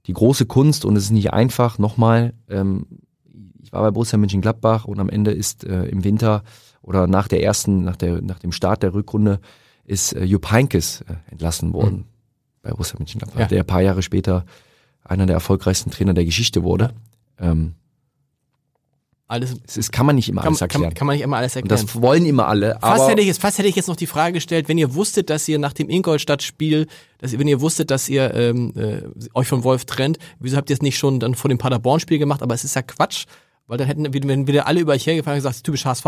die 0.05 0.13
große 0.13 0.45
Kunst 0.45 0.83
und 0.83 0.97
es 0.97 1.05
ist 1.05 1.11
nicht 1.11 1.31
einfach. 1.31 1.79
Nochmal, 1.79 2.33
ähm, 2.49 2.85
ich 3.63 3.71
war 3.71 3.81
bei 3.81 3.91
Borussia 3.91 4.17
Mönchengladbach 4.17 4.83
und 4.83 4.99
am 4.99 5.09
Ende 5.09 5.31
ist 5.31 5.63
äh, 5.63 5.85
im 5.85 6.03
Winter 6.03 6.43
oder 6.81 7.07
nach 7.07 7.29
der 7.29 7.41
ersten, 7.41 7.85
nach 7.85 7.95
der, 7.95 8.21
nach 8.21 8.39
dem 8.39 8.51
Start 8.51 8.83
der 8.83 8.93
Rückrunde 8.93 9.39
ist 9.85 10.13
äh, 10.13 10.23
Jupp 10.23 10.51
Heynckes 10.51 11.01
äh, 11.01 11.15
entlassen 11.31 11.73
worden 11.73 12.05
bei 12.61 12.69
Borussia 12.71 12.97
Mönchengladbach, 12.97 13.39
Ja. 13.41 13.45
der 13.47 13.61
ein 13.61 13.67
paar 13.67 13.81
Jahre 13.81 14.01
später 14.01 14.45
einer 15.03 15.25
der 15.25 15.33
erfolgreichsten 15.35 15.91
Trainer 15.91 16.13
der 16.13 16.23
Geschichte 16.25 16.63
wurde. 16.63 16.93
Ähm, 17.39 17.73
Alles 19.27 19.55
es 19.65 19.77
ist, 19.77 19.91
kann 19.91 20.05
man 20.05 20.15
nicht 20.15 20.29
immer 20.29 20.41
kann, 20.41 20.49
alles 20.49 20.59
kann, 20.59 20.69
erklären. 20.69 20.93
kann 20.93 21.07
man 21.07 21.15
nicht 21.15 21.23
immer 21.23 21.37
alles 21.37 21.55
und 21.55 21.63
erklären. 21.63 21.85
das 21.85 22.01
wollen 22.01 22.25
immer 22.25 22.47
alle. 22.47 22.77
Fast 22.79 23.09
hätte, 23.09 23.21
ich 23.21 23.27
jetzt, 23.27 23.41
fast 23.41 23.57
hätte 23.57 23.67
ich 23.67 23.75
jetzt 23.75 23.87
noch 23.87 23.95
die 23.95 24.05
Frage 24.07 24.33
gestellt, 24.33 24.69
wenn 24.69 24.77
ihr 24.77 24.93
wusstet, 24.95 25.29
dass 25.29 25.47
ihr 25.47 25.59
nach 25.59 25.73
dem 25.73 25.89
Ingolstadt-Spiel, 25.89 26.87
dass 27.17 27.33
ihr, 27.33 27.39
wenn 27.39 27.47
ihr 27.47 27.59
wusstet, 27.59 27.89
dass 27.91 28.07
ihr 28.09 28.33
ähm, 28.33 28.73
äh, 28.77 29.01
euch 29.33 29.47
von 29.47 29.63
Wolf 29.63 29.85
trennt, 29.85 30.17
wieso 30.39 30.55
habt 30.57 30.69
ihr 30.69 30.75
es 30.75 30.81
nicht 30.81 30.97
schon 30.97 31.19
dann 31.19 31.35
vor 31.35 31.49
dem 31.49 31.57
Paderborn-Spiel 31.57 32.19
gemacht? 32.19 32.41
Aber 32.43 32.53
es 32.53 32.63
ist 32.63 32.75
ja 32.75 32.81
Quatsch, 32.81 33.25
weil 33.67 33.77
dann 33.77 33.87
hätten 33.87 34.13
wenn 34.13 34.47
wieder 34.47 34.67
alle 34.67 34.79
über 34.81 34.93
euch 34.93 35.05
hergefahren 35.07 35.35
und 35.37 35.43
gesagt, 35.43 35.63
typisch 35.63 35.85
HSV. 35.85 36.05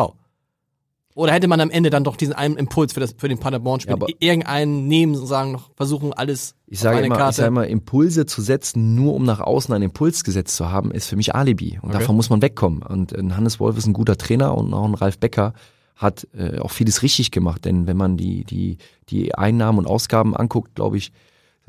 Oder 1.16 1.32
hätte 1.32 1.48
man 1.48 1.62
am 1.62 1.70
Ende 1.70 1.90
dann 1.90 2.04
doch 2.04 2.18
diesen 2.18 2.34
einen 2.34 2.58
Impuls 2.58 2.92
für, 2.94 3.00
das, 3.00 3.16
für 3.18 3.30
den 3.30 3.40
Paderborn-Spiel? 3.40 3.96
Ja, 3.98 4.08
irgendeinen 4.20 4.88
nehmen 4.88 5.16
und 5.16 5.26
sagen, 5.26 5.54
noch 5.54 5.72
versuchen 5.78 6.12
alles 6.12 6.56
Ich 6.68 6.80
sage 6.80 6.98
eine 6.98 7.08
immer, 7.08 7.16
ich 7.16 7.20
Karte. 7.20 7.38
sage 7.38 7.48
immer, 7.48 7.66
Impulse 7.68 8.26
zu 8.26 8.42
setzen, 8.42 8.96
nur 8.96 9.14
um 9.14 9.24
nach 9.24 9.40
außen 9.40 9.74
einen 9.74 9.86
Impuls 9.86 10.26
gesetzt 10.26 10.58
zu 10.58 10.70
haben, 10.70 10.92
ist 10.92 11.08
für 11.08 11.16
mich 11.16 11.34
Alibi. 11.34 11.80
Und 11.82 11.90
Okay. 11.92 12.00
davon 12.00 12.18
muss 12.18 12.30
man 12.30 12.42
wegkommen. 12.42 12.84
Und 12.84 13.14
äh, 13.14 13.24
Hannes 13.32 13.62
Wolf 13.62 13.78
ist 13.78 13.88
ein 13.88 13.94
guter 13.94 14.18
Trainer 14.18 14.58
und 14.58 14.74
auch 14.74 14.84
ein 14.86 14.94
Ralf 14.94 15.18
Becker 15.18 15.54
hat 15.96 16.28
äh, 16.38 16.60
auch 16.60 16.72
vieles 16.72 17.02
richtig 17.02 17.32
gemacht. 17.32 17.64
Denn 17.64 17.88
wenn 17.88 17.96
man 17.96 18.18
die, 18.18 18.44
die, 18.44 18.78
die 19.08 19.34
Einnahmen 19.36 19.80
und 19.80 19.88
Ausgaben 19.88 20.36
anguckt, 20.36 20.76
glaube 20.76 20.98
ich, 20.98 21.14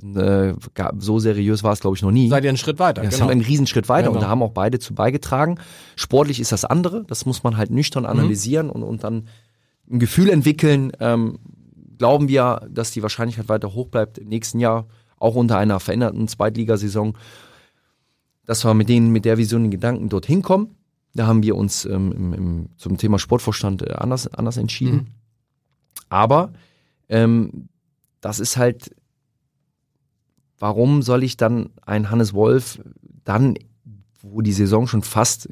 äh, 0.03 0.55
so 0.99 1.19
seriös 1.19 1.63
war 1.63 1.73
es, 1.73 1.81
glaube 1.81 1.97
ich, 1.97 2.03
noch 2.03 2.11
nie. 2.11 2.29
Seid 2.29 2.45
ihr 2.45 2.51
einen 2.51 2.59
Schritt 2.59 2.79
weiter. 2.79 3.03
Ja, 3.03 3.09
genau. 3.09 3.21
haben 3.23 3.29
wir 3.29 3.33
einen 3.33 3.41
Riesenschritt 3.41 3.89
weiter 3.89 4.09
Genau. 4.09 4.19
und 4.19 4.23
da 4.23 4.29
haben 4.29 4.43
auch 4.43 4.53
beide 4.53 4.79
zu 4.79 4.95
beigetragen. 4.95 5.59
Sportlich 5.97 6.41
ist 6.41 6.53
das 6.53 6.65
andere, 6.65 7.05
das 7.05 7.25
muss 7.27 7.43
man 7.43 7.57
halt 7.57 7.71
nüchtern 7.71 8.03
Mhm. 8.05 8.11
analysieren 8.11 8.71
und, 8.71 8.83
und 8.83 9.05
dann 9.05 9.29
ein 9.91 9.99
Gefühl 9.99 10.29
entwickeln. 10.29 10.93
Ähm, 11.01 11.39
glauben 11.99 12.29
wir, 12.29 12.67
dass 12.71 12.91
die 12.91 13.03
Wahrscheinlichkeit 13.03 13.49
weiter 13.49 13.73
hoch 13.75 13.89
bleibt 13.89 14.19
im 14.19 14.29
nächsten 14.29 14.61
Jahr, 14.61 14.87
auch 15.19 15.35
unter 15.35 15.57
einer 15.57 15.81
veränderten 15.81 16.29
Zweitligasaison, 16.29 17.17
dass 18.45 18.65
wir 18.65 18.75
mit 18.75 18.89
denen, 18.89 19.11
mit 19.13 19.25
der 19.25 19.39
Vision 19.39 19.63
den 19.63 19.71
Gedanken 19.71 20.09
dorthin 20.11 20.43
kommen. 20.43 20.75
Da 21.15 21.27
haben 21.27 21.43
wir 21.43 21.57
uns 21.57 21.87
ähm, 21.87 22.13
im, 22.13 22.33
im, 22.35 22.69
zum 22.77 22.99
Thema 22.99 23.19
Sportvorstand 23.19 23.81
äh, 23.83 23.93
anders, 23.95 24.27
anders 24.35 24.59
entschieden. 24.59 24.95
Mhm. 24.95 25.07
Aber 26.11 26.53
ähm, 27.09 27.69
das 28.21 28.39
ist 28.39 28.57
halt, 28.59 28.95
warum 30.59 31.03
soll 31.03 31.23
ich 31.23 31.37
dann 31.37 31.71
einen 31.85 32.11
Hannes 32.11 32.35
Wolf 32.35 32.81
dann, 33.25 33.55
wo 34.23 34.41
die 34.41 34.53
Saison 34.53 34.87
schon 34.87 35.03
fast, 35.03 35.49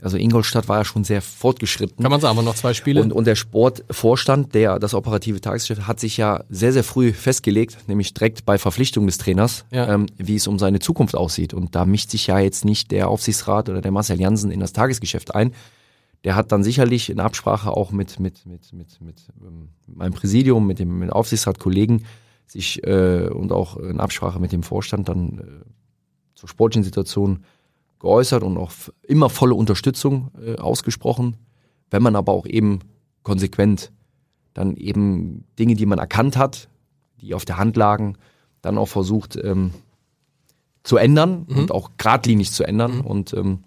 also 0.00 0.16
Ingolstadt 0.16 0.68
war 0.68 0.78
ja 0.78 0.84
schon 0.84 1.04
sehr 1.04 1.22
fortgeschritten. 1.22 2.02
Kann 2.02 2.10
man 2.10 2.20
sagen, 2.20 2.36
aber 2.36 2.44
noch 2.44 2.54
zwei 2.54 2.74
Spiele. 2.74 3.00
Und, 3.00 3.12
und 3.12 3.26
der 3.26 3.36
Sportvorstand, 3.36 4.54
der 4.54 4.78
das 4.78 4.94
operative 4.94 5.40
Tagesgeschäft, 5.40 5.86
hat 5.86 6.00
sich 6.00 6.16
ja 6.16 6.44
sehr, 6.50 6.72
sehr 6.72 6.84
früh 6.84 7.12
festgelegt, 7.12 7.78
nämlich 7.86 8.12
direkt 8.12 8.44
bei 8.44 8.58
Verpflichtung 8.58 9.06
des 9.06 9.18
Trainers, 9.18 9.64
Ja. 9.70 9.92
ähm, 9.94 10.06
wie 10.16 10.36
es 10.36 10.46
um 10.46 10.58
seine 10.58 10.78
Zukunft 10.80 11.14
aussieht. 11.16 11.54
Und 11.54 11.74
da 11.74 11.86
mischt 11.86 12.10
sich 12.10 12.26
ja 12.26 12.38
jetzt 12.38 12.64
nicht 12.64 12.90
der 12.90 13.08
Aufsichtsrat 13.08 13.68
oder 13.68 13.80
der 13.80 13.92
Marcel 13.92 14.20
Jansen 14.20 14.50
in 14.50 14.60
das 14.60 14.72
Tagesgeschäft 14.72 15.34
ein. 15.34 15.52
Der 16.24 16.36
hat 16.36 16.52
dann 16.52 16.64
sicherlich 16.64 17.10
in 17.10 17.20
Absprache 17.20 17.70
auch 17.70 17.92
mit, 17.92 18.18
mit, 18.18 18.46
mit, 18.46 18.72
mit, 18.72 19.00
mit 19.00 19.16
ähm, 19.42 19.68
meinem 19.86 20.12
Präsidium, 20.12 20.66
mit 20.66 20.78
dem 20.78 20.98
mit 20.98 21.12
Aufsichtsratkollegen 21.12 22.04
sich 22.46 22.84
äh, 22.86 23.28
und 23.28 23.52
auch 23.52 23.76
in 23.76 24.00
Absprache 24.00 24.38
mit 24.38 24.52
dem 24.52 24.62
Vorstand 24.62 25.08
dann 25.08 25.38
äh, 25.38 25.70
zur 26.34 26.48
sportlichen 26.48 26.84
Situation 26.84 27.44
geäußert 27.98 28.42
und 28.42 28.58
auch 28.58 28.72
immer 29.02 29.30
volle 29.30 29.54
Unterstützung 29.54 30.30
äh, 30.44 30.56
ausgesprochen. 30.56 31.36
Wenn 31.90 32.02
man 32.02 32.16
aber 32.16 32.32
auch 32.32 32.46
eben 32.46 32.80
konsequent 33.22 33.92
dann 34.52 34.76
eben 34.76 35.44
Dinge, 35.58 35.74
die 35.74 35.86
man 35.86 35.98
erkannt 35.98 36.36
hat, 36.36 36.68
die 37.20 37.34
auf 37.34 37.44
der 37.44 37.58
Hand 37.58 37.76
lagen, 37.76 38.16
dann 38.62 38.78
auch 38.78 38.88
versucht 38.88 39.36
ähm, 39.36 39.72
zu 40.84 40.96
ändern 40.96 41.46
und 41.48 41.72
auch 41.72 41.92
geradlinig 41.98 42.52
zu 42.52 42.64
ändern. 42.64 43.00
Und 43.00 43.32
ähm, 43.34 43.64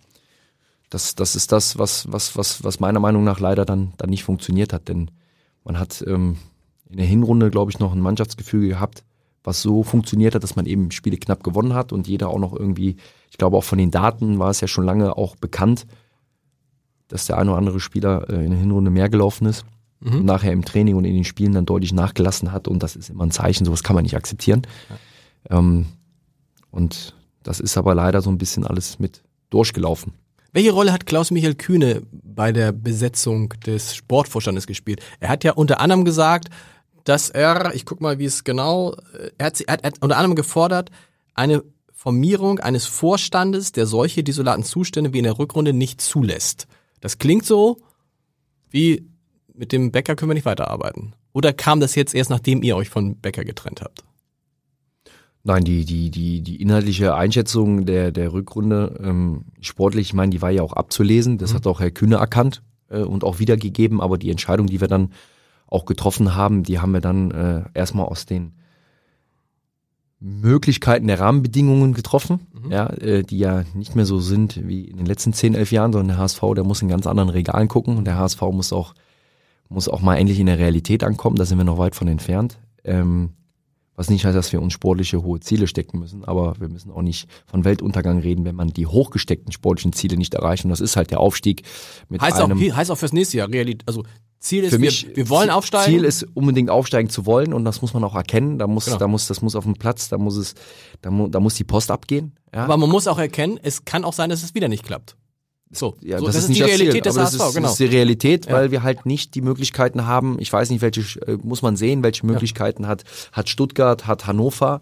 das, 0.89 1.15
das 1.15 1.35
ist 1.35 1.51
das, 1.51 1.77
was, 1.77 2.11
was, 2.11 2.37
was, 2.37 2.63
was 2.63 2.79
meiner 2.79 2.99
Meinung 2.99 3.23
nach 3.23 3.39
leider 3.39 3.65
dann, 3.65 3.93
dann 3.97 4.09
nicht 4.09 4.23
funktioniert 4.23 4.71
hat. 4.71 4.87
Denn 4.87 5.11
man 5.63 5.77
hat 5.77 6.03
ähm, 6.07 6.37
in 6.89 6.97
der 6.97 7.05
Hinrunde, 7.05 7.49
glaube 7.49 7.71
ich, 7.71 7.79
noch 7.79 7.93
ein 7.93 8.01
Mannschaftsgefüge 8.01 8.67
gehabt, 8.67 9.03
was 9.43 9.61
so 9.61 9.83
funktioniert 9.83 10.35
hat, 10.35 10.43
dass 10.43 10.55
man 10.55 10.65
eben 10.65 10.91
Spiele 10.91 11.17
knapp 11.17 11.43
gewonnen 11.43 11.73
hat 11.73 11.91
und 11.93 12.07
jeder 12.07 12.29
auch 12.29 12.39
noch 12.39 12.53
irgendwie, 12.53 12.97
ich 13.29 13.37
glaube 13.37 13.57
auch 13.57 13.63
von 13.63 13.77
den 13.77 13.91
Daten 13.91 14.39
war 14.39 14.49
es 14.49 14.61
ja 14.61 14.67
schon 14.67 14.85
lange 14.85 15.17
auch 15.17 15.35
bekannt, 15.35 15.85
dass 17.07 17.27
der 17.27 17.37
eine 17.37 17.51
oder 17.51 17.59
andere 17.59 17.79
Spieler 17.79 18.29
äh, 18.29 18.43
in 18.43 18.51
der 18.51 18.59
Hinrunde 18.59 18.91
mehr 18.91 19.09
gelaufen 19.09 19.47
ist 19.47 19.65
und 20.01 20.25
nachher 20.25 20.51
im 20.51 20.65
Training 20.65 20.95
und 20.95 21.05
in 21.05 21.15
den 21.15 21.23
Spielen 21.23 21.53
dann 21.53 21.65
deutlich 21.65 21.93
nachgelassen 21.93 22.51
hat 22.51 22.67
und 22.67 22.83
das 22.83 22.95
ist 22.95 23.09
immer 23.09 23.25
ein 23.25 23.31
Zeichen, 23.31 23.65
sowas 23.65 23.83
kann 23.83 23.95
man 23.95 24.03
nicht 24.03 24.15
akzeptieren. 24.15 24.61
Ähm, 25.49 25.87
und 26.69 27.15
das 27.43 27.59
ist 27.59 27.77
aber 27.77 27.95
leider 27.95 28.21
so 28.21 28.29
ein 28.29 28.37
bisschen 28.37 28.65
alles 28.65 28.99
mit 28.99 29.23
durchgelaufen. 29.49 30.13
Welche 30.53 30.71
Rolle 30.71 30.91
hat 30.91 31.05
Klaus-Michael 31.05 31.55
Kühne 31.55 32.01
bei 32.11 32.51
der 32.51 32.71
Besetzung 32.71 33.53
des 33.65 33.95
Sportvorstandes 33.95 34.67
gespielt? 34.67 35.01
Er 35.19 35.29
hat 35.29 35.43
ja 35.43 35.53
unter 35.53 35.79
anderem 35.79 36.05
gesagt, 36.05 36.49
dass 37.07 37.29
er, 37.29 37.73
ich 37.73 37.85
guck 37.85 38.01
mal, 38.01 38.19
wie 38.19 38.25
es 38.25 38.43
genau, 38.43 38.93
äh, 39.13 39.31
er 39.37 39.45
hat, 39.47 39.61
er 39.61 39.73
hat, 39.73 39.81
er 39.83 39.87
hat 39.91 40.01
unter 40.01 40.17
anderem 40.17 40.35
gefordert, 40.35 40.91
eine 41.33 41.63
Formierung 41.93 42.59
eines 42.59 42.85
Vorstandes, 42.85 43.71
der 43.71 43.85
solche 43.85 44.23
desolaten 44.23 44.63
Zustände 44.63 45.13
wie 45.13 45.19
in 45.19 45.23
der 45.23 45.39
Rückrunde 45.39 45.71
nicht 45.71 46.01
zulässt. 46.01 46.67
Das 46.99 47.17
klingt 47.17 47.45
so, 47.45 47.77
wie 48.69 49.09
mit 49.53 49.71
dem 49.71 49.91
Becker 49.91 50.15
können 50.15 50.31
wir 50.31 50.35
nicht 50.35 50.45
weiterarbeiten. 50.45 51.13
Oder 51.31 51.53
kam 51.53 51.79
das 51.79 51.95
jetzt 51.95 52.13
erst, 52.13 52.29
nachdem 52.29 52.61
ihr 52.61 52.75
euch 52.75 52.89
von 52.89 53.19
Becker 53.19 53.45
getrennt 53.45 53.81
habt? 53.81 54.03
Nein, 55.43 55.63
die, 55.63 55.85
die, 55.85 56.11
die, 56.11 56.41
die 56.41 56.61
inhaltliche 56.61 57.15
Einschätzung 57.15 57.85
der, 57.85 58.11
der 58.11 58.33
Rückrunde, 58.33 58.99
ähm, 59.01 59.45
sportlich, 59.61 60.07
ich 60.07 60.13
meine, 60.13 60.31
die 60.31 60.41
war 60.41 60.51
ja 60.51 60.61
auch 60.61 60.73
abzulesen. 60.73 61.37
Das 61.37 61.53
hat 61.53 61.67
auch 61.67 61.79
Herr 61.79 61.91
Kühne 61.91 62.17
erkannt 62.17 62.63
äh, 62.89 62.99
und 62.99 63.23
auch 63.23 63.39
wiedergegeben. 63.39 64.01
Aber 64.01 64.17
die 64.17 64.29
Entscheidung, 64.29 64.67
die 64.67 64.81
wir 64.81 64.89
dann 64.89 65.13
auch 65.67 65.85
getroffen 65.85 66.35
haben, 66.35 66.63
die 66.63 66.79
haben 66.79 66.93
wir 66.93 67.01
dann 67.01 67.31
äh, 67.31 67.63
erstmal 67.73 68.05
aus 68.05 68.25
den 68.25 68.53
Möglichkeiten 70.19 71.07
der 71.07 71.19
Rahmenbedingungen 71.19 71.93
getroffen, 71.93 72.47
ja, 72.69 72.87
äh, 72.89 73.23
die 73.23 73.37
ja 73.37 73.63
nicht 73.75 73.95
mehr 73.95 74.05
so 74.05 74.19
sind 74.19 74.67
wie 74.67 74.85
in 74.85 74.97
den 74.97 75.05
letzten 75.05 75.33
10, 75.33 75.53
11 75.53 75.71
Jahren, 75.71 75.93
sondern 75.93 76.15
der 76.15 76.17
HSV, 76.17 76.41
der 76.55 76.63
muss 76.63 76.81
in 76.81 76.87
ganz 76.87 77.05
anderen 77.05 77.29
Regalen 77.29 77.67
gucken 77.67 77.97
und 77.97 78.05
der 78.05 78.17
HSV 78.17 78.41
muss 78.51 78.73
auch, 78.73 78.95
muss 79.69 79.87
auch 79.87 80.01
mal 80.01 80.15
endlich 80.15 80.39
in 80.39 80.47
der 80.47 80.57
Realität 80.57 81.03
ankommen. 81.03 81.35
Da 81.35 81.45
sind 81.45 81.57
wir 81.57 81.65
noch 81.65 81.77
weit 81.77 81.95
von 81.95 82.07
entfernt. 82.07 82.57
Ähm, 82.83 83.33
was 83.95 84.09
nicht 84.09 84.25
heißt, 84.25 84.37
dass 84.37 84.53
wir 84.53 84.61
uns 84.61 84.73
sportliche 84.73 85.23
hohe 85.23 85.39
Ziele 85.39 85.65
stecken 85.65 85.99
müssen, 85.99 86.23
aber 86.23 86.59
wir 86.59 86.69
müssen 86.69 86.91
auch 86.91 87.01
nicht 87.01 87.27
von 87.47 87.65
Weltuntergang 87.65 88.19
reden, 88.19 88.45
wenn 88.45 88.55
man 88.55 88.69
die 88.69 88.85
hochgesteckten 88.85 89.51
sportlichen 89.51 89.91
Ziele 89.91 90.17
nicht 90.17 90.35
erreicht. 90.35 90.63
Und 90.63 90.69
das 90.69 90.81
ist 90.81 90.95
halt 90.95 91.09
der 91.09 91.19
Aufstieg 91.19 91.63
mit 92.07 92.21
Heißt 92.21 92.39
auch, 92.39 92.49
einem. 92.49 92.59
heißt 92.59 92.91
auch 92.91 92.97
fürs 92.97 93.13
nächste 93.13 93.37
Jahr, 93.37 93.49
Realität, 93.49 93.87
also 93.87 94.03
Ziel 94.39 94.63
ist, 94.63 94.71
für 94.73 94.79
mich, 94.79 95.07
wir, 95.07 95.15
wir 95.15 95.29
wollen 95.29 95.49
aufsteigen. 95.49 95.91
Ziel 95.91 96.03
ist 96.03 96.23
unbedingt 96.35 96.69
aufsteigen 96.69 97.09
zu 97.09 97.25
wollen 97.25 97.53
und 97.53 97.65
das 97.65 97.81
muss 97.81 97.93
man 97.93 98.03
auch 98.03 98.15
erkennen. 98.15 98.59
Da 98.59 98.67
muss, 98.67 98.85
Genau. 98.85 98.97
da 98.97 99.07
muss, 99.07 99.27
das 99.27 99.41
muss 99.41 99.55
auf 99.55 99.63
dem 99.63 99.73
Platz, 99.73 100.09
da 100.09 100.17
muss 100.17 100.35
es, 100.37 100.53
da, 101.01 101.09
mu, 101.09 101.27
da 101.27 101.39
muss 101.39 101.55
die 101.55 101.63
Post 101.63 101.89
abgehen. 101.91 102.33
Ja, 102.53 102.63
Aber 102.65 102.77
man 102.77 102.89
muss 102.89 103.07
auch 103.07 103.17
erkennen, 103.17 103.59
es 103.61 103.83
kann 103.85 104.03
auch 104.05 104.13
sein, 104.13 104.29
dass 104.29 104.43
es 104.43 104.53
wieder 104.53 104.67
nicht 104.67 104.83
klappt. 104.83 105.15
So, 105.71 105.95
ja 106.01 106.19
so 106.19 106.25
das, 106.27 106.35
ist 106.35 106.47
nicht 106.49 106.59
die 106.59 106.61
das 106.61 106.69
Realität 106.71 106.93
Ziel, 106.93 107.01
des 107.01 107.17
aber 107.17 107.25
HSV, 107.25 107.37
das 107.37 107.47
ist, 107.49 107.55
genau. 107.55 107.65
das 107.67 107.71
ist 107.73 107.79
die 107.79 107.95
Realität, 107.95 108.45
Ja. 108.45 108.53
weil 108.53 108.71
wir 108.71 108.83
halt 108.83 109.05
nicht 109.05 109.35
die 109.35 109.41
Möglichkeiten 109.41 110.05
haben. 110.07 110.37
Ich 110.39 110.51
weiß 110.53 110.69
nicht, 110.69 110.81
welche 110.81 111.01
äh, 111.27 111.37
muss 111.43 111.61
man 111.61 111.75
sehen, 111.75 112.03
welche 112.03 112.25
Möglichkeiten 112.25 112.87
hat 112.87 113.03
hat 113.33 113.49
Stuttgart, 113.49 114.07
hat 114.07 114.27
Hannover, 114.27 114.79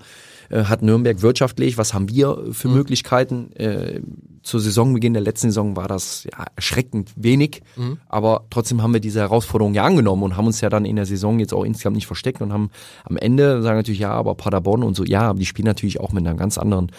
äh, 0.49 0.65
hat 0.65 0.83
Nürnberg 0.83 1.21
wirtschaftlich. 1.23 1.77
Was 1.79 1.93
haben 1.95 2.09
wir 2.09 2.37
für 2.51 2.67
Mhm. 2.67 2.73
Möglichkeiten? 2.75 3.51
Äh, 3.53 4.01
zu 4.43 4.59
Saisonbeginn 4.59 5.13
der 5.13 5.23
letzten 5.23 5.47
Saison 5.47 5.75
war 5.75 5.87
das 5.87 6.25
ja, 6.31 6.45
erschreckend 6.55 7.09
wenig, 7.15 7.63
Mhm. 7.77 7.97
aber 8.07 8.45
trotzdem 8.51 8.83
haben 8.83 8.93
wir 8.93 8.99
diese 8.99 9.21
Herausforderung 9.21 9.73
ja 9.73 9.83
angenommen 9.85 10.21
und 10.21 10.37
haben 10.37 10.45
uns 10.45 10.61
ja 10.61 10.69
dann 10.69 10.85
in 10.85 10.97
der 10.97 11.07
Saison 11.07 11.39
jetzt 11.39 11.51
auch 11.51 11.63
insgesamt 11.63 11.95
nicht 11.95 12.05
versteckt 12.05 12.41
und 12.43 12.53
haben 12.53 12.69
am 13.05 13.17
Ende 13.17 13.63
sagen 13.63 13.77
natürlich 13.77 14.01
ja, 14.01 14.11
aber 14.11 14.35
Paderborn 14.35 14.83
und 14.83 14.95
so 14.95 15.03
ja, 15.03 15.21
aber 15.21 15.39
die 15.39 15.47
spielen 15.47 15.65
natürlich 15.65 15.99
auch 15.99 16.11
mit 16.11 16.27
einer 16.27 16.37
ganz 16.37 16.59
anderen 16.59 16.91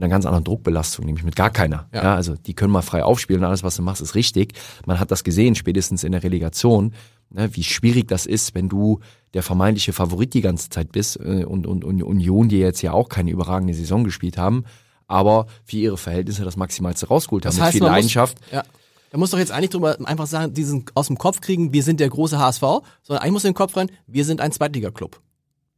mit 0.00 0.04
einer 0.04 0.14
ganz 0.14 0.24
anderen 0.24 0.44
Druckbelastung, 0.44 1.04
nämlich 1.04 1.24
mit 1.24 1.36
gar 1.36 1.50
keiner. 1.50 1.86
Ja. 1.92 2.02
Ja. 2.02 2.14
also 2.14 2.34
die 2.34 2.54
können 2.54 2.72
mal 2.72 2.80
frei 2.80 3.04
aufspielen, 3.04 3.44
alles 3.44 3.62
was 3.62 3.76
du 3.76 3.82
machst 3.82 4.00
ist 4.00 4.14
richtig. 4.14 4.54
Man 4.86 4.98
hat 4.98 5.10
das 5.10 5.24
gesehen, 5.24 5.54
spätestens 5.54 6.04
in 6.04 6.12
der 6.12 6.22
Relegation, 6.22 6.94
ne, 7.28 7.50
wie 7.54 7.62
schwierig 7.62 8.08
das 8.08 8.24
ist, 8.24 8.54
wenn 8.54 8.70
du 8.70 9.00
der 9.34 9.42
vermeintliche 9.42 9.92
Favorit 9.92 10.32
die 10.32 10.40
ganze 10.40 10.70
Zeit 10.70 10.90
bist 10.90 11.20
äh, 11.20 11.44
und, 11.44 11.66
und, 11.66 11.84
und 11.84 12.02
Union, 12.02 12.48
die 12.48 12.58
jetzt 12.58 12.80
ja 12.80 12.92
auch 12.92 13.10
keine 13.10 13.30
überragende 13.30 13.74
Saison 13.74 14.04
gespielt 14.04 14.38
haben, 14.38 14.64
aber 15.06 15.46
für 15.64 15.76
ihre 15.76 15.98
Verhältnisse 15.98 16.44
das 16.44 16.56
Maximalste 16.56 17.06
rausgeholt 17.08 17.44
haben 17.44 17.50
Das 17.50 17.56
mit 17.56 17.64
heißt, 17.64 17.72
viel 17.72 17.80
man 17.82 17.90
muss- 17.90 17.96
Leidenschaft. 17.96 18.38
Ja. 18.50 18.62
Da 19.10 19.18
muss 19.18 19.30
doch 19.30 19.38
jetzt 19.38 19.52
eigentlich 19.52 19.70
drüber 19.70 19.98
einfach 20.04 20.26
sagen, 20.28 20.54
diesen 20.54 20.84
aus 20.94 21.08
dem 21.08 21.18
Kopf 21.18 21.40
kriegen, 21.40 21.72
wir 21.72 21.82
sind 21.82 21.98
der 22.00 22.08
große 22.08 22.38
HSV, 22.38 22.60
sondern 23.02 23.22
eigentlich 23.22 23.32
muss 23.32 23.44
in 23.44 23.50
den 23.50 23.54
Kopf 23.56 23.76
rein, 23.76 23.90
wir 24.06 24.24
sind 24.24 24.40
ein 24.40 24.52
Zweitligaklub. 24.52 25.20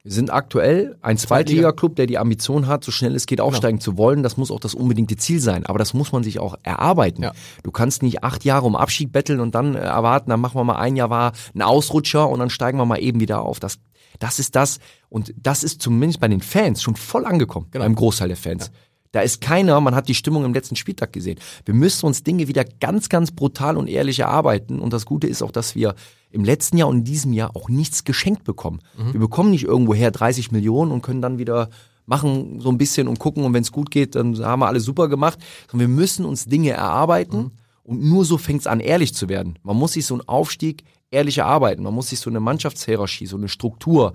Wir 0.05 0.11
sind 0.11 0.33
aktuell 0.33 0.97
ein 1.01 1.17
Zweitligaklub, 1.17 1.95
der 1.95 2.07
die 2.07 2.19
Ambition 2.19 2.67
hat, 2.67 2.83
so 2.83 2.91
schnell 2.91 3.15
es 3.15 3.27
geht 3.27 3.41
aufsteigen 3.41 3.79
zu 3.79 3.97
wollen. 3.97 4.25
Das 4.25 4.37
muss 4.37 4.51
auch 4.51 4.59
das 4.59 4.75
unbedingte 4.75 5.17
Ziel 5.17 5.39
sein. 5.39 5.65
Aber 5.65 5.79
das 5.79 5.95
muss 5.95 6.11
man 6.11 6.25
sich 6.25 6.41
auch 6.41 6.57
erarbeiten. 6.65 7.23
Ja. 7.23 7.33
Du 7.63 7.71
kannst 7.71 8.03
nicht 8.03 8.25
acht 8.25 8.45
Jahre 8.45 8.67
um 8.67 8.75
Abschied 8.75 9.13
betteln 9.13 9.39
und 9.39 9.55
dann 9.55 9.77
äh, 9.77 9.79
erwarten, 9.79 10.31
dann 10.31 10.41
machen 10.41 10.57
wir 10.57 10.65
mal 10.65 10.77
ein 10.77 10.97
Jahr 10.97 11.09
war 11.09 11.33
ein 11.55 11.63
Ausrutscher 11.63 12.29
und 12.29 12.41
dann 12.41 12.51
steigen 12.51 12.79
wir 12.79 12.85
mal 12.85 12.97
eben 12.97 13.21
wieder 13.21 13.43
auf. 13.43 13.61
Das, 13.61 13.79
das 14.19 14.41
ist 14.41 14.57
das. 14.57 14.81
Und 15.09 15.35
das 15.37 15.63
ist 15.63 15.81
zumindest 15.81 16.19
bei 16.19 16.27
den 16.27 16.41
Fans 16.41 16.83
schon 16.83 16.97
voll 16.97 17.25
angekommen. 17.25 17.69
Genau. 17.71 17.85
Beim 17.85 17.95
Großteil 17.95 18.27
der 18.27 18.37
Fans. 18.37 18.73
Da 19.13 19.21
ist 19.21 19.41
keiner, 19.41 19.81
man 19.81 19.95
hat 19.95 20.09
die 20.09 20.17
Stimmung 20.17 20.45
im 20.45 20.55
letzten 20.55 20.75
Spieltag 20.75 21.13
gesehen. 21.13 21.39
Wir 21.65 21.75
müssen 21.75 22.07
uns 22.07 22.25
Dinge 22.25 22.49
wieder 22.49 22.65
ganz, 22.65 23.09
ganz 23.09 23.31
brutal 23.31 23.77
und 23.77 23.87
ehrlich 23.87 24.19
erarbeiten. 24.19 24.81
Und 24.81 24.93
das 24.93 25.05
Gute 25.07 25.29
ist 25.29 25.43
auch, 25.43 25.53
dass 25.53 25.77
wir 25.77 25.95
im 26.33 26.45
letzten 26.45 26.79
Jahr 26.79 26.89
und 26.89 26.99
in 26.99 27.05
diesem 27.05 27.33
Jahr 27.33 27.55
auch 27.55 27.69
nichts 27.69 28.05
geschenkt 28.05 28.45
bekommen. 28.45 28.81
Wir 29.13 29.21
bekommen 29.21 29.51
nicht 29.51 29.65
irgendwoher 29.65 30.11
30 30.11 30.51
Millionen 30.51 30.91
und 30.91 31.03
können 31.03 31.23
dann 31.23 31.39
wieder 31.39 31.69
machen 32.07 32.61
so 32.61 32.69
ein 32.69 32.79
bisschen 32.79 33.07
und 33.07 33.19
gucken 33.19 33.45
und 33.45 33.55
wenn 33.55 33.63
es 33.63 33.73
gut 33.73 33.91
geht, 33.91 34.17
dann 34.17 34.37
haben 34.45 34.61
wir 34.61 34.67
alles 34.67 34.85
super 34.85 35.09
gemacht. 35.09 35.39
Sondern 35.71 35.89
wir 35.89 35.95
müssen 35.95 36.25
uns 36.25 36.47
Dinge 36.47 36.71
erarbeiten 36.71 37.53
und 37.85 38.03
nur 38.03 38.25
so 38.25 38.39
fängt 38.39 38.63
es 38.63 38.67
an, 38.67 38.81
ehrlich 38.81 39.15
zu 39.15 39.29
werden. 39.29 39.59
Man 39.63 39.77
muss 39.77 39.93
sich 39.93 40.07
so 40.07 40.15
einen 40.15 40.29
Aufstieg 40.29 40.85
ehrlich 41.11 41.39
erarbeiten. 41.39 41.83
Man 41.83 41.95
muss 41.95 42.09
sich 42.09 42.21
so 42.21 42.31
eine 42.31 42.41
Mannschaftshierarchie, 42.41 43.27
so 43.27 43.37
eine 43.37 43.49
Struktur, 43.49 44.15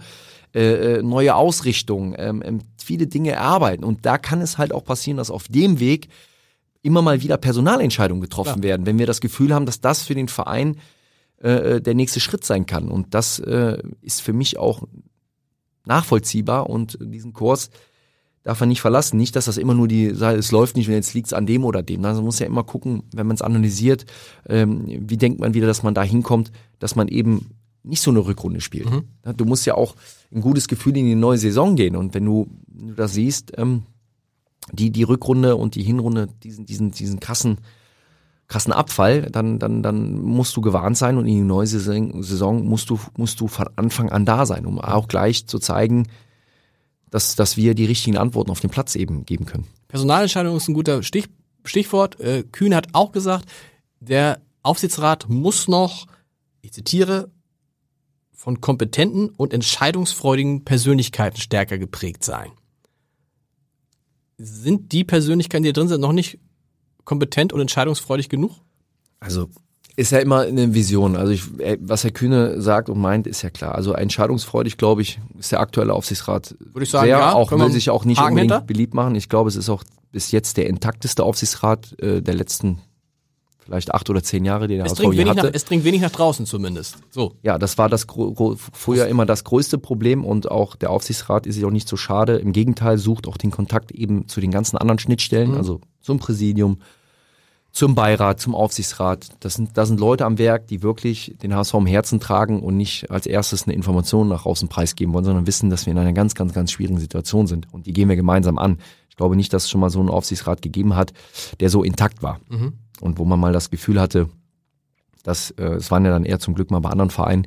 äh, 0.55 0.95
äh, 0.97 1.03
neue 1.03 1.35
Ausrichtung, 1.35 2.15
ähm, 2.17 2.41
ähm, 2.43 2.59
viele 2.77 3.07
Dinge 3.07 3.31
erarbeiten. 3.31 3.83
Und 3.83 4.05
da 4.05 4.17
kann 4.17 4.41
es 4.41 4.57
halt 4.57 4.73
auch 4.73 4.83
passieren, 4.83 5.17
dass 5.17 5.29
auf 5.29 5.47
dem 5.47 5.79
Weg 5.79 6.07
immer 6.81 7.01
mal 7.01 7.21
wieder 7.21 7.37
Personalentscheidungen 7.37 8.21
getroffen 8.21 8.61
Klar. 8.61 8.63
werden, 8.63 8.85
wenn 8.85 8.97
wir 8.97 9.05
das 9.05 9.21
Gefühl 9.21 9.53
haben, 9.53 9.65
dass 9.65 9.81
das 9.81 10.03
für 10.03 10.15
den 10.15 10.29
Verein 10.29 10.77
äh, 11.39 11.81
der 11.81 11.93
nächste 11.93 12.19
Schritt 12.19 12.43
sein 12.43 12.65
kann. 12.65 12.89
Und 12.89 13.13
das 13.13 13.39
äh, 13.39 13.81
ist 14.01 14.21
für 14.21 14.33
mich 14.33 14.57
auch 14.57 14.83
nachvollziehbar 15.85 16.69
und 16.69 16.97
diesen 17.01 17.33
Kurs 17.33 17.69
darf 18.43 18.59
man 18.59 18.69
nicht 18.69 18.81
verlassen. 18.81 19.17
Nicht, 19.17 19.35
dass 19.35 19.45
das 19.45 19.57
immer 19.57 19.73
nur 19.73 19.87
die, 19.87 20.05
es 20.05 20.51
läuft 20.51 20.77
nicht 20.77 20.87
und 20.87 20.93
jetzt 20.93 21.13
liegt 21.13 21.27
es 21.27 21.33
an 21.33 21.45
dem 21.45 21.65
oder 21.65 21.83
dem. 21.83 22.03
Also 22.05 22.21
man 22.21 22.25
muss 22.27 22.39
ja 22.39 22.45
immer 22.45 22.63
gucken, 22.63 23.03
wenn 23.13 23.27
man 23.27 23.35
es 23.35 23.41
analysiert, 23.41 24.05
ähm, 24.47 24.85
wie 24.87 25.17
denkt 25.17 25.39
man 25.39 25.53
wieder, 25.53 25.67
dass 25.67 25.83
man 25.83 25.93
da 25.93 26.03
hinkommt, 26.03 26.51
dass 26.79 26.95
man 26.95 27.07
eben 27.07 27.49
nicht 27.83 28.01
so 28.01 28.11
eine 28.11 28.19
Rückrunde 28.19 28.61
spielt. 28.61 28.89
Mhm. 28.89 29.03
Du 29.35 29.45
musst 29.45 29.65
ja 29.65 29.75
auch 29.75 29.95
ein 30.33 30.41
gutes 30.41 30.67
Gefühl 30.67 30.97
in 30.97 31.05
die 31.05 31.15
neue 31.15 31.37
Saison 31.37 31.75
gehen. 31.75 31.95
Und 31.95 32.13
wenn 32.13 32.25
du, 32.25 32.47
wenn 32.67 32.87
du 32.87 32.93
das 32.93 33.13
siehst, 33.13 33.53
ähm, 33.57 33.83
die, 34.71 34.91
die 34.91 35.03
Rückrunde 35.03 35.55
und 35.55 35.75
die 35.75 35.83
Hinrunde, 35.83 36.27
diesen, 36.43 36.65
diesen, 36.65 36.91
diesen 36.91 37.19
krassen, 37.19 37.57
krassen 38.47 38.71
Abfall, 38.71 39.23
dann, 39.23 39.59
dann, 39.59 39.83
dann 39.83 40.21
musst 40.21 40.55
du 40.55 40.61
gewarnt 40.61 40.97
sein 40.97 41.17
und 41.17 41.25
in 41.25 41.35
die 41.35 41.41
neue 41.41 41.67
Saison, 41.67 42.23
Saison 42.23 42.65
musst 42.65 42.89
du, 42.89 42.99
musst 43.17 43.41
du 43.41 43.47
von 43.47 43.69
Anfang 43.75 44.09
an 44.09 44.25
da 44.25 44.45
sein, 44.45 44.65
um 44.65 44.79
auch 44.79 45.07
gleich 45.07 45.47
zu 45.47 45.59
zeigen, 45.59 46.07
dass, 47.09 47.35
dass 47.35 47.57
wir 47.57 47.73
die 47.75 47.85
richtigen 47.85 48.17
Antworten 48.17 48.51
auf 48.51 48.61
dem 48.61 48.69
Platz 48.69 48.95
eben 48.95 49.25
geben 49.25 49.45
können. 49.45 49.67
Personalentscheidung 49.87 50.55
ist 50.55 50.67
ein 50.67 50.73
guter 50.73 51.03
Stich, 51.03 51.27
Stichwort. 51.63 52.19
Äh, 52.19 52.43
Kühn 52.43 52.75
hat 52.75 52.87
auch 52.93 53.11
gesagt, 53.11 53.45
der 53.99 54.41
Aufsichtsrat 54.63 55.27
muss 55.29 55.67
noch, 55.67 56.07
ich 56.61 56.71
zitiere, 56.71 57.29
von 58.33 58.61
kompetenten 58.61 59.29
und 59.29 59.53
entscheidungsfreudigen 59.53 60.63
Persönlichkeiten 60.63 61.39
stärker 61.39 61.77
geprägt 61.77 62.23
sein. 62.23 62.51
Sind 64.37 64.91
die 64.91 65.03
Persönlichkeiten, 65.03 65.63
die 65.63 65.73
da 65.73 65.79
drin 65.81 65.89
sind, 65.89 66.01
noch 66.01 66.13
nicht 66.13 66.39
kompetent 67.07 67.53
und 67.53 67.61
entscheidungsfreudig 67.61 68.27
genug? 68.29 68.51
Also 69.19 69.47
ist 69.95 70.11
ja 70.11 70.19
immer 70.19 70.41
eine 70.41 70.75
Vision. 70.75 71.15
Also 71.15 71.31
ich, 71.31 71.41
äh, 71.59 71.77
was 71.81 72.03
Herr 72.03 72.11
Kühne 72.11 72.61
sagt 72.61 72.89
und 72.89 72.99
meint, 72.99 73.25
ist 73.25 73.41
ja 73.41 73.49
klar. 73.49 73.73
Also 73.73 73.93
entscheidungsfreudig, 73.93 74.77
glaube 74.77 75.01
ich, 75.01 75.19
ist 75.39 75.51
der 75.51 75.59
aktuelle 75.61 75.93
Aufsichtsrat 75.93 76.55
Würde 76.59 76.83
ich 76.83 76.91
sagen, 76.91 77.05
sehr, 77.07 77.17
ja. 77.17 77.33
auch 77.33 77.51
will 77.51 77.71
sich 77.71 77.89
auch 77.89 78.05
nicht 78.05 78.19
Haken 78.19 78.33
unbedingt 78.33 78.51
hinter? 78.51 78.65
beliebt 78.67 78.93
machen. 78.93 79.15
Ich 79.15 79.27
glaube, 79.29 79.47
es 79.49 79.55
ist 79.55 79.69
auch 79.69 79.83
bis 80.11 80.31
jetzt 80.31 80.57
der 80.57 80.67
intakteste 80.67 81.23
Aufsichtsrat 81.23 81.99
äh, 81.99 82.21
der 82.21 82.35
letzten 82.35 82.79
vielleicht 83.65 83.93
acht 83.93 84.09
oder 84.09 84.21
zehn 84.23 84.45
Jahre, 84.45 84.67
die 84.67 84.75
der 84.75 84.85
Es 84.85 84.91
HSV 84.91 85.01
dringt, 85.01 85.13
wenig 85.17 85.25
nach, 85.35 85.43
hatte. 85.43 85.53
es 85.53 85.65
dringt 85.65 85.83
wenig 85.83 86.01
nach 86.01 86.11
draußen 86.11 86.45
zumindest. 86.45 86.97
So. 87.09 87.33
Ja, 87.41 87.57
das 87.57 87.77
war 87.77 87.89
das 87.89 88.05
früher 88.73 89.07
immer 89.07 89.25
das 89.25 89.43
größte 89.43 89.77
Problem 89.77 90.23
und 90.23 90.49
auch 90.51 90.75
der 90.77 90.89
Aufsichtsrat 90.91 91.45
ist 91.47 91.55
sich 91.55 91.65
auch 91.65 91.71
nicht 91.71 91.87
so 91.87 91.97
schade. 91.97 92.37
Im 92.37 92.53
Gegenteil, 92.53 92.97
sucht 92.97 93.27
auch 93.27 93.35
den 93.37 93.51
Kontakt 93.51 93.91
eben 93.91 94.27
zu 94.27 94.39
den 94.41 94.51
ganzen 94.51 94.77
anderen 94.77 94.99
Schnittstellen, 94.99 95.51
Mhm. 95.51 95.57
also 95.57 95.81
zum 96.01 96.19
Präsidium, 96.19 96.77
zum 97.77 97.93
Beirat, 97.93 98.39
zum 98.39 98.55
Aufsichtsrat. 98.55 99.27
Das 99.41 99.53
sind, 99.53 99.77
da 99.77 99.85
sind 99.85 99.99
Leute 99.99 100.25
am 100.25 100.39
Werk, 100.39 100.65
die 100.65 100.81
wirklich 100.81 101.35
den 101.43 101.53
HSV 101.53 101.75
im 101.75 101.85
Herzen 101.85 102.19
tragen 102.19 102.63
und 102.63 102.75
nicht 102.75 103.11
als 103.11 103.27
erstes 103.27 103.65
eine 103.65 103.75
Information 103.75 104.27
nach 104.27 104.47
außen 104.47 104.67
preisgeben 104.67 105.13
wollen, 105.13 105.25
sondern 105.25 105.45
wissen, 105.45 105.69
dass 105.69 105.85
wir 105.85 105.91
in 105.91 105.99
einer 105.99 106.11
ganz, 106.11 106.33
ganz, 106.33 106.53
ganz 106.53 106.71
schwierigen 106.71 106.97
Situation 106.97 107.45
sind. 107.45 107.71
Und 107.71 107.85
die 107.85 107.93
gehen 107.93 108.09
wir 108.09 108.15
gemeinsam 108.15 108.57
an. 108.57 108.79
Ich 109.11 109.15
glaube 109.15 109.35
nicht, 109.35 109.53
dass 109.53 109.65
es 109.65 109.69
schon 109.69 109.79
mal 109.79 109.91
so 109.91 109.99
einen 109.99 110.09
Aufsichtsrat 110.09 110.63
gegeben 110.63 110.95
hat, 110.95 111.13
der 111.59 111.69
so 111.69 111.83
intakt 111.83 112.23
war. 112.23 112.39
Mhm. 112.49 112.73
Und 112.99 113.19
wo 113.19 113.25
man 113.25 113.39
mal 113.39 113.53
das 113.53 113.69
Gefühl 113.69 114.01
hatte, 114.01 114.27
dass 115.21 115.51
äh, 115.51 115.75
es 115.75 115.91
waren 115.91 116.03
ja 116.03 116.09
dann 116.09 116.25
eher 116.25 116.39
zum 116.39 116.55
Glück 116.55 116.71
mal 116.71 116.79
bei 116.79 116.89
anderen 116.89 117.11
Vereinen, 117.11 117.45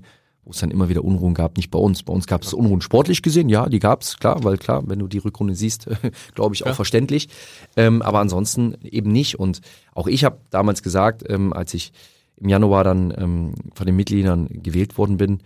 wo 0.50 0.52
es 0.52 0.58
dann 0.58 0.72
immer 0.72 0.88
wieder 0.88 1.04
Unruhen 1.04 1.32
gab, 1.32 1.56
nicht 1.56 1.70
bei 1.70 1.78
uns. 1.78 2.02
Bei 2.02 2.12
uns 2.12 2.26
gab 2.26 2.42
es 2.42 2.52
Unruhen 2.52 2.80
sportlich 2.80 3.22
gesehen, 3.22 3.48
ja, 3.48 3.68
die 3.68 3.78
gab 3.78 4.02
es, 4.02 4.18
klar, 4.18 4.42
weil 4.42 4.58
klar, 4.58 4.82
wenn 4.86 4.98
du 4.98 5.06
die 5.06 5.18
Rückrunde 5.18 5.54
siehst, 5.54 5.86
glaube 6.34 6.56
ich 6.56 6.64
auch 6.64 6.68
Ja. 6.70 6.74
verständlich. 6.74 7.28
Ähm, 7.76 8.02
aber 8.02 8.18
ansonsten 8.18 8.74
eben 8.82 9.12
nicht. 9.12 9.38
Und 9.38 9.60
auch 9.94 10.08
ich 10.08 10.24
habe 10.24 10.38
damals 10.50 10.82
gesagt, 10.82 11.22
ähm, 11.28 11.52
als 11.52 11.72
ich 11.72 11.92
im 12.36 12.48
Januar 12.48 12.82
dann 12.82 13.14
ähm, 13.16 13.54
von 13.74 13.86
den 13.86 13.94
Mitgliedern 13.94 14.48
gewählt 14.50 14.98
worden 14.98 15.18
bin, 15.18 15.38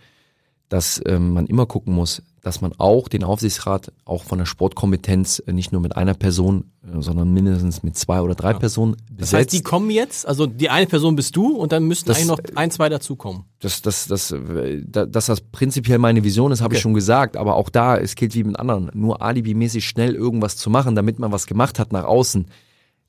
dass 0.69 1.01
ähm, 1.07 1.33
man 1.35 1.47
immer 1.47 1.67
gucken 1.67 1.95
muss, 1.95 2.23
dass 2.43 2.61
man 2.61 2.73
auch 2.79 3.09
den 3.09 3.23
Aufsichtsrat 3.25 3.93
auch 4.05 4.23
von 4.25 4.39
der 4.39 4.45
Sportkompetenz 4.47 5.43
äh, 5.47 5.53
nicht 5.53 5.73
nur 5.73 5.81
mit 5.81 5.97
einer 5.97 6.15
Person, 6.15 6.73
äh, 6.83 7.01
sondern 7.01 7.33
mindestens 7.33 7.83
mit 7.83 7.97
zwei 7.97 8.21
oder 8.21 8.35
drei 8.35 8.55
Personen 8.55 8.97
Das 9.09 9.17
besetzt. 9.17 9.35
heißt, 9.35 9.53
die 9.53 9.63
kommen 9.63 9.91
jetzt, 9.91 10.27
also 10.27 10.47
die 10.47 10.69
eine 10.71 10.87
Person 10.87 11.17
bist 11.17 11.37
du 11.37 11.55
und 11.57 11.73
dann 11.73 11.85
müssten 11.85 12.09
Das- 12.09 12.17
eigentlich 12.19 12.29
noch 12.29 12.39
ein, 12.57 12.71
zwei 12.71 12.89
dazukommen. 12.89 13.45
dass, 13.61 13.83
dass, 13.83 14.07
dass, 14.09 14.31
äh, 14.33 14.83
da- 14.87 15.07
dass 15.07 15.27
das 15.27 15.41
prinzipiell 15.41 15.99
meine 15.99 16.25
Vision 16.25 16.51
ist, 16.53 16.61
habe 16.61 16.75
ich 16.75 16.79
Okay. 16.79 16.83
schon 16.83 16.95
gesagt. 16.95 17.37
Aber 17.37 17.55
auch 17.57 17.69
da, 17.69 17.97
es 17.97 18.15
gilt 18.15 18.35
wie 18.35 18.45
mit 18.45 18.59
anderen. 18.59 18.91
Nur 18.95 19.23
alibimäßig 19.23 19.87
schnell 19.87 20.15
irgendwas 20.15 20.57
zu 20.57 20.71
machen, 20.71 20.95
damit 20.95 21.19
man 21.19 21.31
was 21.33 21.47
gemacht 21.47 21.79
hat 21.79 21.93
nach 21.93 22.05
außen, 22.05 22.47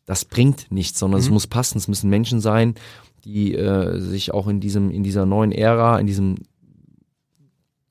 das 0.05 0.23
bringt 0.25 0.71
nichts, 0.71 0.99
sondern 0.99 1.19
Mhm. 1.19 1.25
es 1.25 1.31
muss 1.31 1.47
passen. 1.47 1.77
Es 1.77 1.87
müssen 1.87 2.09
Menschen 2.09 2.39
sein, 2.41 2.75
die 3.23 3.55
äh, 3.55 3.99
sich 3.99 4.33
auch 4.33 4.47
in 4.47 4.59
diesem, 4.59 4.91
in 4.91 5.03
dieser 5.03 5.25
neuen 5.25 5.51
Ära, 5.51 5.99
in 5.99 6.05
diesem, 6.05 6.35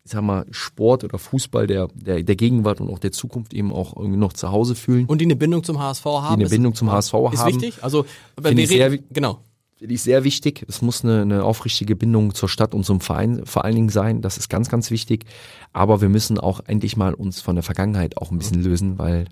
ich 0.05 0.11
sag 0.13 0.23
mal, 0.23 0.45
Sport 0.51 1.03
oder 1.05 1.19
Fußball 1.19 1.67
der, 1.67 1.89
der, 1.95 2.23
der 2.23 2.37
Gegenwart 2.37 2.81
und 2.81 2.91
auch 2.91 2.99
der 2.99 3.11
Zukunft 3.13 3.55
eben 3.55 3.73
auch 3.73 3.97
irgendwie 3.97 4.19
noch 4.19 4.35
zu 4.35 4.51
Hause 4.53 4.75
fühlen. 4.75 5.07
Und 5.07 5.21
die 5.21 5.25
eine 5.25 5.35
Bindung 5.37 5.65
zum 5.65 5.79
HSV 5.79 6.05
haben. 6.05 6.29
Die 6.29 6.35
eine 6.35 6.45
ist- 6.45 6.51
Bindung 6.51 6.75
zum 6.75 6.93
HSV 6.93 7.15
Ist 7.33 7.39
haben. 7.41 7.55
wichtig. 7.55 7.83
Also, 7.83 8.05
Finde 8.41 8.57
wir 8.59 8.65
ich 8.65 8.69
sehr 8.69 8.93
reden, 8.93 9.07
genau. 9.11 9.39
Finde 9.77 9.95
ich 9.95 10.03
sehr 10.03 10.23
wichtig. 10.23 10.65
Es 10.69 10.83
muss 10.83 11.05
eine, 11.05 11.23
eine 11.23 11.43
aufrichtige 11.45 11.97
Bindung 11.97 12.35
zur 12.35 12.49
Stadt 12.51 12.75
und 12.75 12.85
zum 12.85 13.01
Verein 13.01 13.47
vor 13.47 13.65
allen 13.65 13.75
Dingen 13.75 13.89
sein. 13.89 14.21
Das 14.21 14.37
ist 14.37 14.49
ganz, 14.51 14.69
ganz 14.69 14.91
wichtig. 14.91 15.25
Aber 15.73 16.01
wir 16.03 16.09
müssen 16.11 16.39
auch 16.39 16.61
endlich 16.67 16.97
mal 16.99 17.15
uns 17.15 17.41
von 17.41 17.57
der 17.57 17.63
Vergangenheit 17.65 18.19
auch 18.19 18.31
ein 18.31 18.39
bisschen 18.39 18.63
lösen, 18.63 18.99
weil 18.99 19.25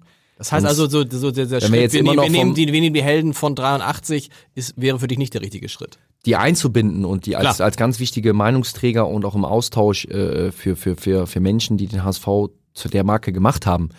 Das 0.43 0.51
heißt 0.51 0.67
also, 0.67 0.89
so, 0.89 1.05
so 1.09 1.31
der, 1.31 1.47
der 1.47 1.61
wir 1.61 1.69
Schritt, 1.69 1.81
jetzt 1.81 1.93
wir, 1.93 2.05
wir, 2.05 2.15
noch 2.15 2.29
nehmen 2.29 2.53
die, 2.55 2.67
wir 2.67 2.81
nehmen 2.81 2.95
die 2.95 3.03
Helden 3.03 3.33
von 3.33 3.55
83, 3.55 4.29
ist, 4.57 4.75
wäre 4.77 4.99
für 4.99 5.07
dich 5.07 5.17
nicht 5.17 5.35
der 5.35 5.41
richtige 5.41 5.69
Schritt. 5.69 6.01
die 6.27 6.35
einzubinden 6.35 7.05
und 7.05 7.27
die 7.27 7.37
als, 7.37 7.57
Klar. 7.57 7.67
als 7.67 7.77
ganz 7.77 8.01
wichtige 8.01 8.33
Meinungsträger 8.33 9.07
und 9.07 9.25
auch 9.25 9.37
im 9.37 9.45
Austausch 9.45 10.05
äh, 10.07 10.51
für, 10.51 10.75
für, 10.75 10.97
für, 10.97 11.29
für 11.29 11.39
Menschen, 11.39 11.77
die 11.77 11.87
den 11.87 12.03
HSV 12.03 12.27
zu 12.75 12.89
der 12.89 13.05
Marke 13.05 13.33
gemacht 13.33 13.67
haben, 13.67 13.91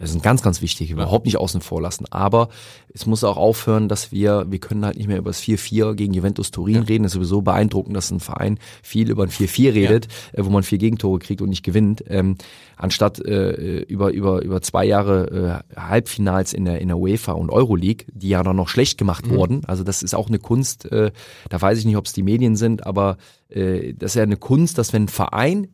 das 0.00 0.12
sind 0.12 0.22
ganz, 0.22 0.42
ganz 0.42 0.62
wichtig, 0.62 0.90
überhaupt 0.90 1.26
nicht 1.26 1.36
außen 1.36 1.60
vor 1.60 1.82
lassen. 1.82 2.06
Aber 2.10 2.48
es 2.92 3.04
muss 3.04 3.22
auch 3.22 3.36
aufhören, 3.36 3.88
dass 3.88 4.12
wir, 4.12 4.46
wir 4.48 4.58
können 4.58 4.84
halt 4.84 4.96
nicht 4.96 5.08
mehr 5.08 5.18
über 5.18 5.30
das 5.30 5.42
4-4 5.42 5.94
gegen 5.94 6.14
Juventus 6.14 6.50
Turin 6.50 6.78
reden. 6.78 7.04
Es 7.04 7.12
ist 7.12 7.16
sowieso 7.16 7.42
beeindruckend, 7.42 7.94
dass 7.94 8.10
ein 8.10 8.18
Verein 8.18 8.58
viel 8.82 9.10
über 9.10 9.24
ein 9.24 9.28
4-4 9.28 9.74
redet, 9.74 10.08
äh, 10.32 10.42
wo 10.44 10.48
man 10.48 10.62
vier 10.62 10.78
Gegentore 10.78 11.18
kriegt 11.18 11.42
und 11.42 11.50
nicht 11.50 11.62
gewinnt, 11.62 12.02
ähm, 12.08 12.36
anstatt 12.76 13.20
äh, 13.20 13.80
über, 13.82 14.10
über, 14.12 14.42
über 14.42 14.62
zwei 14.62 14.86
Jahre 14.86 15.62
äh, 15.76 15.78
Halbfinals 15.78 16.54
in 16.54 16.64
der, 16.64 16.80
in 16.80 16.88
der 16.88 16.96
UEFA 16.96 17.32
und 17.32 17.50
Euroleague, 17.50 18.06
die 18.12 18.30
ja 18.30 18.42
dann 18.42 18.56
noch 18.56 18.68
schlecht 18.68 18.96
gemacht 18.96 19.28
wurden. 19.28 19.64
Also 19.66 19.84
das 19.84 20.02
ist 20.02 20.14
auch 20.14 20.28
eine 20.28 20.38
Kunst, 20.38 20.90
äh, 20.90 21.12
da 21.50 21.60
weiß 21.60 21.78
ich 21.78 21.84
nicht, 21.84 21.98
ob 21.98 22.06
es 22.06 22.14
die 22.14 22.22
Medien 22.22 22.56
sind, 22.56 22.86
aber 22.86 23.18
äh, 23.50 23.92
das 23.92 24.12
ist 24.12 24.16
ja 24.16 24.22
eine 24.22 24.38
Kunst, 24.38 24.78
dass 24.78 24.94
wenn 24.94 25.04
ein 25.04 25.08
Verein 25.08 25.68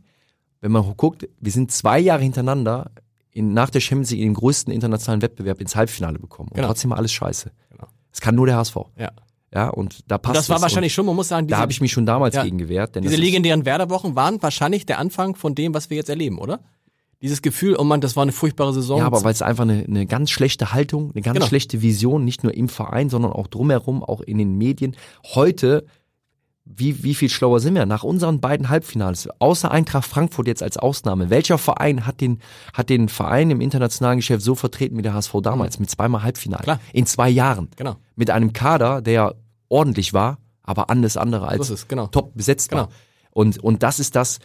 wenn 0.62 0.72
man 0.72 0.96
guckt, 0.96 1.28
wir 1.38 1.52
sind 1.52 1.70
zwei 1.70 2.00
Jahre 2.00 2.22
hintereinander 2.22 2.90
in, 3.36 3.52
nach 3.52 3.70
der 3.70 3.80
Champions 3.80 4.10
League 4.10 4.20
in 4.22 4.28
dem 4.30 4.34
größten 4.34 4.72
internationalen 4.72 5.22
Wettbewerb 5.22 5.60
ins 5.60 5.76
Halbfinale 5.76 6.18
bekommen. 6.18 6.48
Und 6.50 6.56
Genau. 6.56 6.68
trotzdem 6.68 6.90
war 6.90 6.98
alles 6.98 7.12
scheiße. 7.12 7.50
Genau. 7.70 7.86
Es 8.12 8.20
kann 8.20 8.34
nur 8.34 8.46
der 8.46 8.56
HSV. 8.56 8.76
Ja. 8.98 9.10
Ja, 9.54 9.68
und 9.68 10.00
da 10.08 10.18
passt 10.18 10.30
Und 10.30 10.36
das 10.36 10.48
war 10.48 10.56
es. 10.56 10.62
wahrscheinlich 10.62 10.92
schon, 10.92 11.06
man 11.06 11.14
muss 11.16 11.28
sagen, 11.28 11.46
diese, 11.46 11.56
Da 11.56 11.60
habe 11.62 11.72
ich 11.72 11.80
mich 11.80 11.92
schon 11.92 12.04
damals 12.04 12.34
Ja. 12.34 12.42
gegen 12.42 12.58
gewehrt. 12.58 12.94
Denn 12.96 13.02
diese 13.04 13.16
legendären 13.16 13.64
Werderwochen 13.64 14.16
waren 14.16 14.42
wahrscheinlich 14.42 14.84
der 14.86 14.98
Anfang 14.98 15.34
von 15.36 15.54
dem, 15.54 15.72
was 15.72 15.88
wir 15.88 15.96
jetzt 15.96 16.10
erleben, 16.10 16.38
oder? 16.38 16.60
Dieses 17.22 17.40
Gefühl, 17.40 17.76
oh 17.78 17.84
Mann, 17.84 18.00
das 18.02 18.16
war 18.16 18.22
eine 18.24 18.32
furchtbare 18.32 18.74
Saison. 18.74 18.98
Ja, 18.98 19.06
aber 19.06 19.24
weil 19.24 19.32
es 19.32 19.40
einfach 19.40 19.62
eine, 19.62 19.84
eine 19.84 20.04
ganz 20.06 20.30
schlechte 20.30 20.72
Haltung, 20.72 21.12
eine 21.12 21.22
ganz 21.22 21.36
Genau. 21.36 21.46
schlechte 21.46 21.80
Vision, 21.80 22.24
nicht 22.24 22.42
nur 22.42 22.52
im 22.54 22.68
Verein, 22.68 23.08
sondern 23.08 23.32
auch 23.32 23.46
drumherum, 23.46 24.02
auch 24.02 24.20
in 24.20 24.36
den 24.36 24.58
Medien. 24.58 24.96
Heute, 25.34 25.86
wie, 26.66 27.02
wie 27.04 27.14
viel 27.14 27.28
schlauer 27.28 27.60
sind 27.60 27.74
wir? 27.74 27.86
Nach 27.86 28.02
unseren 28.02 28.40
beiden 28.40 28.68
Halbfinals, 28.68 29.28
außer 29.38 29.70
Eintracht 29.70 30.06
Frankfurt 30.08 30.48
jetzt 30.48 30.62
als 30.62 30.76
Ausnahme, 30.76 31.30
welcher 31.30 31.58
Verein 31.58 32.06
hat 32.06 32.20
den, 32.20 32.40
hat 32.74 32.90
den 32.90 33.08
Verein 33.08 33.50
im 33.50 33.60
internationalen 33.60 34.18
Geschäft 34.18 34.42
so 34.42 34.54
vertreten 34.56 34.98
wie 34.98 35.02
der 35.02 35.14
HSV 35.14 35.36
damals, 35.42 35.78
mit 35.78 35.88
zweimal 35.88 36.22
Halbfinale? 36.22 36.60
Mhm. 36.62 36.64
Klar. 36.64 36.80
In 36.92 37.06
zwei 37.06 37.30
Jahren. 37.30 37.68
Genau. 37.76 37.96
Mit 38.16 38.30
einem 38.30 38.52
Kader, 38.52 39.00
der 39.00 39.36
ordentlich 39.68 40.12
war, 40.12 40.38
aber 40.62 40.90
alles 40.90 41.16
andere 41.16 41.46
als 41.46 41.70
ist 41.70 41.88
genau. 41.88 42.08
top 42.08 42.34
besetzt 42.34 42.72
war. 42.72 42.86
Genau. 42.86 42.96
Und, 43.30 43.62
und 43.62 43.82
das 43.82 44.00
ist 44.00 44.16
das, 44.16 44.40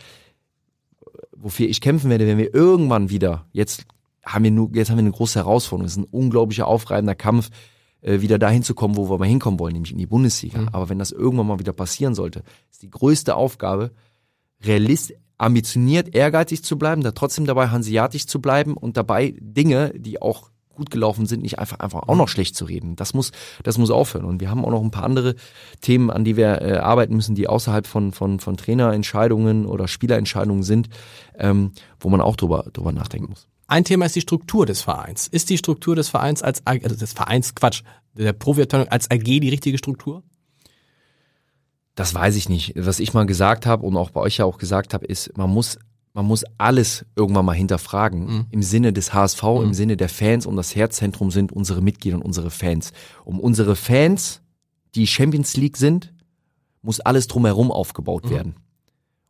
wofür 1.36 1.68
ich 1.68 1.82
kämpfen 1.82 2.10
werde, 2.10 2.28
wenn 2.28 2.38
wir 2.38 2.54
irgendwann 2.54 3.10
wieder, 3.10 3.46
jetzt 3.52 3.86
haben 4.24 4.44
wir 4.44 4.52
nur, 4.52 4.70
jetzt 4.74 4.92
haben 4.92 4.98
wir 4.98 5.04
eine 5.04 5.12
große 5.12 5.40
Herausforderung, 5.40 5.86
es 5.86 5.94
ist 5.94 5.98
ein 5.98 6.04
unglaublicher 6.04 6.68
aufreibender 6.68 7.16
Kampf, 7.16 7.50
äh, 8.02 8.22
wieder 8.22 8.40
dahin 8.40 8.64
zu 8.64 8.74
kommen, 8.76 8.98
wo 8.98 9.10
wir 9.10 9.18
mal 9.18 9.28
hinkommen 9.28 9.60
wollen, 9.60 9.74
nämlich 9.74 9.92
in 9.92 9.98
die 9.98 10.08
Bundesliga. 10.08 10.62
Mhm. 10.62 10.70
Aber 10.72 10.90
wenn 10.90 11.00
das 11.00 11.12
irgendwann 11.12 11.48
mal 11.48 11.60
wieder 11.60 11.74
passieren 11.74 12.16
sollte, 12.16 12.44
ist 12.72 12.82
die 12.82 12.90
größte 12.90 13.36
Aufgabe, 13.36 13.92
realist, 14.64 15.14
ambitioniert, 15.38 16.14
ehrgeizig 16.14 16.64
zu 16.64 16.78
bleiben, 16.78 17.02
da 17.02 17.12
trotzdem 17.12 17.46
dabei 17.46 17.70
hanseatisch 17.70 18.28
zu 18.28 18.42
bleiben 18.42 18.76
und 18.76 18.96
dabei 18.98 19.34
Dinge, 19.40 19.92
die 19.96 20.22
auch 20.22 20.52
gut 20.76 20.90
gelaufen 20.90 21.26
sind, 21.26 21.42
nicht 21.42 21.60
einfach 21.60 21.80
einfach 21.80 22.08
auch 22.08 22.16
noch 22.16 22.28
schlecht 22.28 22.56
zu 22.56 22.66
reden. 22.66 22.96
Das 22.96 23.14
muss 23.14 23.32
das 23.64 23.78
muss 23.78 23.92
aufhören. 23.92 24.26
Und 24.26 24.40
wir 24.40 24.50
haben 24.50 24.64
auch 24.64 24.72
noch 24.72 24.82
ein 24.82 24.92
paar 24.92 25.04
andere 25.04 25.36
Themen, 25.82 26.10
an 26.10 26.24
die 26.24 26.38
wir 26.38 26.62
äh, 26.62 26.78
arbeiten 26.78 27.16
müssen, 27.16 27.36
die 27.36 27.48
außerhalb 27.48 27.86
von 27.86 28.14
von 28.14 28.40
von 28.40 28.58
Trainerentscheidungen 28.58 29.66
oder 29.66 29.88
Spielerentscheidungen 29.88 30.64
sind, 30.64 30.90
ähm, 31.38 31.72
wo 32.00 32.10
man 32.10 32.22
auch 32.22 32.36
drüber 32.36 32.66
drüber 32.72 32.92
nachdenken 32.92 33.30
muss. 33.30 33.51
Ein 33.72 33.86
Thema 33.86 34.06
ist 34.06 34.18
die 34.18 34.22
Struktur 34.22 34.66
des 34.66 34.82
Vereins. 34.82 35.30
Ist 35.30 35.50
die 35.50 35.58
Struktur 35.58 35.96
des 35.96 36.10
Vereins 36.10 36.44
als 36.44 36.68
AG, 36.68 36.84
also 36.84 36.98
des 36.98 37.14
Vereins 37.14 37.56
Quatsch, 37.56 37.84
der 38.14 38.34
Profiabteilung 38.34 38.90
als 38.90 39.10
AG 39.10 39.24
die 39.24 39.48
richtige 39.48 39.78
Struktur? 39.78 40.24
Das 41.96 42.14
weiß 42.14 42.36
ich 42.36 42.50
nicht. 42.50 42.74
Was 42.76 43.00
ich 43.00 43.14
mal 43.14 43.26
gesagt 43.26 43.66
habe 43.66 43.86
und 43.86 43.96
auch 43.96 44.10
bei 44.10 44.20
euch 44.20 44.38
ja 44.38 44.46
auch 44.46 44.58
gesagt 44.58 44.94
habe, 44.94 45.06
ist, 45.06 45.38
man 45.38 45.50
muss 45.50 45.80
man 46.12 46.26
muss 46.26 46.44
alles 46.58 47.06
irgendwann 47.16 47.46
mal 47.46 47.54
hinterfragen. 47.54 48.26
Mhm. 48.26 48.46
Im 48.52 48.62
Sinne 48.62 48.92
des 48.92 49.14
HSV, 49.14 49.42
mhm. 49.42 49.64
im 49.64 49.74
Sinne 49.74 49.96
der 49.96 50.10
Fans 50.10 50.46
und 50.46 50.58
das 50.58 50.76
Herzzentrum 50.76 51.32
sind 51.32 51.54
unsere 51.54 51.82
Mitglieder 51.82 52.18
und 52.18 52.24
unsere 52.24 52.52
Fans. 52.52 52.92
Um 53.24 53.40
unsere 53.40 53.78
Fans, 53.78 54.42
die 54.96 55.08
Champions 55.08 55.56
League 55.56 55.78
sind, 55.78 56.14
muss 56.82 57.00
alles 57.00 57.28
drumherum 57.28 57.72
aufgebaut 57.72 58.26
mhm. 58.26 58.30
werden. 58.32 58.56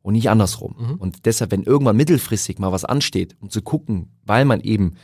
Und 0.01 0.13
nicht 0.13 0.29
andersrum. 0.29 0.75
Mhm. 0.77 0.95
Und 0.95 1.25
deshalb, 1.25 1.51
wenn 1.51 1.63
irgendwann 1.63 1.95
mittelfristig 1.95 2.57
mal 2.57 2.71
was 2.71 2.85
ansteht, 2.85 3.35
um 3.39 3.49
zu 3.49 3.61
gucken, 3.61 4.09
weil 4.23 4.45
man 4.45 4.59
eben 4.61 4.95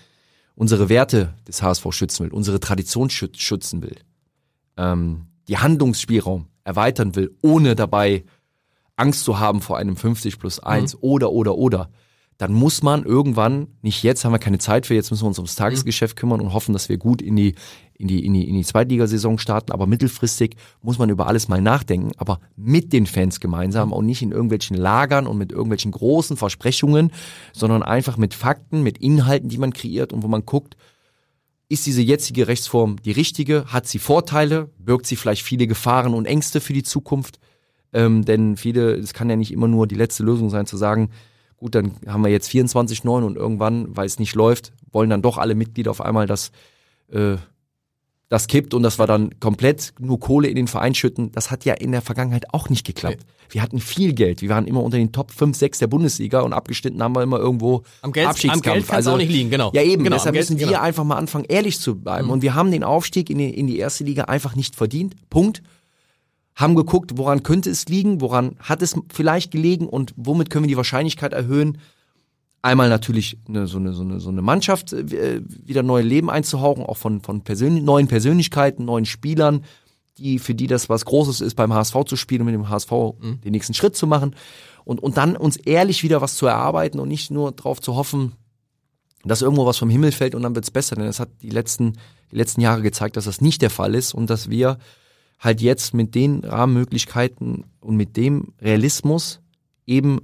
unsere 0.56 0.90
Werte 0.90 1.36
des 1.48 1.62
HSV 1.62 1.86
schützen 1.92 2.26
will, 2.26 2.32
unsere 2.32 2.60
Tradition 2.60 3.10
schützen 3.10 3.84
will, 3.84 3.98
ähm, 4.76 5.28
die 5.48 5.58
Handlungsspielraum 5.58 6.48
erweitern 6.64 7.16
will, 7.16 7.36
ohne 7.42 7.76
dabei 7.76 8.26
Angst 8.96 9.24
zu 9.24 9.40
haben 9.40 9.62
vor 9.62 9.78
einem 9.78 9.96
50 9.96 10.40
plus 10.40 10.60
1 10.60 10.96
mhm. 10.96 11.00
oder, 11.02 11.32
oder, 11.32 11.56
oder, 11.56 11.90
dann 12.38 12.54
muss 12.54 12.84
man 12.84 13.04
irgendwann, 13.04 13.68
nicht 13.82 14.04
jetzt, 14.04 14.24
haben 14.24 14.32
wir 14.32 14.40
keine 14.40 14.60
Zeit 14.60 14.86
für, 14.86 14.94
jetzt 14.94 15.10
müssen 15.10 15.24
wir 15.24 15.30
uns 15.30 15.40
ums 15.40 15.56
Tagesgeschäft 15.56 16.16
mhm. 16.16 16.20
kümmern 16.20 16.42
und 16.42 16.54
hoffen, 16.54 16.74
dass 16.74 16.88
wir 16.88 16.98
gut 16.98 17.22
in 17.22 17.36
die, 17.36 17.56
in 17.96 18.08
die, 18.08 18.24
in 18.24 18.34
die, 18.34 18.48
in 18.48 18.54
die 18.54 18.64
Zweitligasaison 18.64 19.40
starten, 19.40 19.72
aber 19.72 19.88
mittelfristig 19.88 20.56
muss 20.84 21.00
man 21.00 21.10
über 21.10 21.26
alles 21.28 21.48
mal 21.48 21.62
nachdenken, 21.62 22.12
aber 22.18 22.40
mit 22.56 22.94
den 22.94 23.08
Fans 23.08 23.40
gemeinsam 23.40 23.92
und 23.92 24.06
nicht 24.06 24.22
in 24.22 24.32
irgendwelchen 24.32 24.78
Lagern 24.78 25.26
und 25.26 25.38
mit 25.38 25.52
irgendwelchen 25.52 25.92
großen 25.92 26.38
Versprechungen, 26.38 27.12
sondern 27.54 27.82
einfach 27.82 28.18
mit 28.18 28.36
Fakten, 28.36 28.84
mit 28.84 29.00
Inhalten, 29.00 29.50
die 29.50 29.58
man 29.58 29.74
kreiert 29.74 30.14
und 30.14 30.22
wo 30.22 30.28
man 30.28 30.46
guckt, 30.46 30.78
ist 31.70 31.86
diese 31.86 32.02
jetzige 32.02 32.48
Rechtsform 32.48 32.98
die 33.04 33.12
richtige? 33.12 33.66
Hat 33.66 33.88
sie 33.88 34.00
Vorteile? 34.00 34.70
Birgt 34.78 35.06
sie 35.06 35.18
vielleicht 35.18 35.42
viele 35.42 35.68
Gefahren 35.68 36.14
und 36.14 36.26
Ängste 36.26 36.62
für 36.62 36.74
die 36.74 36.84
Zukunft? 36.84 37.40
Ähm, 37.92 38.24
denn 38.24 38.56
viele, 38.56 38.94
es 38.94 39.14
kann 39.14 39.30
ja 39.30 39.36
nicht 39.36 39.52
immer 39.52 39.68
nur 39.68 39.88
die 39.88 39.96
letzte 39.96 40.24
Lösung 40.24 40.50
sein, 40.50 40.66
zu 40.66 40.78
sagen, 40.78 41.10
gut, 41.58 41.76
dann 41.76 41.94
haben 42.08 42.24
wir 42.24 42.32
jetzt 42.32 42.50
24-9 42.50 43.24
und 43.24 43.36
irgendwann, 43.36 43.96
weil 43.96 44.06
es 44.06 44.20
nicht 44.20 44.36
läuft, 44.36 44.72
wollen 44.92 45.10
dann 45.10 45.22
doch 45.22 45.38
alle 45.38 45.56
Mitglieder 45.56 45.92
auf 45.92 46.02
einmal 46.02 46.28
das, 46.28 46.52
äh, 47.12 47.36
das 48.30 48.48
kippt 48.48 48.74
und 48.74 48.84
das 48.84 49.00
war 49.00 49.08
dann 49.08 49.40
komplett 49.40 49.94
nur 50.00 50.20
Kohle 50.20 50.50
in 50.50 50.56
den 50.56 50.68
Verein 50.68 50.94
schütten. 50.94 51.32
Das 51.32 51.50
hat 51.50 51.66
ja 51.66 51.74
in 51.74 51.92
der 51.92 52.02
Vergangenheit 52.02 52.54
auch 52.54 52.70
nicht 52.70 52.86
geklappt. 52.86 53.26
Wir 53.50 53.62
hatten 53.62 53.80
viel 53.80 54.14
Geld. 54.14 54.42
Wir 54.42 54.50
waren 54.50 54.68
immer 54.68 54.84
unter 54.84 54.98
den 54.98 55.14
Top 55.14 55.32
5, 55.32 55.56
6 55.56 55.80
der 55.80 55.88
Bundesliga 55.88 56.42
und 56.42 56.52
abgeschnitten 56.52 57.02
haben 57.02 57.16
wir 57.16 57.24
immer 57.24 57.40
irgendwo 57.40 57.84
am 58.02 58.12
Geld, 58.12 58.28
Abstiegskampf. 58.28 58.68
Am 58.68 58.74
Geld 58.74 58.92
also, 58.92 59.12
auch 59.12 59.18
nicht 59.18 59.32
liegen, 59.32 59.50
genau. 59.50 59.72
Ja 59.74 59.82
eben, 59.82 60.04
genau, 60.04 60.18
deshalb 60.18 60.36
müssen 60.36 60.60
wir 60.60 60.68
genau. 60.68 60.82
einfach 60.82 61.06
mal 61.06 61.16
anfangen, 61.16 61.46
ehrlich 61.48 61.80
zu 61.80 61.96
bleiben. 61.96 62.26
Mhm. 62.26 62.34
Und 62.34 62.42
wir 62.42 62.54
haben 62.54 62.70
den 62.72 62.84
Aufstieg 62.84 63.30
in 63.30 63.38
die, 63.38 63.50
in 63.50 63.68
die 63.68 63.78
erste 63.78 64.04
Liga 64.04 64.26
einfach 64.26 64.56
nicht 64.56 64.76
verdient. 64.76 65.16
Punkt 65.30 65.64
haben 66.58 66.76
geguckt, 66.76 67.12
woran 67.18 67.44
könnte 67.44 67.70
es 67.70 67.86
liegen, 67.86 68.20
woran 68.20 68.58
hat 68.60 68.82
es 68.82 68.96
vielleicht 69.14 69.52
gelegen 69.52 69.88
und 69.88 70.14
womit 70.18 70.50
können 70.50 70.66
wir 70.66 70.70
die 70.70 70.78
Wahrscheinlichkeit 70.78 71.32
erhöhen, 71.32 71.78
einmal 72.64 72.90
natürlich 72.90 73.38
eine, 73.48 73.68
so, 73.68 73.78
eine, 73.78 73.94
so, 73.94 74.02
eine, 74.02 74.20
so 74.20 74.30
eine 74.30 74.42
Mannschaft 74.42 74.92
äh, 74.92 75.42
wieder 75.48 75.84
neue 75.84 76.04
Leben 76.04 76.32
einzuhauchen, 76.32 76.84
auch 76.84 76.98
von, 76.98 77.22
von 77.22 77.42
Persön 77.42 77.86
neuen 77.86 78.08
Persönlichkeiten, 78.08 78.86
neuen 78.86 79.06
Spielern, 79.06 79.64
die, 80.18 80.40
für 80.40 80.56
die 80.56 80.66
das 80.66 80.90
was 80.90 81.06
Großes 81.06 81.42
ist, 81.42 81.54
beim 81.54 81.72
HSV 81.72 81.96
zu 82.08 82.16
spielen 82.16 82.42
und 82.42 82.48
mit 82.48 82.56
dem 82.56 82.70
HSV 82.70 82.92
mhm. 82.92 83.40
den 83.42 83.52
nächsten 83.52 83.76
Schritt 83.76 83.96
zu 83.96 84.08
machen 84.08 84.36
und, 84.84 85.02
und 85.02 85.18
dann 85.18 85.38
uns 85.38 85.58
ehrlich 85.58 86.02
wieder 86.02 86.22
was 86.22 86.36
zu 86.36 86.48
erarbeiten 86.48 87.00
und 87.00 87.08
nicht 87.08 87.30
nur 87.30 87.52
darauf 87.52 87.80
zu 87.82 87.96
hoffen, 87.96 88.34
dass 89.24 89.44
irgendwo 89.44 89.68
was 89.68 89.78
vom 89.78 89.92
Himmel 89.92 90.12
fällt 90.12 90.34
und 90.34 90.42
dann 90.42 90.56
wird's 90.56 90.72
besser, 90.72 90.96
denn 90.96 91.06
es 91.06 91.20
hat 91.20 91.30
die 91.44 91.52
letzten, 91.52 91.94
die 92.32 92.38
letzten 92.38 92.62
Jahre 92.62 92.82
gezeigt, 92.82 93.16
dass 93.16 93.26
das 93.26 93.42
nicht 93.42 93.62
der 93.62 93.70
Fall 93.70 93.94
ist 93.94 94.16
und 94.16 94.32
dass 94.32 94.50
wir 94.50 94.80
halt 95.40 95.62
jetzt 95.62 95.94
mit 95.94 96.16
den 96.16 96.44
Rahmenmöglichkeiten 96.44 97.66
und 97.80 97.96
mit 97.96 98.18
dem 98.18 98.54
Realismus 98.62 99.40
eben 99.86 100.20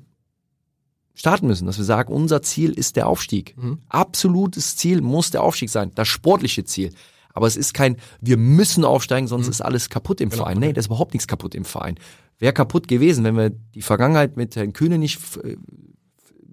starten 1.13 1.47
müssen, 1.47 1.65
dass 1.67 1.77
wir 1.77 1.85
sagen, 1.85 2.11
unser 2.11 2.41
Ziel 2.41 2.71
ist 2.71 2.95
der 2.95 3.07
Aufstieg. 3.07 3.55
Mhm. 3.57 3.79
Absolutes 3.87 4.75
Ziel 4.75 5.01
muss 5.01 5.31
der 5.31 5.43
Aufstieg 5.43 5.69
sein, 5.69 5.91
das 5.95 6.07
sportliche 6.07 6.63
Ziel. 6.63 6.91
Aber 7.33 7.47
es 7.47 7.55
ist 7.55 7.73
kein, 7.73 7.97
wir 8.21 8.37
müssen 8.37 8.85
aufsteigen, 8.85 9.27
sonst 9.27 9.47
mhm. 9.47 9.51
ist 9.51 9.61
alles 9.61 9.89
kaputt 9.89 10.21
im 10.21 10.29
genau. 10.29 10.43
Verein. 10.43 10.59
Nee, 10.59 10.73
da 10.73 10.79
ist 10.79 10.87
überhaupt 10.87 11.13
nichts 11.13 11.27
kaputt 11.27 11.55
im 11.55 11.65
Verein. 11.65 11.95
Wäre 12.39 12.53
kaputt 12.53 12.87
gewesen, 12.87 13.23
wenn 13.23 13.37
wir 13.37 13.49
die 13.49 13.81
Vergangenheit 13.81 14.37
mit 14.37 14.55
Herrn 14.55 14.73
Kühne 14.73 14.97
nicht 14.97 15.19
äh, 15.43 15.57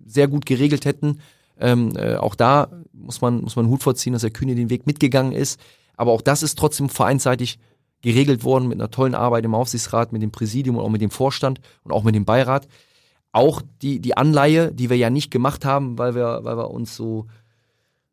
sehr 0.07 0.29
gut 0.29 0.47
geregelt 0.47 0.85
hätten. 0.85 1.21
Ähm, 1.59 1.95
äh, 1.97 2.17
auch 2.17 2.35
da 2.35 2.71
muss 2.93 3.21
man, 3.21 3.43
muss 3.43 3.57
man 3.57 3.69
Hut 3.69 3.83
vorziehen, 3.83 4.13
dass 4.13 4.23
Herr 4.23 4.31
Kühne 4.31 4.55
den 4.55 4.71
Weg 4.71 4.87
mitgegangen 4.87 5.33
ist. 5.33 5.61
Aber 5.97 6.13
auch 6.13 6.23
das 6.23 6.43
ist 6.43 6.59
trotzdem 6.59 6.89
vereinsseitig 6.89 7.59
geregelt 8.03 8.45
worden 8.45 8.69
mit 8.69 8.81
einer 8.81 8.91
tollen 8.91 9.15
Arbeit 9.15 9.45
im 9.45 9.55
Aufsichtsrat, 9.55 10.13
mit 10.13 10.23
dem 10.23 10.31
Präsidium 10.31 10.77
und 10.77 10.85
auch 10.85 10.91
mit 10.91 11.03
dem 11.03 11.11
Vorstand 11.11 11.61
und 11.85 11.93
auch 11.93 12.03
mit 12.03 12.15
dem 12.15 12.25
Beirat. 12.25 12.69
Auch 13.33 13.63
die, 13.83 14.01
die 14.01 14.17
Anleihe, 14.17 14.73
die 14.73 14.91
wir 14.91 14.97
ja 14.97 15.11
nicht 15.11 15.31
gemacht 15.31 15.65
haben, 15.65 15.99
weil 15.99 16.15
wir, 16.15 16.41
weil 16.43 16.57
wir 16.57 16.71
uns 16.71 16.97
so 16.97 17.27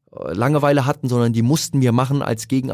Langeweile 0.10 0.86
hatten, 0.86 1.10
sondern 1.10 1.34
die 1.34 1.41
mussten 1.41 1.82
wir 1.82 1.91
machen 1.91 2.22
als 2.22 2.47
Gegen 2.47 2.72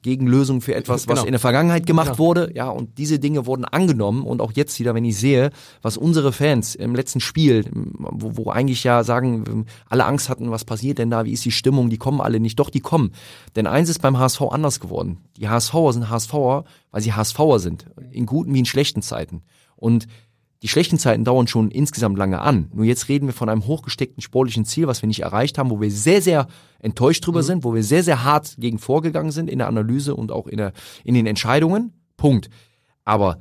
Gegenlösung 0.00 0.62
für 0.62 0.74
etwas, 0.74 1.06
genau. 1.06 1.18
was 1.18 1.26
in 1.26 1.32
der 1.32 1.38
Vergangenheit 1.38 1.86
gemacht 1.86 2.12
genau. 2.12 2.18
wurde. 2.18 2.52
Ja, 2.54 2.70
und 2.70 2.96
diese 2.96 3.18
Dinge 3.18 3.44
wurden 3.44 3.66
angenommen 3.66 4.22
und 4.22 4.40
auch 4.40 4.52
jetzt 4.52 4.80
wieder, 4.80 4.94
wenn 4.94 5.04
ich 5.04 5.18
sehe, 5.18 5.50
was 5.82 5.98
unsere 5.98 6.32
Fans 6.32 6.74
im 6.74 6.94
letzten 6.94 7.20
Spiel, 7.20 7.66
wo, 7.72 8.36
wo 8.36 8.50
eigentlich 8.50 8.82
ja 8.82 9.04
sagen, 9.04 9.66
alle 9.90 10.06
Angst 10.06 10.30
hatten, 10.30 10.50
was 10.50 10.64
passiert 10.64 10.98
denn 10.98 11.10
da, 11.10 11.26
wie 11.26 11.32
ist 11.32 11.44
die 11.44 11.50
Stimmung, 11.50 11.90
die 11.90 11.98
kommen 11.98 12.22
alle 12.22 12.40
nicht. 12.40 12.58
Doch, 12.58 12.70
die 12.70 12.80
kommen. 12.80 13.12
Denn 13.56 13.66
eins 13.66 13.90
ist 13.90 14.00
beim 14.00 14.18
HSV 14.18 14.40
anders 14.50 14.80
geworden. 14.80 15.18
Die 15.36 15.50
HSVer 15.50 15.92
sind 15.92 16.08
HSVer, 16.08 16.64
weil 16.90 17.02
sie 17.02 17.12
HSVer 17.12 17.58
sind. 17.58 17.86
In 18.10 18.24
guten 18.24 18.54
wie 18.54 18.58
in 18.60 18.64
schlechten 18.64 19.02
Zeiten. 19.02 19.42
Und 19.76 20.06
die 20.62 20.68
schlechten 20.68 20.98
Zeiten 20.98 21.24
dauern 21.24 21.46
schon 21.46 21.70
insgesamt 21.70 22.18
lange 22.18 22.40
an. 22.40 22.70
Nur 22.74 22.84
jetzt 22.84 23.08
reden 23.08 23.26
wir 23.26 23.32
von 23.32 23.48
einem 23.48 23.66
hochgesteckten 23.66 24.22
sportlichen 24.22 24.66
Ziel, 24.66 24.86
was 24.86 25.02
wir 25.02 25.06
nicht 25.06 25.22
erreicht 25.22 25.56
haben, 25.56 25.70
wo 25.70 25.80
wir 25.80 25.90
sehr, 25.90 26.20
sehr 26.20 26.48
enttäuscht 26.80 27.26
drüber 27.26 27.40
mhm. 27.40 27.46
sind, 27.46 27.64
wo 27.64 27.74
wir 27.74 27.82
sehr, 27.82 28.02
sehr 28.02 28.24
hart 28.24 28.56
gegen 28.58 28.78
vorgegangen 28.78 29.32
sind 29.32 29.48
in 29.48 29.58
der 29.58 29.68
Analyse 29.68 30.14
und 30.14 30.32
auch 30.32 30.46
in, 30.46 30.58
der, 30.58 30.72
in 31.02 31.14
den 31.14 31.26
Entscheidungen. 31.26 31.94
Punkt. 32.18 32.50
Aber 33.04 33.38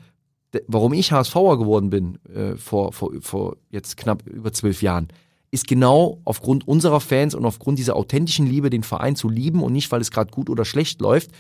warum 0.68 0.94
ich 0.94 1.12
HSVer 1.12 1.58
geworden 1.58 1.90
bin 1.90 2.20
äh, 2.34 2.56
vor, 2.56 2.94
vor, 2.94 3.12
vor 3.20 3.58
jetzt 3.70 3.98
knapp 3.98 4.26
über 4.26 4.54
zwölf 4.54 4.82
Jahren, 4.82 5.10
ist 5.52 5.68
genau 5.68 6.22
aufgrund 6.26 6.68
unserer 6.68 7.02
Fans 7.02 7.36
und 7.36 7.44
aufgrund 7.46 7.80
dieser 7.80 7.96
authentischen 7.96 8.48
Liebe, 8.48 8.70
den 8.70 8.84
Verein 8.84 9.16
zu 9.16 9.28
lieben 9.28 9.62
und 9.62 9.74
nicht, 9.74 9.92
weil 9.92 10.00
es 10.00 10.12
gerade 10.12 10.32
gut 10.32 10.50
oder 10.50 10.64
schlecht 10.64 11.02
läuft, 11.02 11.32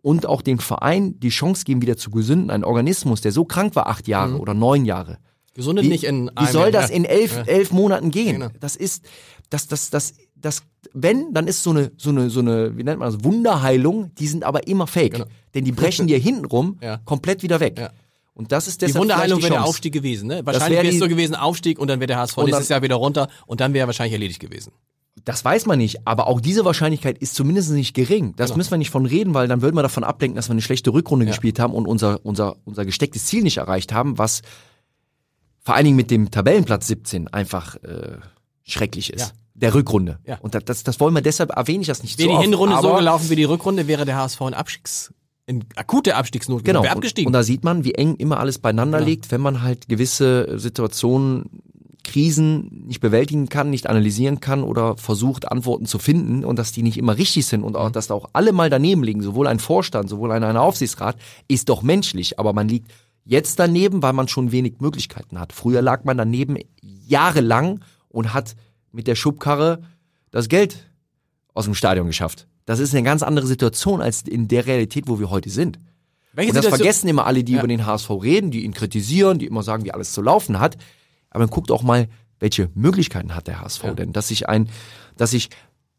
und 0.00 0.26
auch 0.26 0.42
dem 0.42 0.58
Verein 0.58 1.18
die 1.20 1.28
Chance 1.28 1.64
geben, 1.64 1.82
wieder 1.82 1.96
zu 1.96 2.10
gesünden. 2.10 2.50
Ein 2.50 2.64
Organismus, 2.64 3.20
der 3.20 3.32
so 3.32 3.44
krank 3.44 3.74
war, 3.74 3.88
acht 3.88 4.06
Jahre 4.08 4.34
mhm. 4.34 4.40
oder 4.40 4.54
neun 4.54 4.84
Jahre. 4.84 5.18
Gesundet 5.58 5.86
wie, 5.86 5.88
nicht 5.88 6.04
in 6.04 6.28
einem 6.28 6.46
Wie 6.46 6.52
soll 6.52 6.70
das 6.70 6.88
in 6.88 7.04
elf, 7.04 7.36
ja. 7.36 7.42
elf 7.42 7.72
Monaten 7.72 8.12
gehen? 8.12 8.34
Genau. 8.34 8.48
Das 8.60 8.76
ist, 8.76 9.02
das, 9.50 9.66
das, 9.66 9.90
das, 9.90 10.14
das, 10.36 10.62
wenn, 10.92 11.34
dann 11.34 11.48
ist 11.48 11.64
so 11.64 11.70
eine, 11.70 11.90
so 11.96 12.10
eine, 12.10 12.30
so 12.30 12.38
eine, 12.38 12.76
wie 12.76 12.84
nennt 12.84 13.00
man 13.00 13.12
das, 13.12 13.24
Wunderheilung, 13.24 14.14
die 14.14 14.28
sind 14.28 14.44
aber 14.44 14.68
immer 14.68 14.86
fake. 14.86 15.14
Genau. 15.14 15.24
Denn 15.56 15.64
die 15.64 15.72
brechen 15.72 16.06
dir 16.06 16.16
hintenrum 16.16 16.78
ja. 16.80 16.98
komplett 16.98 17.42
wieder 17.42 17.58
weg. 17.58 17.76
Ja. 17.76 17.90
Und 18.34 18.52
das 18.52 18.68
ist 18.68 18.82
deshalb 18.82 18.94
Die 18.94 19.00
Wunderheilung 19.00 19.42
wäre 19.42 19.54
der 19.54 19.64
Aufstieg 19.64 19.92
gewesen, 19.92 20.28
ne? 20.28 20.46
Wahrscheinlich 20.46 20.80
wäre 20.80 20.94
es 20.94 21.00
so 21.00 21.08
gewesen, 21.08 21.34
Aufstieg 21.34 21.80
und 21.80 21.88
dann 21.88 21.98
wäre 21.98 22.06
der 22.06 22.18
HSV 22.18 22.36
nächstes 22.36 22.68
Jahr 22.68 22.82
wieder 22.82 22.94
runter 22.94 23.26
und 23.46 23.60
dann 23.60 23.74
wäre 23.74 23.86
er 23.86 23.88
wahrscheinlich 23.88 24.12
erledigt 24.12 24.38
gewesen. 24.38 24.70
Das 25.24 25.44
weiß 25.44 25.66
man 25.66 25.78
nicht, 25.78 26.06
aber 26.06 26.28
auch 26.28 26.40
diese 26.40 26.64
Wahrscheinlichkeit 26.64 27.18
ist 27.18 27.34
zumindest 27.34 27.72
nicht 27.72 27.94
gering. 27.94 28.34
Das 28.36 28.50
genau. 28.50 28.58
müssen 28.58 28.70
wir 28.70 28.78
nicht 28.78 28.90
von 28.90 29.06
reden, 29.06 29.34
weil 29.34 29.48
dann 29.48 29.60
würden 29.60 29.74
wir 29.74 29.82
davon 29.82 30.04
ablenken, 30.04 30.36
dass 30.36 30.48
wir 30.48 30.52
eine 30.52 30.62
schlechte 30.62 30.92
Rückrunde 30.92 31.24
ja. 31.24 31.32
gespielt 31.32 31.58
haben 31.58 31.74
und 31.74 31.88
unser, 31.88 32.24
unser, 32.24 32.54
unser 32.64 32.84
gestecktes 32.84 33.26
Ziel 33.26 33.42
nicht 33.42 33.56
erreicht 33.56 33.92
haben, 33.92 34.18
was 34.18 34.42
vor 35.68 35.74
allen 35.74 35.84
Dingen 35.84 35.98
mit 35.98 36.10
dem 36.10 36.30
Tabellenplatz 36.30 36.86
17 36.86 37.28
einfach 37.28 37.76
äh, 37.82 38.16
schrecklich 38.64 39.12
ist. 39.12 39.20
Ja. 39.20 39.32
Der 39.52 39.74
Rückrunde. 39.74 40.18
Ja. 40.24 40.38
Und 40.40 40.54
das, 40.54 40.82
das 40.82 40.98
wollen 40.98 41.12
wir 41.12 41.20
deshalb 41.20 41.54
erwähne 41.54 41.82
ich 41.82 41.88
das 41.88 42.02
nicht 42.02 42.18
Wäre 42.18 42.30
so 42.30 42.36
die 42.36 42.42
Hinrunde 42.42 42.76
oft, 42.76 42.84
so 42.84 42.94
gelaufen 42.94 43.28
wie 43.28 43.36
die 43.36 43.44
Rückrunde, 43.44 43.86
wäre 43.86 44.06
der 44.06 44.16
HSV 44.16 44.40
ein 44.40 44.54
Abstiegs 44.54 45.12
in 45.44 45.66
akute 45.76 46.16
Abstiegsnot 46.16 46.64
genau. 46.64 46.82
wäre 46.82 46.94
abgestiegen. 46.94 47.26
Und, 47.26 47.34
und 47.34 47.40
da 47.40 47.42
sieht 47.42 47.64
man, 47.64 47.84
wie 47.84 47.92
eng 47.92 48.14
immer 48.14 48.40
alles 48.40 48.58
beieinander 48.58 48.96
genau. 48.96 49.10
liegt, 49.10 49.30
wenn 49.30 49.42
man 49.42 49.60
halt 49.60 49.88
gewisse 49.88 50.58
Situationen 50.58 51.60
Krisen 52.02 52.84
nicht 52.86 53.00
bewältigen 53.00 53.50
kann, 53.50 53.68
nicht 53.68 53.90
analysieren 53.90 54.40
kann 54.40 54.62
oder 54.62 54.96
versucht, 54.96 55.52
Antworten 55.52 55.84
zu 55.84 55.98
finden 55.98 56.46
und 56.46 56.58
dass 56.58 56.72
die 56.72 56.82
nicht 56.82 56.96
immer 56.96 57.18
richtig 57.18 57.44
sind 57.44 57.62
und 57.62 57.76
auch, 57.76 57.88
mhm. 57.88 57.92
dass 57.92 58.06
da 58.06 58.14
auch 58.14 58.30
alle 58.32 58.52
mal 58.52 58.70
daneben 58.70 59.04
liegen, 59.04 59.20
sowohl 59.20 59.46
ein 59.46 59.58
Vorstand, 59.58 60.08
sowohl 60.08 60.32
ein, 60.32 60.44
ein 60.44 60.56
Aufsichtsrat, 60.56 61.16
ist 61.46 61.68
doch 61.68 61.82
menschlich, 61.82 62.38
aber 62.38 62.54
man 62.54 62.68
liegt 62.68 62.90
jetzt 63.28 63.58
daneben, 63.58 64.02
weil 64.02 64.14
man 64.14 64.26
schon 64.26 64.52
wenig 64.52 64.80
Möglichkeiten 64.80 65.38
hat. 65.38 65.52
Früher 65.52 65.82
lag 65.82 66.04
man 66.04 66.16
daneben 66.16 66.56
jahrelang 66.82 67.80
und 68.08 68.32
hat 68.32 68.56
mit 68.90 69.06
der 69.06 69.14
Schubkarre 69.14 69.82
das 70.30 70.48
Geld 70.48 70.90
aus 71.52 71.66
dem 71.66 71.74
Stadion 71.74 72.06
geschafft. 72.06 72.46
Das 72.64 72.78
ist 72.80 72.94
eine 72.94 73.02
ganz 73.04 73.22
andere 73.22 73.46
Situation 73.46 74.00
als 74.00 74.22
in 74.22 74.48
der 74.48 74.64
Realität, 74.66 75.08
wo 75.08 75.18
wir 75.20 75.28
heute 75.30 75.50
sind. 75.50 75.78
Welche 76.32 76.50
Und 76.50 76.56
das 76.56 76.64
Situation- 76.64 76.78
vergessen 76.86 77.08
immer 77.08 77.26
alle, 77.26 77.44
die 77.44 77.52
Ja. 77.52 77.58
über 77.58 77.68
den 77.68 77.84
HSV 77.84 78.08
reden, 78.22 78.50
die 78.50 78.64
ihn 78.64 78.72
kritisieren, 78.72 79.38
die 79.38 79.46
immer 79.46 79.62
sagen, 79.62 79.84
wie 79.84 79.92
alles 79.92 80.12
zu 80.12 80.22
laufen 80.22 80.58
hat. 80.58 80.78
Aber 81.30 81.44
dann 81.44 81.50
guckt 81.50 81.70
auch 81.70 81.82
mal, 81.82 82.08
welche 82.40 82.70
Möglichkeiten 82.74 83.34
hat 83.34 83.46
der 83.46 83.60
HSV 83.60 83.94
denn? 83.94 84.12
Dass 84.14 84.28
sich 84.28 84.48
ein, 84.48 84.70
dass 85.16 85.32
sich 85.32 85.50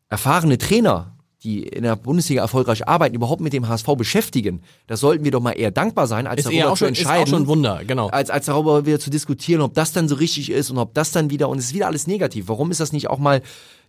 erfahrene 0.08 0.58
Trainer, 0.58 1.16
die 1.44 1.64
in 1.64 1.84
der 1.84 1.96
Bundesliga 1.96 2.42
erfolgreich 2.42 2.88
arbeiten, 2.88 3.16
überhaupt 3.16 3.42
mit 3.42 3.54
dem 3.54 3.68
HSV 3.68 3.88
beschäftigen. 3.98 4.62
Da 4.88 4.98
sollten 4.98 5.24
wir 5.24 5.32
doch 5.32 5.42
mal 5.42 5.54
eher 5.54 5.72
dankbar 5.72 6.06
sein, 6.06 6.28
als 6.28 6.40
Ist 6.40 6.46
darüber 6.48 6.72
zu 6.72 6.76
schon, 6.76 6.90
ist 6.90 7.00
entscheiden. 7.00 7.24
auch 7.24 7.28
schon 7.28 7.44
ein 7.44 7.48
Wunder, 7.48 7.82
genau. 7.86 8.08
als, 8.08 8.30
als 8.30 8.48
darüber 8.48 8.86
wieder 8.86 9.00
zu 9.00 9.10
diskutieren, 9.10 9.62
ob 9.62 9.74
das 9.74 9.94
dann 9.94 10.10
so 10.10 10.16
richtig 10.16 10.52
ist 10.52 10.70
und 10.70 10.78
ob 10.78 10.94
das 10.94 11.12
dann 11.12 11.30
wieder, 11.30 11.48
und 11.48 11.58
es 11.58 11.66
ist 11.68 11.74
wieder 11.74 11.88
alles 11.88 12.08
negativ. 12.08 12.50
Warum 12.50 12.72
ist 12.72 12.82
das 12.82 12.92
nicht 12.92 13.10
auch 13.10 13.20
mal 13.20 13.42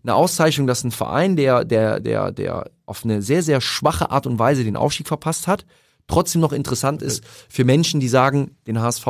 eine 0.03 0.15
Auszeichnung, 0.15 0.67
dass 0.67 0.85
ein 0.85 0.93
Verein, 0.93 1.37
der, 1.37 1.65
der, 1.65 2.01
der, 2.01 2.31
der 2.31 2.71
auf 2.87 3.05
eine 3.05 3.21
sehr, 3.21 3.43
sehr 3.43 3.61
schwache 3.61 4.11
Art 4.11 4.27
und 4.27 4.39
Weise 4.39 4.65
den 4.65 4.77
Aufstieg 4.77 5.09
verpasst 5.09 5.47
hat, 5.47 5.67
trotzdem 6.07 6.41
noch 6.41 6.53
interessant 6.53 7.03
ist 7.03 7.25
für 7.49 7.65
Menschen, 7.65 8.01
die 8.01 8.09
sagen, 8.09 8.57
den 8.67 8.81
HSV, 8.81 9.07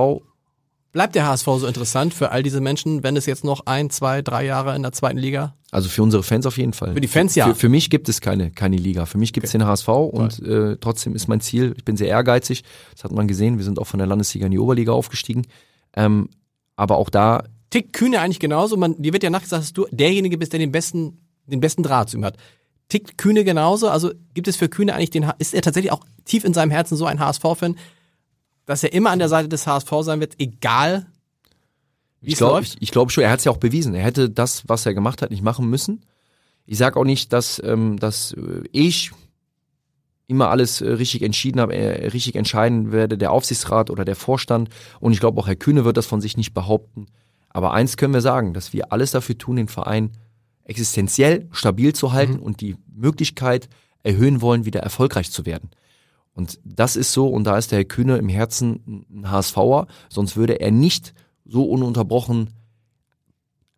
Bleibt 0.92 1.14
der 1.14 1.26
HSV 1.26 1.44
so 1.44 1.66
interessant 1.66 2.14
für 2.14 2.30
all 2.30 2.42
diese 2.42 2.60
Menschen, 2.60 3.02
wenn 3.02 3.16
es 3.16 3.26
jetzt 3.26 3.44
noch 3.44 3.66
ein, 3.66 3.90
zwei, 3.90 4.22
drei 4.22 4.44
Jahre 4.44 4.74
in 4.74 4.82
der 4.82 4.92
zweiten 4.92 5.18
Liga? 5.18 5.54
also 5.70 5.88
für 5.88 6.02
unsere 6.02 6.22
Fans 6.22 6.46
auf 6.46 6.58
jeden 6.58 6.72
Fall. 6.72 6.94
Für 6.94 7.00
die 7.00 7.08
Fans 7.08 7.34
ja. 7.34 7.48
Für, 7.48 7.54
für 7.54 7.68
mich 7.68 7.90
gibt 7.90 8.08
es 8.08 8.20
keine, 8.20 8.50
keine 8.50 8.76
Liga. 8.76 9.06
Für 9.06 9.18
mich 9.18 9.32
gibt 9.32 9.46
es 9.46 9.52
den 9.52 9.64
HSV 9.64 9.88
und 9.88 10.40
äh, 10.40 10.76
trotzdem 10.80 11.14
ist 11.14 11.28
mein 11.28 11.40
Ziel, 11.40 11.74
ich 11.76 11.84
bin 11.84 11.96
sehr 11.96 12.08
ehrgeizig, 12.08 12.64
das 12.92 13.04
hat 13.04 13.12
man 13.12 13.28
gesehen, 13.28 13.58
wir 13.58 13.64
sind 13.64 13.78
auch 13.78 13.86
von 13.86 13.98
der 13.98 14.06
Landesliga 14.06 14.46
in 14.46 14.52
die 14.52 14.58
Oberliga 14.58 14.92
aufgestiegen. 14.92 15.46
Ähm, 15.94 16.28
aber 16.76 16.96
auch 16.96 17.10
da 17.10 17.44
Tickt 17.70 17.92
Kühne 17.92 18.20
eigentlich 18.20 18.40
genauso? 18.40 18.76
Man, 18.76 19.00
dir 19.00 19.12
wird 19.12 19.22
ja 19.22 19.30
nachgesagt, 19.30 19.62
dass 19.62 19.72
du 19.72 19.86
derjenige 19.92 20.36
bist, 20.36 20.52
der 20.52 20.58
den 20.58 20.72
besten, 20.72 21.18
den 21.46 21.60
besten 21.60 21.84
Draht 21.84 22.10
zu 22.10 22.16
ihm 22.16 22.24
hat. 22.24 22.36
Tickt 22.88 23.16
Kühne 23.16 23.44
genauso? 23.44 23.88
Also 23.88 24.10
gibt 24.34 24.48
es 24.48 24.56
für 24.56 24.68
Kühne 24.68 24.94
eigentlich 24.94 25.10
den, 25.10 25.30
ist 25.38 25.54
er 25.54 25.62
tatsächlich 25.62 25.92
auch 25.92 26.04
tief 26.24 26.44
in 26.44 26.52
seinem 26.52 26.72
Herzen 26.72 26.96
so 26.96 27.06
ein 27.06 27.20
HSV-Fan, 27.20 27.76
dass 28.70 28.84
er 28.84 28.92
immer 28.92 29.10
an 29.10 29.18
der 29.18 29.28
Seite 29.28 29.48
des 29.48 29.66
HSV 29.66 29.90
sein 30.02 30.20
wird, 30.20 30.34
egal 30.38 31.06
wie 32.20 32.28
Ich 32.28 32.32
es 32.34 32.38
glaube 32.38 32.58
läuft? 32.58 32.74
ich, 32.76 32.82
ich 32.82 32.90
glaub 32.92 33.10
schon, 33.10 33.24
er 33.24 33.30
hat 33.30 33.40
es 33.40 33.44
ja 33.44 33.50
auch 33.50 33.56
bewiesen. 33.56 33.96
Er 33.96 34.04
hätte 34.04 34.30
das, 34.30 34.62
was 34.68 34.86
er 34.86 34.94
gemacht 34.94 35.22
hat, 35.22 35.32
nicht 35.32 35.42
machen 35.42 35.68
müssen. 35.68 36.04
Ich 36.66 36.78
sage 36.78 36.96
auch 37.00 37.04
nicht, 37.04 37.32
dass, 37.32 37.60
ähm, 37.64 37.98
dass 37.98 38.30
äh, 38.32 38.62
ich 38.70 39.10
immer 40.28 40.50
alles 40.50 40.82
äh, 40.82 40.88
richtig 40.88 41.22
entschieden 41.22 41.60
habe, 41.60 41.74
äh, 41.74 42.10
richtig 42.10 42.36
entscheiden 42.36 42.92
werde, 42.92 43.18
der 43.18 43.32
Aufsichtsrat 43.32 43.90
oder 43.90 44.04
der 44.04 44.14
Vorstand. 44.14 44.68
Und 45.00 45.14
ich 45.14 45.18
glaube 45.18 45.40
auch 45.40 45.48
Herr 45.48 45.56
Kühne 45.56 45.84
wird 45.84 45.96
das 45.96 46.06
von 46.06 46.20
sich 46.20 46.36
nicht 46.36 46.54
behaupten. 46.54 47.06
Aber 47.48 47.72
eins 47.72 47.96
können 47.96 48.14
wir 48.14 48.20
sagen, 48.20 48.54
dass 48.54 48.72
wir 48.72 48.92
alles 48.92 49.10
dafür 49.10 49.36
tun, 49.36 49.56
den 49.56 49.66
Verein 49.66 50.12
existenziell 50.62 51.48
stabil 51.50 51.92
zu 51.92 52.12
halten 52.12 52.38
und 52.38 52.60
die 52.60 52.76
Möglichkeit 52.94 53.68
erhöhen 54.04 54.40
wollen, 54.40 54.64
wieder 54.64 54.78
erfolgreich 54.78 55.32
zu 55.32 55.44
werden. 55.44 55.70
Und 56.34 56.58
das 56.64 56.96
ist 56.96 57.12
so, 57.12 57.28
und 57.28 57.44
da 57.44 57.58
ist 57.58 57.72
der 57.72 57.80
Herr 57.80 57.84
Kühne 57.84 58.16
im 58.16 58.28
Herzen 58.28 59.04
ein 59.10 59.30
HSVer, 59.30 59.86
sonst 60.08 60.36
würde 60.36 60.60
er 60.60 60.70
nicht 60.70 61.12
so 61.44 61.64
ununterbrochen 61.64 62.50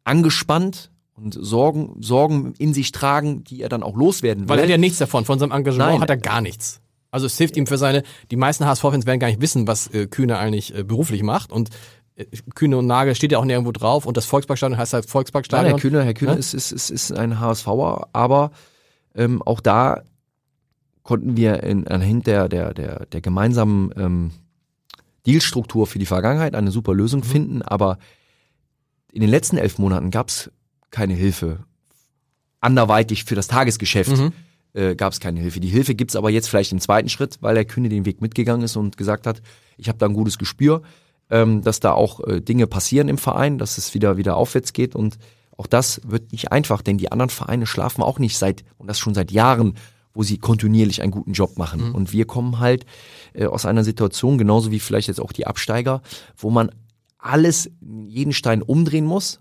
angespannt 0.05 0.91
und 1.15 1.37
Sorgen, 1.41 1.97
Sorgen 2.01 2.55
in 2.59 2.75
sich 2.75 2.93
tragen, 2.93 3.45
die 3.45 3.63
er 3.63 3.69
dann 3.69 3.83
auch 3.83 3.97
loswerden 3.97 4.45
will. 4.45 4.49
Weil 4.49 4.59
er 4.59 4.65
hat 4.65 4.71
ja 4.71 4.79
nichts 4.79 4.99
davon. 4.99 5.25
Von 5.25 5.39
seinem 5.39 5.53
Engagement 5.53 5.93
Nein. 5.93 6.01
hat 6.01 6.11
er 6.11 6.17
gar 6.17 6.41
nichts. 6.41 6.81
Also 7.11 7.27
es 7.27 7.37
hilft 7.37 7.57
ihm 7.57 7.67
für 7.67 7.79
seine, 7.79 8.03
die 8.31 8.37
meisten 8.37 8.65
HSV-Fans 8.65 9.07
werden 9.07 9.21
gar 9.21 9.29
nicht 9.29 9.41
wissen, 9.41 9.67
was 9.67 9.89
äh, 9.89 10.07
Kühne 10.07 10.39
eigentlich 10.39 10.75
äh, 10.75 10.83
beruflich 10.83 11.23
macht. 11.23 11.53
Und 11.53 11.71
äh, 12.17 12.25
Kühne 12.55 12.79
und 12.79 12.87
Nagel 12.87 13.15
steht 13.15 13.33
ja 13.33 13.39
auch 13.39 13.45
nirgendwo 13.45 13.73
drauf. 13.73 14.07
Und 14.07 14.17
das 14.17 14.25
Volksparkstadion 14.25 14.79
heißt 14.79 14.95
halt 14.95 15.05
Nein, 15.05 15.11
Volksparkstadion. 15.11 15.73
Herr 15.73 15.81
Kühne, 15.81 16.05
Herr 16.05 16.15
Kühne 16.15 16.33
Ne? 16.33 16.39
ist, 16.39 16.55
ist, 16.55 16.73
ist, 16.73 16.91
ist 16.91 17.13
ein 17.13 17.39
HSVer, 17.39 18.09
aber 18.13 18.51
ähm, 19.15 19.43
auch 19.43 19.61
da 19.61 20.03
konnten 21.03 21.37
wir 21.37 21.63
in, 21.63 21.87
anhand 21.89 22.27
der, 22.27 22.49
der, 22.49 22.75
der, 22.75 23.07
der 23.07 23.21
gemeinsamen 23.21 23.93
ähm, 23.97 24.31
Dealstruktur 25.27 25.87
für 25.87 25.99
die 25.99 26.07
Vergangenheit 26.07 26.55
eine 26.55 26.71
super 26.71 26.95
Lösung 26.95 27.21
Mhm. 27.21 27.25
finden, 27.25 27.63
aber 27.63 27.99
in 29.13 29.21
den 29.21 29.31
letzten 29.31 29.57
elf 29.57 29.79
Monaten 29.79 30.11
gab 30.11 30.29
es 30.29 30.51
keine 30.91 31.15
Hilfe. 31.15 31.65
Anderweitig 32.61 33.25
für 33.25 33.35
das 33.35 33.49
Tagesgeschäft 33.49 34.17
Mhm. 34.17 34.33
äh, 34.75 34.95
gab 34.95 35.13
es 35.13 35.21
keine 35.21 35.41
Hilfe. 35.41 35.61
Die 35.61 35.69
Hilfe 35.69 35.95
gibt's 35.95 36.17
aber 36.17 36.31
jetzt 36.31 36.49
vielleicht 36.49 36.73
im 36.73 36.81
zweiten 36.81 37.09
Schritt, 37.09 37.39
weil 37.41 37.55
der 37.55 37.65
Kühne 37.65 37.89
den 37.89 38.05
Weg 38.05 38.21
mitgegangen 38.23 38.63
ist 38.65 38.77
und 38.77 38.97
gesagt 38.97 39.27
hat, 39.27 39.43
ich 39.77 39.89
habe 39.89 39.99
da 39.99 40.07
ein 40.07 40.15
gutes 40.15 40.39
Gespür, 40.39 40.83
ähm, 41.31 41.63
dass 41.63 41.81
da 41.81 41.93
auch 41.93 42.21
äh, 42.27 42.41
Dinge 42.41 42.67
passieren 42.67 43.09
im 43.09 43.19
Verein, 43.19 43.59
dass 43.59 43.79
es 43.79 43.95
wieder 43.95 44.17
wieder 44.17 44.37
aufwärts 44.37 44.73
geht 44.73 44.95
und 44.95 45.19
auch 45.57 45.67
das 45.67 46.01
wird 46.05 46.33
nicht 46.33 46.51
einfach, 46.51 46.83
denn 46.83 46.97
die 46.99 47.13
anderen 47.13 47.29
Vereine 47.31 47.67
schlafen 47.67 48.03
auch 48.03 48.19
nicht 48.19 48.39
seit 48.39 48.65
und 48.79 48.87
das 48.87 48.99
schon 48.99 49.15
seit 49.15 49.31
Jahren, 49.31 49.75
wo 50.15 50.23
sie 50.23 50.39
kontinuierlich 50.39 51.03
einen 51.03 51.13
guten 51.13 51.33
Job 51.33 51.59
machen. 51.59 51.93
Und 51.93 52.13
wir 52.13 52.27
kommen 52.27 52.59
halt 52.59 52.87
äh, 53.33 53.47
aus 53.47 53.65
einer 53.65 53.85
Situation, 53.85 54.39
genauso 54.39 54.71
wie 54.71 54.81
vielleicht 54.81 55.09
jetzt 55.09 55.21
auch 55.21 55.33
die 55.33 55.47
Absteiger, 55.47 56.03
wo 56.37 56.51
man 56.51 56.71
alles, 57.19 57.71
jeden 57.81 58.33
Stein 58.33 58.63
umdrehen 58.63 59.07
muss, 59.07 59.41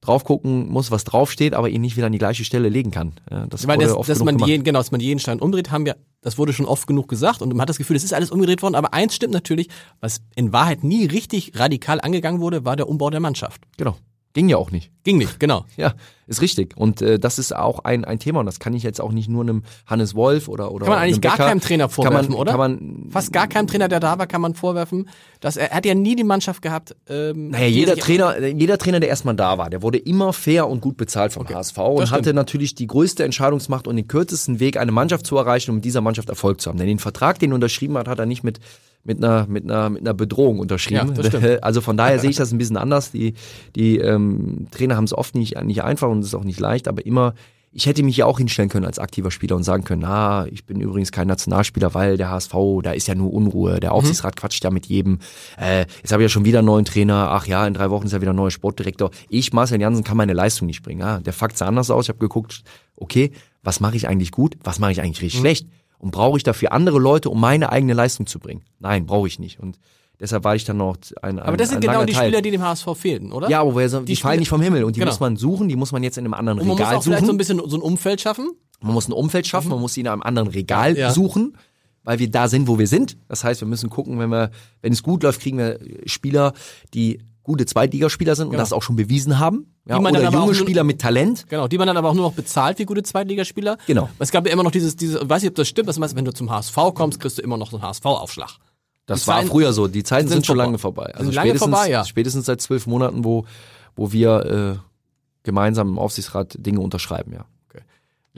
drauf 0.00 0.24
gucken 0.24 0.68
muss, 0.68 0.90
was 0.90 1.04
draufsteht, 1.04 1.54
aber 1.54 1.68
ihn 1.68 1.80
nicht 1.80 1.96
wieder 1.96 2.06
an 2.06 2.12
die 2.12 2.18
gleiche 2.18 2.44
Stelle 2.44 2.68
legen 2.68 2.90
kann. 2.90 3.12
Ja, 3.30 3.46
das 3.46 3.66
Weil 3.66 3.78
wurde 3.78 3.94
das, 3.94 4.06
dass 4.06 4.24
man 4.24 4.38
jeden, 4.38 4.62
genau, 4.62 4.78
dass 4.78 4.92
man 4.92 5.00
jeden 5.00 5.18
Stein 5.18 5.40
umdreht, 5.40 5.70
haben 5.70 5.84
wir, 5.84 5.96
das 6.20 6.38
wurde 6.38 6.52
schon 6.52 6.66
oft 6.66 6.86
genug 6.86 7.08
gesagt 7.08 7.42
und 7.42 7.48
man 7.50 7.62
hat 7.62 7.68
das 7.68 7.78
Gefühl, 7.78 7.96
es 7.96 8.04
ist 8.04 8.14
alles 8.14 8.30
umgedreht 8.30 8.62
worden. 8.62 8.74
Aber 8.74 8.94
eins 8.94 9.14
stimmt 9.14 9.32
natürlich, 9.32 9.68
was 10.00 10.20
in 10.34 10.52
Wahrheit 10.52 10.84
nie 10.84 11.06
richtig 11.06 11.52
radikal 11.58 12.00
angegangen 12.00 12.40
wurde, 12.40 12.64
war 12.64 12.76
der 12.76 12.88
Umbau 12.88 13.10
der 13.10 13.20
Mannschaft. 13.20 13.62
Genau. 13.76 13.96
Ging 14.36 14.50
ja 14.50 14.58
auch 14.58 14.70
nicht. 14.70 14.90
Ging 15.02 15.16
nicht, 15.16 15.40
genau. 15.40 15.64
Ja, 15.78 15.94
ist 16.26 16.42
richtig. 16.42 16.76
Und 16.76 17.00
äh, 17.00 17.18
das 17.18 17.38
ist 17.38 17.56
auch 17.56 17.78
ein, 17.84 18.04
ein 18.04 18.18
Thema 18.18 18.40
und 18.40 18.44
das 18.46 18.58
kann 18.58 18.74
ich 18.74 18.82
jetzt 18.82 19.00
auch 19.00 19.12
nicht 19.12 19.30
nur 19.30 19.42
einem 19.42 19.62
Hannes 19.86 20.14
Wolf 20.14 20.46
oder 20.48 20.72
oder 20.72 20.84
Kann 20.84 20.94
man 20.94 21.02
eigentlich 21.02 21.14
einem 21.14 21.20
gar 21.22 21.36
Becker, 21.38 21.48
keinem 21.48 21.60
Trainer 21.62 21.88
vorwerfen, 21.88 22.20
kann 22.20 22.30
man, 22.32 22.38
oder? 22.38 22.50
Kann 22.50 22.58
man, 22.58 23.10
Fast 23.10 23.32
gar 23.32 23.46
keinem 23.48 23.66
Trainer, 23.66 23.88
der 23.88 23.98
da 23.98 24.18
war, 24.18 24.26
kann 24.26 24.42
man 24.42 24.52
vorwerfen, 24.52 25.08
dass 25.40 25.56
er, 25.56 25.70
er 25.70 25.76
hat 25.78 25.86
ja 25.86 25.94
nie 25.94 26.16
die 26.16 26.24
Mannschaft 26.24 26.60
gehabt. 26.60 26.94
Ähm, 27.08 27.48
Naja, 27.48 27.66
jeder 27.66 27.96
Trainer, 27.96 28.46
jeder 28.46 28.76
Trainer, 28.76 29.00
der 29.00 29.08
erstmal 29.08 29.36
da 29.36 29.56
war, 29.56 29.70
der 29.70 29.80
wurde 29.80 29.96
immer 29.96 30.34
fair 30.34 30.68
und 30.68 30.82
gut 30.82 30.98
bezahlt 30.98 31.32
vom 31.32 31.48
HSV 31.48 31.78
und 31.78 32.10
hatte 32.10 32.34
natürlich 32.34 32.74
die 32.74 32.88
größte 32.88 33.24
Entscheidungsmacht 33.24 33.88
und 33.88 33.96
den 33.96 34.06
kürzesten 34.06 34.60
Weg, 34.60 34.76
eine 34.76 34.92
Mannschaft 34.92 35.24
zu 35.26 35.38
erreichen, 35.38 35.70
um 35.70 35.76
mit 35.76 35.86
dieser 35.86 36.02
Mannschaft 36.02 36.28
Erfolg 36.28 36.60
zu 36.60 36.68
haben. 36.68 36.76
Denn 36.76 36.88
den 36.88 36.98
Vertrag, 36.98 37.38
den 37.38 37.52
er 37.52 37.54
unterschrieben 37.54 37.96
hat, 37.96 38.06
hat 38.06 38.18
er 38.18 38.26
nicht 38.26 38.44
mit 38.44 38.60
mit 39.06 39.22
einer 39.22 39.46
mit 39.46 39.64
einer 39.64 39.90
mit 39.90 40.02
einer 40.02 40.14
Bedrohung 40.14 40.58
unterschrieben. 40.58 41.14
Ja. 41.14 41.58
Also 41.62 41.80
von 41.80 41.96
daher 41.96 42.18
sehe 42.18 42.30
ich 42.30 42.36
das 42.44 42.52
ein 42.52 42.58
bisschen 42.58 42.76
anders. 42.76 43.10
Die 43.10 43.34
die 43.74 43.98
ähm, 43.98 44.66
Trainer 44.70 44.96
haben 44.96 45.04
es 45.04 45.12
oft 45.12 45.34
nicht 45.34 45.62
nicht 45.64 45.82
einfach 45.82 46.08
und 46.08 46.20
es 46.20 46.26
ist 46.26 46.34
auch 46.34 46.44
nicht 46.44 46.60
leicht, 46.60 46.88
aber 46.88 47.04
immer 47.06 47.34
ich 47.76 47.84
hätte 47.84 48.02
mich 48.02 48.16
ja 48.16 48.24
auch 48.24 48.38
hinstellen 48.38 48.70
können 48.70 48.86
als 48.86 48.98
aktiver 48.98 49.30
Spieler 49.30 49.54
und 49.54 49.62
sagen 49.62 49.84
können, 49.84 50.02
ah, 50.04 50.46
ich 50.50 50.64
bin 50.64 50.80
übrigens 50.80 51.12
kein 51.12 51.28
Nationalspieler, 51.28 51.92
weil 51.92 52.16
der 52.16 52.30
HSV, 52.30 52.54
da 52.82 52.92
ist 52.92 53.06
ja 53.06 53.14
nur 53.14 53.34
Unruhe, 53.34 53.80
der 53.80 53.92
Aufsichtsrat 53.92 54.34
quatscht 54.34 54.64
ja 54.64 54.70
mit 54.70 54.86
jedem. 54.86 55.18
Äh, 55.60 55.80
jetzt 55.80 56.10
habe 56.10 56.22
ich 56.22 56.24
ja 56.24 56.28
schon 56.30 56.46
wieder 56.46 56.60
einen 56.60 56.66
neuen 56.66 56.86
Trainer, 56.86 57.28
ach 57.32 57.46
ja, 57.46 57.66
in 57.66 57.74
drei 57.74 57.90
Wochen 57.90 58.06
ist 58.06 58.12
ja 58.12 58.22
wieder 58.22 58.32
ein 58.32 58.36
neuer 58.36 58.50
Sportdirektor. 58.50 59.10
Ich, 59.28 59.52
Marcel 59.52 59.78
Janssen, 59.78 60.04
kann 60.04 60.16
meine 60.16 60.32
Leistung 60.32 60.66
nicht 60.66 60.82
bringen. 60.82 61.02
Ah, 61.02 61.20
der 61.20 61.34
Fakt 61.34 61.58
sah 61.58 61.66
anders 61.66 61.90
aus. 61.90 62.06
Ich 62.06 62.08
habe 62.08 62.18
geguckt, 62.18 62.62
okay, 62.96 63.30
was 63.62 63.80
mache 63.80 63.96
ich 63.96 64.08
eigentlich 64.08 64.32
gut, 64.32 64.56
was 64.64 64.78
mache 64.78 64.92
ich 64.92 65.02
eigentlich 65.02 65.20
richtig 65.20 65.40
schlecht? 65.40 65.66
Und 65.98 66.10
brauche 66.10 66.36
ich 66.36 66.42
dafür 66.42 66.72
andere 66.72 66.98
Leute, 66.98 67.30
um 67.30 67.40
meine 67.40 67.70
eigene 67.72 67.94
Leistung 67.94 68.26
zu 68.26 68.38
bringen? 68.38 68.62
Nein, 68.78 69.06
brauche 69.06 69.26
ich 69.28 69.38
nicht. 69.38 69.58
Und 69.60 69.78
deshalb 70.20 70.44
war 70.44 70.54
ich 70.54 70.64
dann 70.64 70.76
noch 70.76 70.96
ein, 71.22 71.38
ein 71.38 71.46
Aber 71.46 71.56
das 71.56 71.70
sind 71.70 71.80
genau 71.80 72.04
die 72.04 72.12
Teil. 72.12 72.28
Spieler, 72.28 72.42
die 72.42 72.50
dem 72.50 72.62
HSV 72.62 72.86
fehlten, 72.94 73.32
oder? 73.32 73.48
Ja, 73.48 73.60
aber 73.62 73.86
die, 73.88 74.04
Die 74.04 74.16
fallen 74.16 74.38
nicht 74.40 74.48
vom 74.48 74.60
Himmel 74.60 74.84
und 74.84 74.96
die 74.96 75.00
Genau. 75.00 75.10
muss 75.12 75.20
man 75.20 75.36
suchen, 75.36 75.68
die 75.68 75.76
muss 75.76 75.92
man 75.92 76.02
jetzt 76.02 76.18
in 76.18 76.24
einem 76.24 76.34
anderen 76.34 76.58
Und 76.58 76.66
man 76.66 76.76
muss 76.76 76.80
Regal 76.80 76.96
auch 76.96 77.02
vielleicht 77.02 77.20
so 77.20 77.26
suchen. 77.26 77.34
ein 77.34 77.38
bisschen 77.38 77.62
so 77.70 77.76
ein 77.76 77.82
Umfeld 77.82 78.20
schaffen. 78.20 78.50
Man 78.80 78.92
muss 78.92 79.08
ein 79.08 79.12
Umfeld 79.12 79.46
schaffen, 79.46 79.70
man 79.70 79.80
muss 79.80 79.94
sie 79.94 80.00
in 80.02 80.08
einem 80.08 80.22
anderen 80.22 80.48
Regal 80.48 80.96
Ja. 80.98 81.10
suchen, 81.10 81.56
weil 82.04 82.18
wir 82.18 82.30
da 82.30 82.46
sind, 82.48 82.68
wo 82.68 82.78
wir 82.78 82.86
sind. 82.86 83.16
Das 83.28 83.42
heißt, 83.42 83.62
wir 83.62 83.68
müssen 83.68 83.88
gucken, 83.90 84.18
wenn 84.18 84.28
wir, 84.28 84.50
wenn 84.82 84.92
es 84.92 85.02
gut 85.02 85.22
läuft, 85.22 85.40
kriegen 85.40 85.56
wir 85.58 85.78
Spieler, 86.04 86.52
die 86.92 87.20
gute 87.46 87.64
Zweitligaspieler 87.64 88.34
sind 88.36 88.46
und 88.46 88.50
Genau. 88.52 88.62
das 88.62 88.72
auch 88.72 88.82
schon 88.82 88.96
bewiesen 88.96 89.38
haben. 89.38 89.72
Ja, 89.88 89.96
Die 89.96 90.02
man 90.02 90.12
dann 90.12 90.26
oder 90.26 90.36
auch 90.38 90.42
junge 90.42 90.54
Spieler 90.54 90.84
mit 90.84 91.00
Talent. 91.00 91.46
Genau, 91.48 91.68
die 91.68 91.78
man 91.78 91.86
dann 91.86 91.96
aber 91.96 92.10
auch 92.10 92.14
nur 92.14 92.24
noch 92.24 92.32
bezahlt 92.34 92.78
wie 92.78 92.84
gute 92.84 93.02
Zweitligaspieler. 93.02 93.78
Genau. 93.86 94.08
Es 94.18 94.30
gab 94.32 94.46
ja 94.46 94.52
immer 94.52 94.62
noch 94.64 94.72
dieses, 94.72 94.96
dieses, 94.96 95.22
ich 95.22 95.28
weiß 95.28 95.42
nicht, 95.42 95.50
ob 95.50 95.54
das 95.54 95.68
stimmt, 95.68 95.88
was 95.88 95.98
meinst, 95.98 96.16
wenn 96.16 96.24
du 96.24 96.32
zum 96.32 96.50
HSV 96.50 96.76
kommst, 96.94 97.20
kriegst 97.20 97.38
du 97.38 97.42
immer 97.42 97.56
noch 97.56 97.70
so 97.70 97.76
einen 97.76 97.84
HSV-Aufschlag. 97.86 98.58
Das 99.06 99.22
Die 99.22 99.26
war 99.28 99.36
Zeiten 99.36 99.48
früher 99.48 99.72
so. 99.72 99.86
Die 99.86 100.02
Zeiten 100.02 100.26
sind 100.28 100.38
sind, 100.38 100.46
schon 100.46 100.56
lange 100.56 100.78
vorbei. 100.78 101.06
Also 101.14 101.26
Sind 101.26 101.34
lange 101.34 101.50
spätestens, 101.50 101.70
vorbei, 101.74 101.90
ja. 101.90 102.04
spätestens 102.04 102.46
seit 102.46 102.60
zwölf 102.60 102.86
Monaten, 102.86 103.24
wo, 103.24 103.44
wo 103.94 104.10
wir 104.10 104.76
äh, 104.76 104.78
gemeinsam 105.44 105.88
im 105.90 105.98
Aufsichtsrat 105.98 106.56
Dinge 106.58 106.80
unterschreiben, 106.80 107.32
ja. 107.32 107.46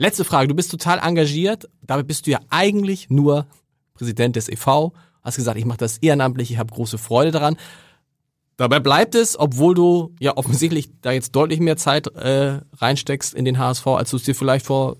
Letzte 0.01 0.23
Frage, 0.23 0.47
du 0.47 0.55
bist 0.55 0.71
total 0.71 0.99
engagiert, 0.99 1.67
dabei 1.81 2.03
bist 2.03 2.25
du 2.25 2.31
ja 2.31 2.39
eigentlich 2.49 3.09
nur 3.09 3.47
Präsident 3.95 4.37
des 4.37 4.47
e.V., 4.47 4.93
hast 5.23 5.35
gesagt, 5.35 5.57
ich 5.57 5.65
mache 5.65 5.79
das 5.79 5.97
ehrenamtlich, 5.97 6.51
ich 6.51 6.57
habe 6.57 6.73
große 6.73 6.97
Freude 6.97 7.31
daran. 7.31 7.57
Dabei 8.59 8.81
bleibt 8.81 9.15
es, 9.15 9.39
obwohl 9.39 9.73
du 9.73 10.13
ja 10.19 10.35
offensichtlich 10.35 10.89
da 10.99 11.13
jetzt 11.13 11.33
deutlich 11.33 11.61
mehr 11.61 11.77
Zeit 11.77 12.07
äh, 12.07 12.59
reinsteckst 12.75 13.33
in 13.33 13.45
den 13.45 13.57
HSV, 13.57 13.87
als 13.87 14.09
du 14.09 14.17
es 14.17 14.23
dir 14.23 14.35
vielleicht 14.35 14.65
vor 14.65 14.97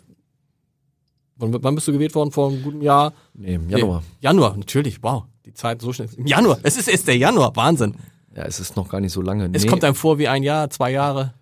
wann, 1.35 1.61
wann 1.61 1.75
bist 1.75 1.85
du 1.85 1.91
gewählt 1.91 2.15
worden? 2.15 2.31
Vor 2.31 2.51
einem 2.51 2.63
guten 2.63 2.81
Jahr? 2.81 3.11
Nee, 3.33 3.55
im 3.55 3.69
Januar. 3.69 3.99
Nee, 3.99 4.17
Januar, 4.21 4.55
natürlich, 4.55 5.03
wow, 5.03 5.25
die 5.45 5.53
Zeit 5.53 5.81
so 5.81 5.91
schnell. 5.91 6.07
Im 6.15 6.25
Januar, 6.25 6.59
es 6.63 6.77
ist 6.77 6.87
erst 6.87 7.09
der 7.09 7.17
Januar, 7.17 7.53
Wahnsinn. 7.57 7.95
Ja, 8.33 8.43
es 8.43 8.61
ist 8.61 8.77
noch 8.77 8.87
gar 8.87 9.01
nicht 9.01 9.11
so 9.11 9.21
lange. 9.21 9.49
Es 9.51 9.65
nee. 9.65 9.69
kommt 9.69 9.83
einem 9.83 9.95
vor 9.95 10.17
wie 10.19 10.29
ein 10.29 10.43
Jahr, 10.43 10.69
zwei 10.69 10.93
Jahre. 10.93 11.33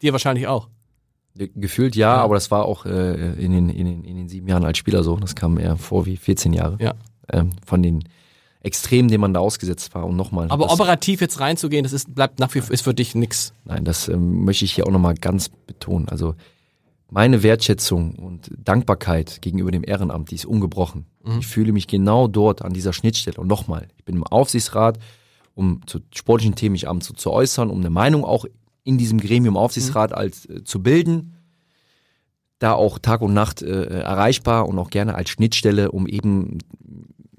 Dir 0.00 0.12
wahrscheinlich 0.12 0.46
auch. 0.46 0.70
Gefühlt 1.34 1.94
ja, 1.94 2.14
aber 2.16 2.36
das 2.36 2.50
war 2.50 2.64
auch 2.64 2.86
äh, 2.86 3.34
in, 3.34 3.52
den, 3.52 3.68
in, 3.68 3.84
den, 3.84 4.02
in 4.02 4.16
den 4.16 4.28
sieben 4.30 4.48
Jahren 4.48 4.64
als 4.64 4.78
Spieler 4.78 5.02
so. 5.02 5.16
Das 5.16 5.34
kam 5.34 5.58
eher 5.58 5.76
vor 5.76 6.06
wie 6.06 6.16
14 6.16 6.54
Jahre. 6.54 6.78
Ja. 6.80 6.94
Ähm, 7.30 7.50
von 7.66 7.82
den 7.82 8.04
Extremen, 8.66 9.08
denen 9.08 9.20
man 9.20 9.32
da 9.32 9.40
ausgesetzt 9.40 9.94
war. 9.94 10.04
Und 10.04 10.16
nochmal. 10.16 10.50
Aber 10.50 10.70
operativ 10.72 11.20
jetzt 11.20 11.40
reinzugehen, 11.40 11.84
das 11.84 11.92
ist, 11.92 12.14
bleibt 12.14 12.40
nach 12.40 12.54
wie 12.54 12.60
vor, 12.60 12.72
ist 12.72 12.82
für 12.82 12.94
dich 12.94 13.14
nix. 13.14 13.52
Nein, 13.64 13.84
das 13.84 14.08
ähm, 14.08 14.44
möchte 14.44 14.64
ich 14.64 14.72
hier 14.72 14.86
auch 14.86 14.90
nochmal 14.90 15.14
ganz 15.14 15.48
betonen. 15.48 16.08
Also 16.08 16.34
meine 17.08 17.42
Wertschätzung 17.42 18.16
und 18.16 18.50
Dankbarkeit 18.58 19.40
gegenüber 19.40 19.70
dem 19.70 19.84
Ehrenamt, 19.86 20.30
die 20.30 20.34
ist 20.34 20.44
ungebrochen. 20.44 21.06
Ich 21.38 21.46
fühle 21.46 21.72
mich 21.72 21.88
genau 21.88 22.28
dort 22.28 22.62
an 22.62 22.72
dieser 22.72 22.92
Schnittstelle. 22.92 23.40
Und 23.40 23.48
nochmal, 23.48 23.88
ich 23.96 24.04
bin 24.04 24.16
im 24.16 24.24
Aufsichtsrat, 24.24 24.98
um 25.54 25.80
zu 25.86 26.00
sportlichen 26.14 26.54
Themen 26.54 26.72
mich 26.72 26.88
abends 26.88 27.06
so 27.06 27.14
zu 27.14 27.32
äußern, 27.32 27.70
um 27.70 27.80
eine 27.80 27.90
Meinung 27.90 28.24
auch 28.24 28.44
in 28.84 28.98
diesem 28.98 29.20
Gremium 29.20 29.56
Aufsichtsrat 29.56 30.12
als 30.12 30.46
äh, 30.46 30.62
zu 30.64 30.82
bilden. 30.82 31.34
Da 32.58 32.72
auch 32.72 32.98
Tag 32.98 33.20
und 33.20 33.34
Nacht 33.34 33.62
äh, 33.62 34.00
erreichbar 34.00 34.68
und 34.68 34.78
auch 34.78 34.90
gerne 34.90 35.14
als 35.14 35.30
Schnittstelle, 35.30 35.90
um 35.90 36.06
eben 36.06 36.58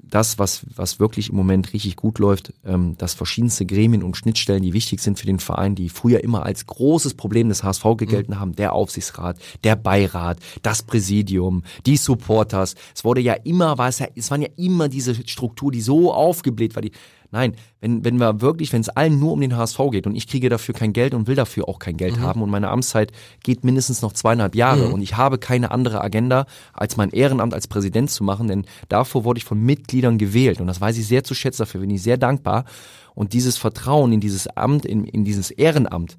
das, 0.09 0.39
was, 0.39 0.65
was 0.75 0.99
wirklich 0.99 1.29
im 1.29 1.35
Moment 1.35 1.73
richtig 1.73 1.95
gut 1.95 2.19
läuft, 2.19 2.53
ähm, 2.65 2.95
dass 2.97 3.13
verschiedenste 3.13 3.65
Gremien 3.65 4.03
und 4.03 4.17
Schnittstellen, 4.17 4.63
die 4.63 4.73
wichtig 4.73 4.99
sind 4.99 5.19
für 5.19 5.25
den 5.25 5.39
Verein, 5.39 5.75
die 5.75 5.89
früher 5.89 6.23
immer 6.23 6.45
als 6.45 6.65
großes 6.65 7.13
Problem 7.15 7.49
des 7.49 7.63
HSV 7.63 7.83
gegelten 7.97 8.39
haben, 8.39 8.55
der 8.55 8.73
Aufsichtsrat, 8.73 9.37
der 9.63 9.75
Beirat, 9.75 10.39
das 10.61 10.83
Präsidium, 10.83 11.63
die 11.85 11.97
Supporters. 11.97 12.75
Es 12.95 13.03
wurde 13.03 13.21
ja 13.21 13.33
immer, 13.33 13.77
war 13.77 13.89
es 13.89 13.99
ja, 13.99 14.07
es 14.15 14.31
waren 14.31 14.41
ja 14.41 14.49
immer 14.57 14.89
diese 14.89 15.15
Struktur, 15.27 15.71
die 15.71 15.81
so 15.81 16.13
aufgebläht 16.13 16.75
war, 16.75 16.81
die, 16.81 16.91
Nein, 17.31 17.55
wenn, 17.81 18.05
wenn 18.05 18.17
wir 18.17 18.41
wirklich, 18.41 18.71
wenn 18.71 18.81
es 18.81 18.89
allen 18.89 19.19
nur 19.19 19.33
um 19.33 19.41
den 19.41 19.57
HSV 19.57 19.79
geht 19.91 20.07
und 20.07 20.15
ich 20.15 20.27
kriege 20.27 20.49
dafür 20.49 20.73
kein 20.73 20.93
Geld 20.93 21.13
und 21.13 21.27
will 21.27 21.35
dafür 21.35 21.67
auch 21.67 21.77
kein 21.77 21.97
Geld 21.97 22.19
haben 22.19 22.41
und 22.41 22.49
meine 22.49 22.69
Amtszeit 22.69 23.11
geht 23.43 23.65
mindestens 23.65 24.01
noch 24.01 24.13
zweieinhalb 24.13 24.55
Jahre 24.55 24.87
und 24.87 25.01
ich 25.01 25.17
habe 25.17 25.37
keine 25.37 25.71
andere 25.71 26.01
Agenda, 26.01 26.45
als 26.73 26.95
mein 26.95 27.09
Ehrenamt 27.09 27.53
als 27.53 27.67
Präsident 27.67 28.09
zu 28.09 28.23
machen, 28.23 28.47
denn 28.47 28.65
davor 28.87 29.25
wurde 29.25 29.39
ich 29.39 29.43
von 29.43 29.61
Mitgliedern 29.61 30.17
gewählt 30.17 30.61
und 30.61 30.67
das 30.67 30.79
weiß 30.79 30.97
ich 30.97 31.05
sehr 31.05 31.23
zu 31.23 31.33
schätzen, 31.33 31.63
dafür 31.63 31.81
bin 31.81 31.89
ich 31.89 32.01
sehr 32.01 32.17
dankbar. 32.17 32.65
Und 33.13 33.33
dieses 33.33 33.57
Vertrauen 33.57 34.13
in 34.13 34.19
dieses 34.19 34.47
Amt, 34.47 34.85
in, 34.85 35.03
in 35.03 35.25
dieses 35.25 35.49
Ehrenamt, 35.51 36.17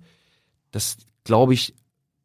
das 0.72 0.96
glaube 1.24 1.54
ich, 1.54 1.74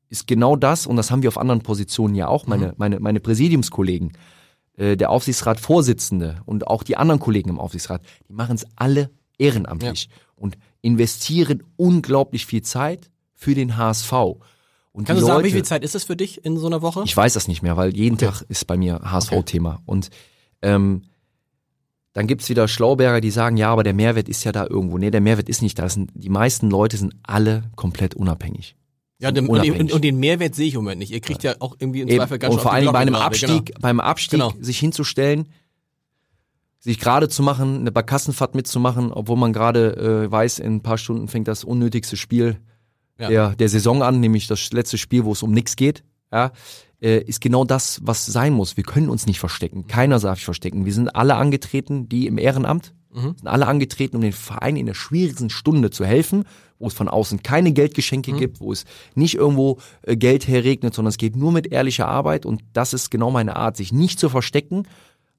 ist 0.09 0.27
genau 0.27 0.55
das 0.55 0.87
und 0.87 0.95
das 0.95 1.09
haben 1.09 1.21
wir 1.21 1.29
auf 1.29 1.37
anderen 1.37 1.61
Positionen 1.61 2.15
ja 2.15 2.27
auch, 2.27 2.47
meine, 2.47 2.73
meine, 2.77 2.99
meine 2.99 3.19
Präsidiumskollegen 3.19 4.13
äh, 4.77 4.97
der 4.97 5.09
Aufsichtsratsvorsitzende 5.09 6.41
und 6.45 6.67
auch 6.67 6.83
die 6.83 6.97
anderen 6.97 7.19
Kollegen 7.19 7.49
im 7.49 7.59
Aufsichtsrat, 7.59 8.01
die 8.27 8.33
machen 8.33 8.55
es 8.55 8.65
alle 8.75 9.09
ehrenamtlich 9.37 10.09
und 10.35 10.57
investieren 10.81 11.63
unglaublich 11.75 12.45
viel 12.45 12.61
Zeit 12.61 13.09
für 13.33 13.55
den 13.55 13.77
HSV. 13.77 14.11
Und 14.91 15.05
Kannst 15.05 15.21
du 15.23 15.25
sagen, 15.25 15.37
Leute, 15.39 15.47
wie 15.47 15.53
viel 15.53 15.63
Zeit 15.65 15.83
ist 15.83 15.95
das 15.95 16.03
für 16.03 16.15
dich 16.15 16.45
in 16.45 16.57
so 16.57 16.67
einer 16.67 16.81
Woche? 16.81 17.01
ich 17.05 17.17
weiß 17.17 17.33
das 17.33 17.47
nicht 17.47 17.61
mehr, 17.63 17.77
weil 17.77 17.95
jeden 17.95 18.15
Okay. 18.15 18.27
Tag 18.27 18.41
ist 18.47 18.67
bei 18.67 18.77
mir 18.77 18.99
HSV-Thema. 19.03 19.81
Und 19.85 20.09
ähm, 20.61 21.03
dann 22.13 22.27
gibt's 22.27 22.47
wieder 22.47 22.67
Schlauberger, 22.67 23.19
die 23.19 23.31
sagen, 23.31 23.57
ja, 23.57 23.71
aber 23.71 23.83
der 23.83 23.95
Mehrwert 23.95 24.29
ist 24.29 24.43
ja 24.43 24.51
da 24.51 24.67
irgendwo. 24.67 24.99
Nee, 24.99 25.09
der 25.09 25.21
Mehrwert 25.21 25.49
ist 25.49 25.63
nicht 25.63 25.79
da. 25.79 25.89
Sind, 25.89 26.11
die 26.13 26.29
meisten 26.29 26.69
Leute 26.69 26.97
sind 26.97 27.15
alle 27.23 27.63
komplett 27.75 28.13
unabhängig. 28.13 28.75
Ja, 29.19 29.31
den, 29.31 29.45
und, 29.45 29.51
unabhängig. 29.51 29.79
und, 29.79 29.91
und 29.93 30.03
den 30.03 30.19
Mehrwert 30.19 30.55
sehe 30.55 30.67
ich 30.67 30.73
im 30.73 30.81
Moment 30.81 30.99
nicht. 30.99 31.11
Ihr 31.11 31.21
kriegt 31.21 31.43
ja 31.43 31.55
auch 31.59 31.75
irgendwie 31.79 32.01
im. 32.01 32.09
Zweifel 32.09 32.39
ganz 32.39 32.53
und 32.53 32.59
schön 32.59 32.63
vor 32.63 32.71
auf 32.71 32.75
allen 32.75 32.81
die 32.81 32.85
Dingen 32.87 32.93
bei 32.93 32.99
einem 32.99 33.13
gerade, 33.13 33.25
Abstieg, 33.25 33.73
beim 33.79 33.99
Abstieg 33.99 34.31
Genau. 34.39 34.53
sich 34.59 34.79
hinzustellen, 34.79 35.47
sich 36.79 36.99
gerade 36.99 37.29
zu 37.29 37.43
machen, 37.43 37.79
eine 37.79 37.91
Barkassenfahrt 37.91 38.55
mitzumachen, 38.55 39.11
obwohl 39.13 39.37
man 39.37 39.53
gerade 39.53 40.25
äh, 40.25 40.31
weiß, 40.31 40.59
in 40.59 40.75
ein 40.75 40.81
paar 40.81 40.97
Stunden 40.97 41.27
fängt 41.27 41.47
das 41.47 41.63
unnötigste 41.63 42.17
Spiel 42.17 42.57
Ja. 43.19 43.29
der, 43.29 43.55
der 43.55 43.69
Saison 43.69 44.03
an, 44.03 44.19
nämlich 44.19 44.47
das 44.47 44.71
letzte 44.73 44.97
Spiel, 44.97 45.23
wo 45.23 45.31
es 45.31 45.43
um 45.43 45.51
nichts 45.51 45.75
geht, 45.77 46.03
ja, 46.31 46.51
äh, 47.01 47.19
ist 47.23 47.39
genau 47.39 47.63
das, 47.63 48.01
was 48.03 48.25
sein 48.25 48.51
muss. 48.53 48.75
Wir 48.75 48.83
können 48.83 49.09
uns 49.09 49.25
nicht 49.27 49.39
verstecken. 49.39 49.87
Keiner 49.87 50.19
darf 50.19 50.37
sich 50.39 50.45
verstecken. 50.45 50.85
Wir 50.85 50.93
sind 50.93 51.15
alle 51.15 51.35
angetreten, 51.35 52.09
die 52.09 52.27
im 52.27 52.37
Ehrenamt, 52.37 52.93
Mhm. 53.13 53.35
sind 53.37 53.47
alle 53.47 53.67
angetreten, 53.67 54.15
um 54.15 54.21
den 54.23 54.33
Verein 54.33 54.75
in 54.75 54.87
der 54.87 54.95
schwierigsten 54.95 55.51
Stunde 55.51 55.91
zu 55.91 56.03
helfen, 56.03 56.45
wo 56.83 56.87
es 56.87 56.93
von 56.93 57.07
außen 57.07 57.41
keine 57.41 57.71
Geldgeschenke 57.71 58.33
Mhm. 58.33 58.37
gibt, 58.37 58.59
wo 58.59 58.71
es 58.71 58.85
nicht 59.15 59.35
irgendwo 59.35 59.79
äh, 60.03 60.15
Geld 60.15 60.47
herregnet, 60.47 60.93
sondern 60.93 61.09
es 61.09 61.17
geht 61.17 61.35
nur 61.35 61.51
mit 61.51 61.71
ehrlicher 61.71 62.07
Arbeit 62.07 62.45
und 62.45 62.61
das 62.73 62.93
ist 62.93 63.09
genau 63.09 63.31
meine 63.31 63.55
Art, 63.55 63.77
sich 63.77 63.91
nicht 63.91 64.19
zu 64.19 64.29
verstecken, 64.29 64.83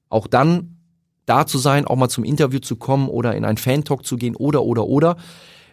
auch 0.09 0.27
dann 0.27 0.77
da 1.25 1.45
zu 1.45 1.57
sein, 1.57 1.85
auch 1.85 1.95
mal 1.95 2.09
zum 2.09 2.23
Interview 2.23 2.59
zu 2.59 2.75
kommen 2.75 3.07
oder 3.09 3.35
in 3.35 3.45
einen 3.45 3.57
Fan-Talk 3.57 4.05
zu 4.05 4.17
gehen 4.17 4.35
oder, 4.35 4.63
oder, 4.63 4.85
oder, 4.87 5.17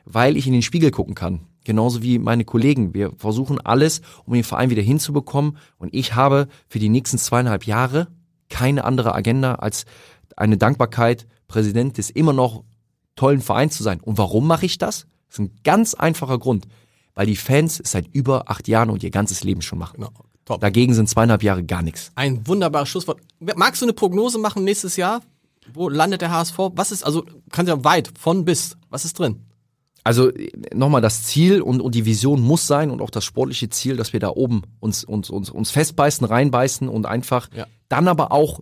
weil 0.05 0.37
ich 0.37 0.47
in 0.47 0.53
den 0.53 0.63
Spiegel 0.63 0.91
gucken 0.91 1.15
kann. 1.15 1.41
Genauso 1.65 2.03
wie 2.03 2.19
meine 2.19 2.45
Kollegen. 2.45 2.93
Wir 2.93 3.13
versuchen 3.17 3.61
alles, 3.61 4.03
um 4.25 4.35
den 4.35 4.45
Verein 4.45 4.71
wieder 4.71 4.83
hinzubekommen. 4.83 5.57
Und 5.79 5.95
ich 5.95 6.15
habe 6.15 6.49
für 6.69 6.81
die 6.81 6.89
nächsten 6.89 7.19
zweieinhalb 7.19 7.67
Jahre 7.67 8.09
keine 8.49 8.85
andere 8.85 9.15
Agenda 9.15 9.55
als 9.57 9.85
eine 10.37 10.57
Dankbarkeit, 10.57 11.27
Präsident 11.47 11.99
des 11.99 12.11
immer 12.11 12.33
noch 12.33 12.65
tollen 13.15 13.41
Vereins 13.41 13.77
zu 13.77 13.83
sein. 13.83 14.01
Und 14.01 14.19
warum 14.19 14.47
mache 14.47 14.67
ich 14.67 14.79
das? 14.79 15.07
Das 15.33 15.39
ist 15.39 15.47
ein 15.47 15.59
ganz 15.65 15.95
einfacher 15.95 16.39
Grund. 16.39 16.69
Weil 17.15 17.27
die 17.27 17.37
Fans 17.37 17.81
es 17.81 17.93
seit 17.93 18.07
über 18.15 18.51
acht 18.51 18.69
Jahren 18.69 18.91
und 18.91 19.03
ihr 19.03 19.11
ganzes 19.11 19.45
Leben 19.45 19.63
schon 19.63 19.79
machen. 19.79 19.97
Genau. 19.97 20.11
Top. 20.45 20.61
Dagegen 20.61 20.93
sind 20.93 21.09
zweieinhalb 21.09 21.43
Jahre 21.43 21.65
gar 21.65 21.83
nichts. 21.83 22.13
Ein 22.17 22.47
wunderbares 22.47 22.89
Schlusswort. 22.91 23.21
Magst 23.39 23.81
du 23.81 23.87
eine 23.87 23.93
Prognose 23.95 24.39
machen 24.39 24.65
nächstes 24.65 24.97
Jahr? 24.97 25.23
Wo 25.73 25.89
landet 25.89 26.21
der 26.21 26.31
HSV? 26.33 26.59
Was 26.75 26.93
ist, 26.93 27.03
also, 27.05 27.25
kannst 27.51 27.71
ja 27.71 27.83
weit, 27.85 28.13
von 28.19 28.45
bis. 28.45 28.77
Was 28.91 29.05
ist 29.07 29.19
drin? 29.19 29.41
Also 30.05 30.31
nochmal 30.75 31.01
das 31.01 31.25
Ziel 31.25 31.63
und, 31.63 31.81
und 31.81 31.95
die 31.95 32.05
Vision 32.05 32.41
muss 32.43 32.67
sein 32.67 32.91
und 32.91 33.01
auch 33.01 33.11
das 33.11 33.25
sportliche 33.25 33.69
Ziel, 33.71 33.97
dass 33.97 34.13
wir 34.13 34.21
da 34.21 34.31
oben 34.31 34.63
uns, 34.81 35.05
uns, 35.05 35.31
uns, 35.31 35.49
uns 35.49 35.71
festbeißen, 35.71 36.27
reinbeißen 36.27 36.89
und 36.89 37.07
einfach 37.07 37.49
Ja. 37.55 37.67
dann 37.89 38.09
aber 38.09 38.33
auch, 38.33 38.61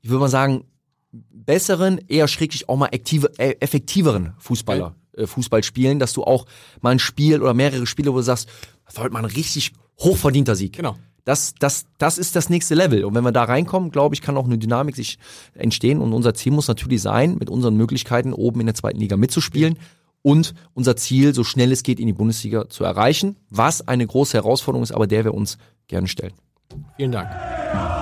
ich 0.00 0.08
würde 0.08 0.20
mal 0.20 0.28
sagen, 0.28 0.64
besseren, 1.10 2.00
eher 2.08 2.28
schräglich 2.28 2.68
auch 2.68 2.76
mal 2.76 2.86
aktive, 2.86 3.32
äh, 3.38 3.56
effektiveren 3.60 4.34
Fußballer, 4.38 4.94
Fußball 5.16 5.62
spielen, 5.62 5.98
dass 5.98 6.12
du 6.12 6.24
auch 6.24 6.46
mal 6.80 6.90
ein 6.90 6.98
Spiel 6.98 7.42
oder 7.42 7.54
mehrere 7.54 7.86
Spiele, 7.86 8.12
wo 8.12 8.16
du 8.16 8.22
sagst, 8.22 8.48
das 8.86 8.96
war 8.96 9.04
heute 9.04 9.12
mal 9.12 9.20
ein 9.20 9.24
richtig 9.26 9.72
hochverdienter 9.98 10.54
Sieg. 10.54 10.74
Genau. 10.74 10.96
Das, 11.24 11.54
das, 11.58 11.86
das 11.98 12.18
ist 12.18 12.34
das 12.34 12.50
nächste 12.50 12.74
Level. 12.74 13.04
Und 13.04 13.14
wenn 13.14 13.22
wir 13.22 13.30
da 13.30 13.44
reinkommen, 13.44 13.90
glaube 13.90 14.14
ich, 14.14 14.22
kann 14.22 14.36
auch 14.36 14.44
eine 14.44 14.58
Dynamik 14.58 14.96
sich 14.96 15.18
entstehen. 15.54 16.00
Und 16.00 16.12
unser 16.12 16.34
Ziel 16.34 16.52
muss 16.52 16.66
natürlich 16.66 17.00
sein, 17.00 17.36
mit 17.38 17.48
unseren 17.48 17.76
Möglichkeiten 17.76 18.32
oben 18.32 18.60
in 18.60 18.66
der 18.66 18.74
zweiten 18.74 18.98
Liga 18.98 19.16
mitzuspielen 19.16 19.78
und 20.22 20.54
unser 20.74 20.96
Ziel, 20.96 21.34
so 21.34 21.44
schnell 21.44 21.72
es 21.72 21.82
geht, 21.82 22.00
in 22.00 22.06
die 22.06 22.12
Bundesliga 22.12 22.68
zu 22.68 22.84
erreichen. 22.84 23.36
Was 23.50 23.86
eine 23.86 24.06
große 24.06 24.36
Herausforderung 24.36 24.82
ist, 24.82 24.92
aber 24.92 25.06
der 25.06 25.24
wir 25.24 25.34
uns 25.34 25.58
gerne 25.88 26.08
stellen. 26.08 26.32
Vielen 26.96 27.12
Dank. 27.12 28.01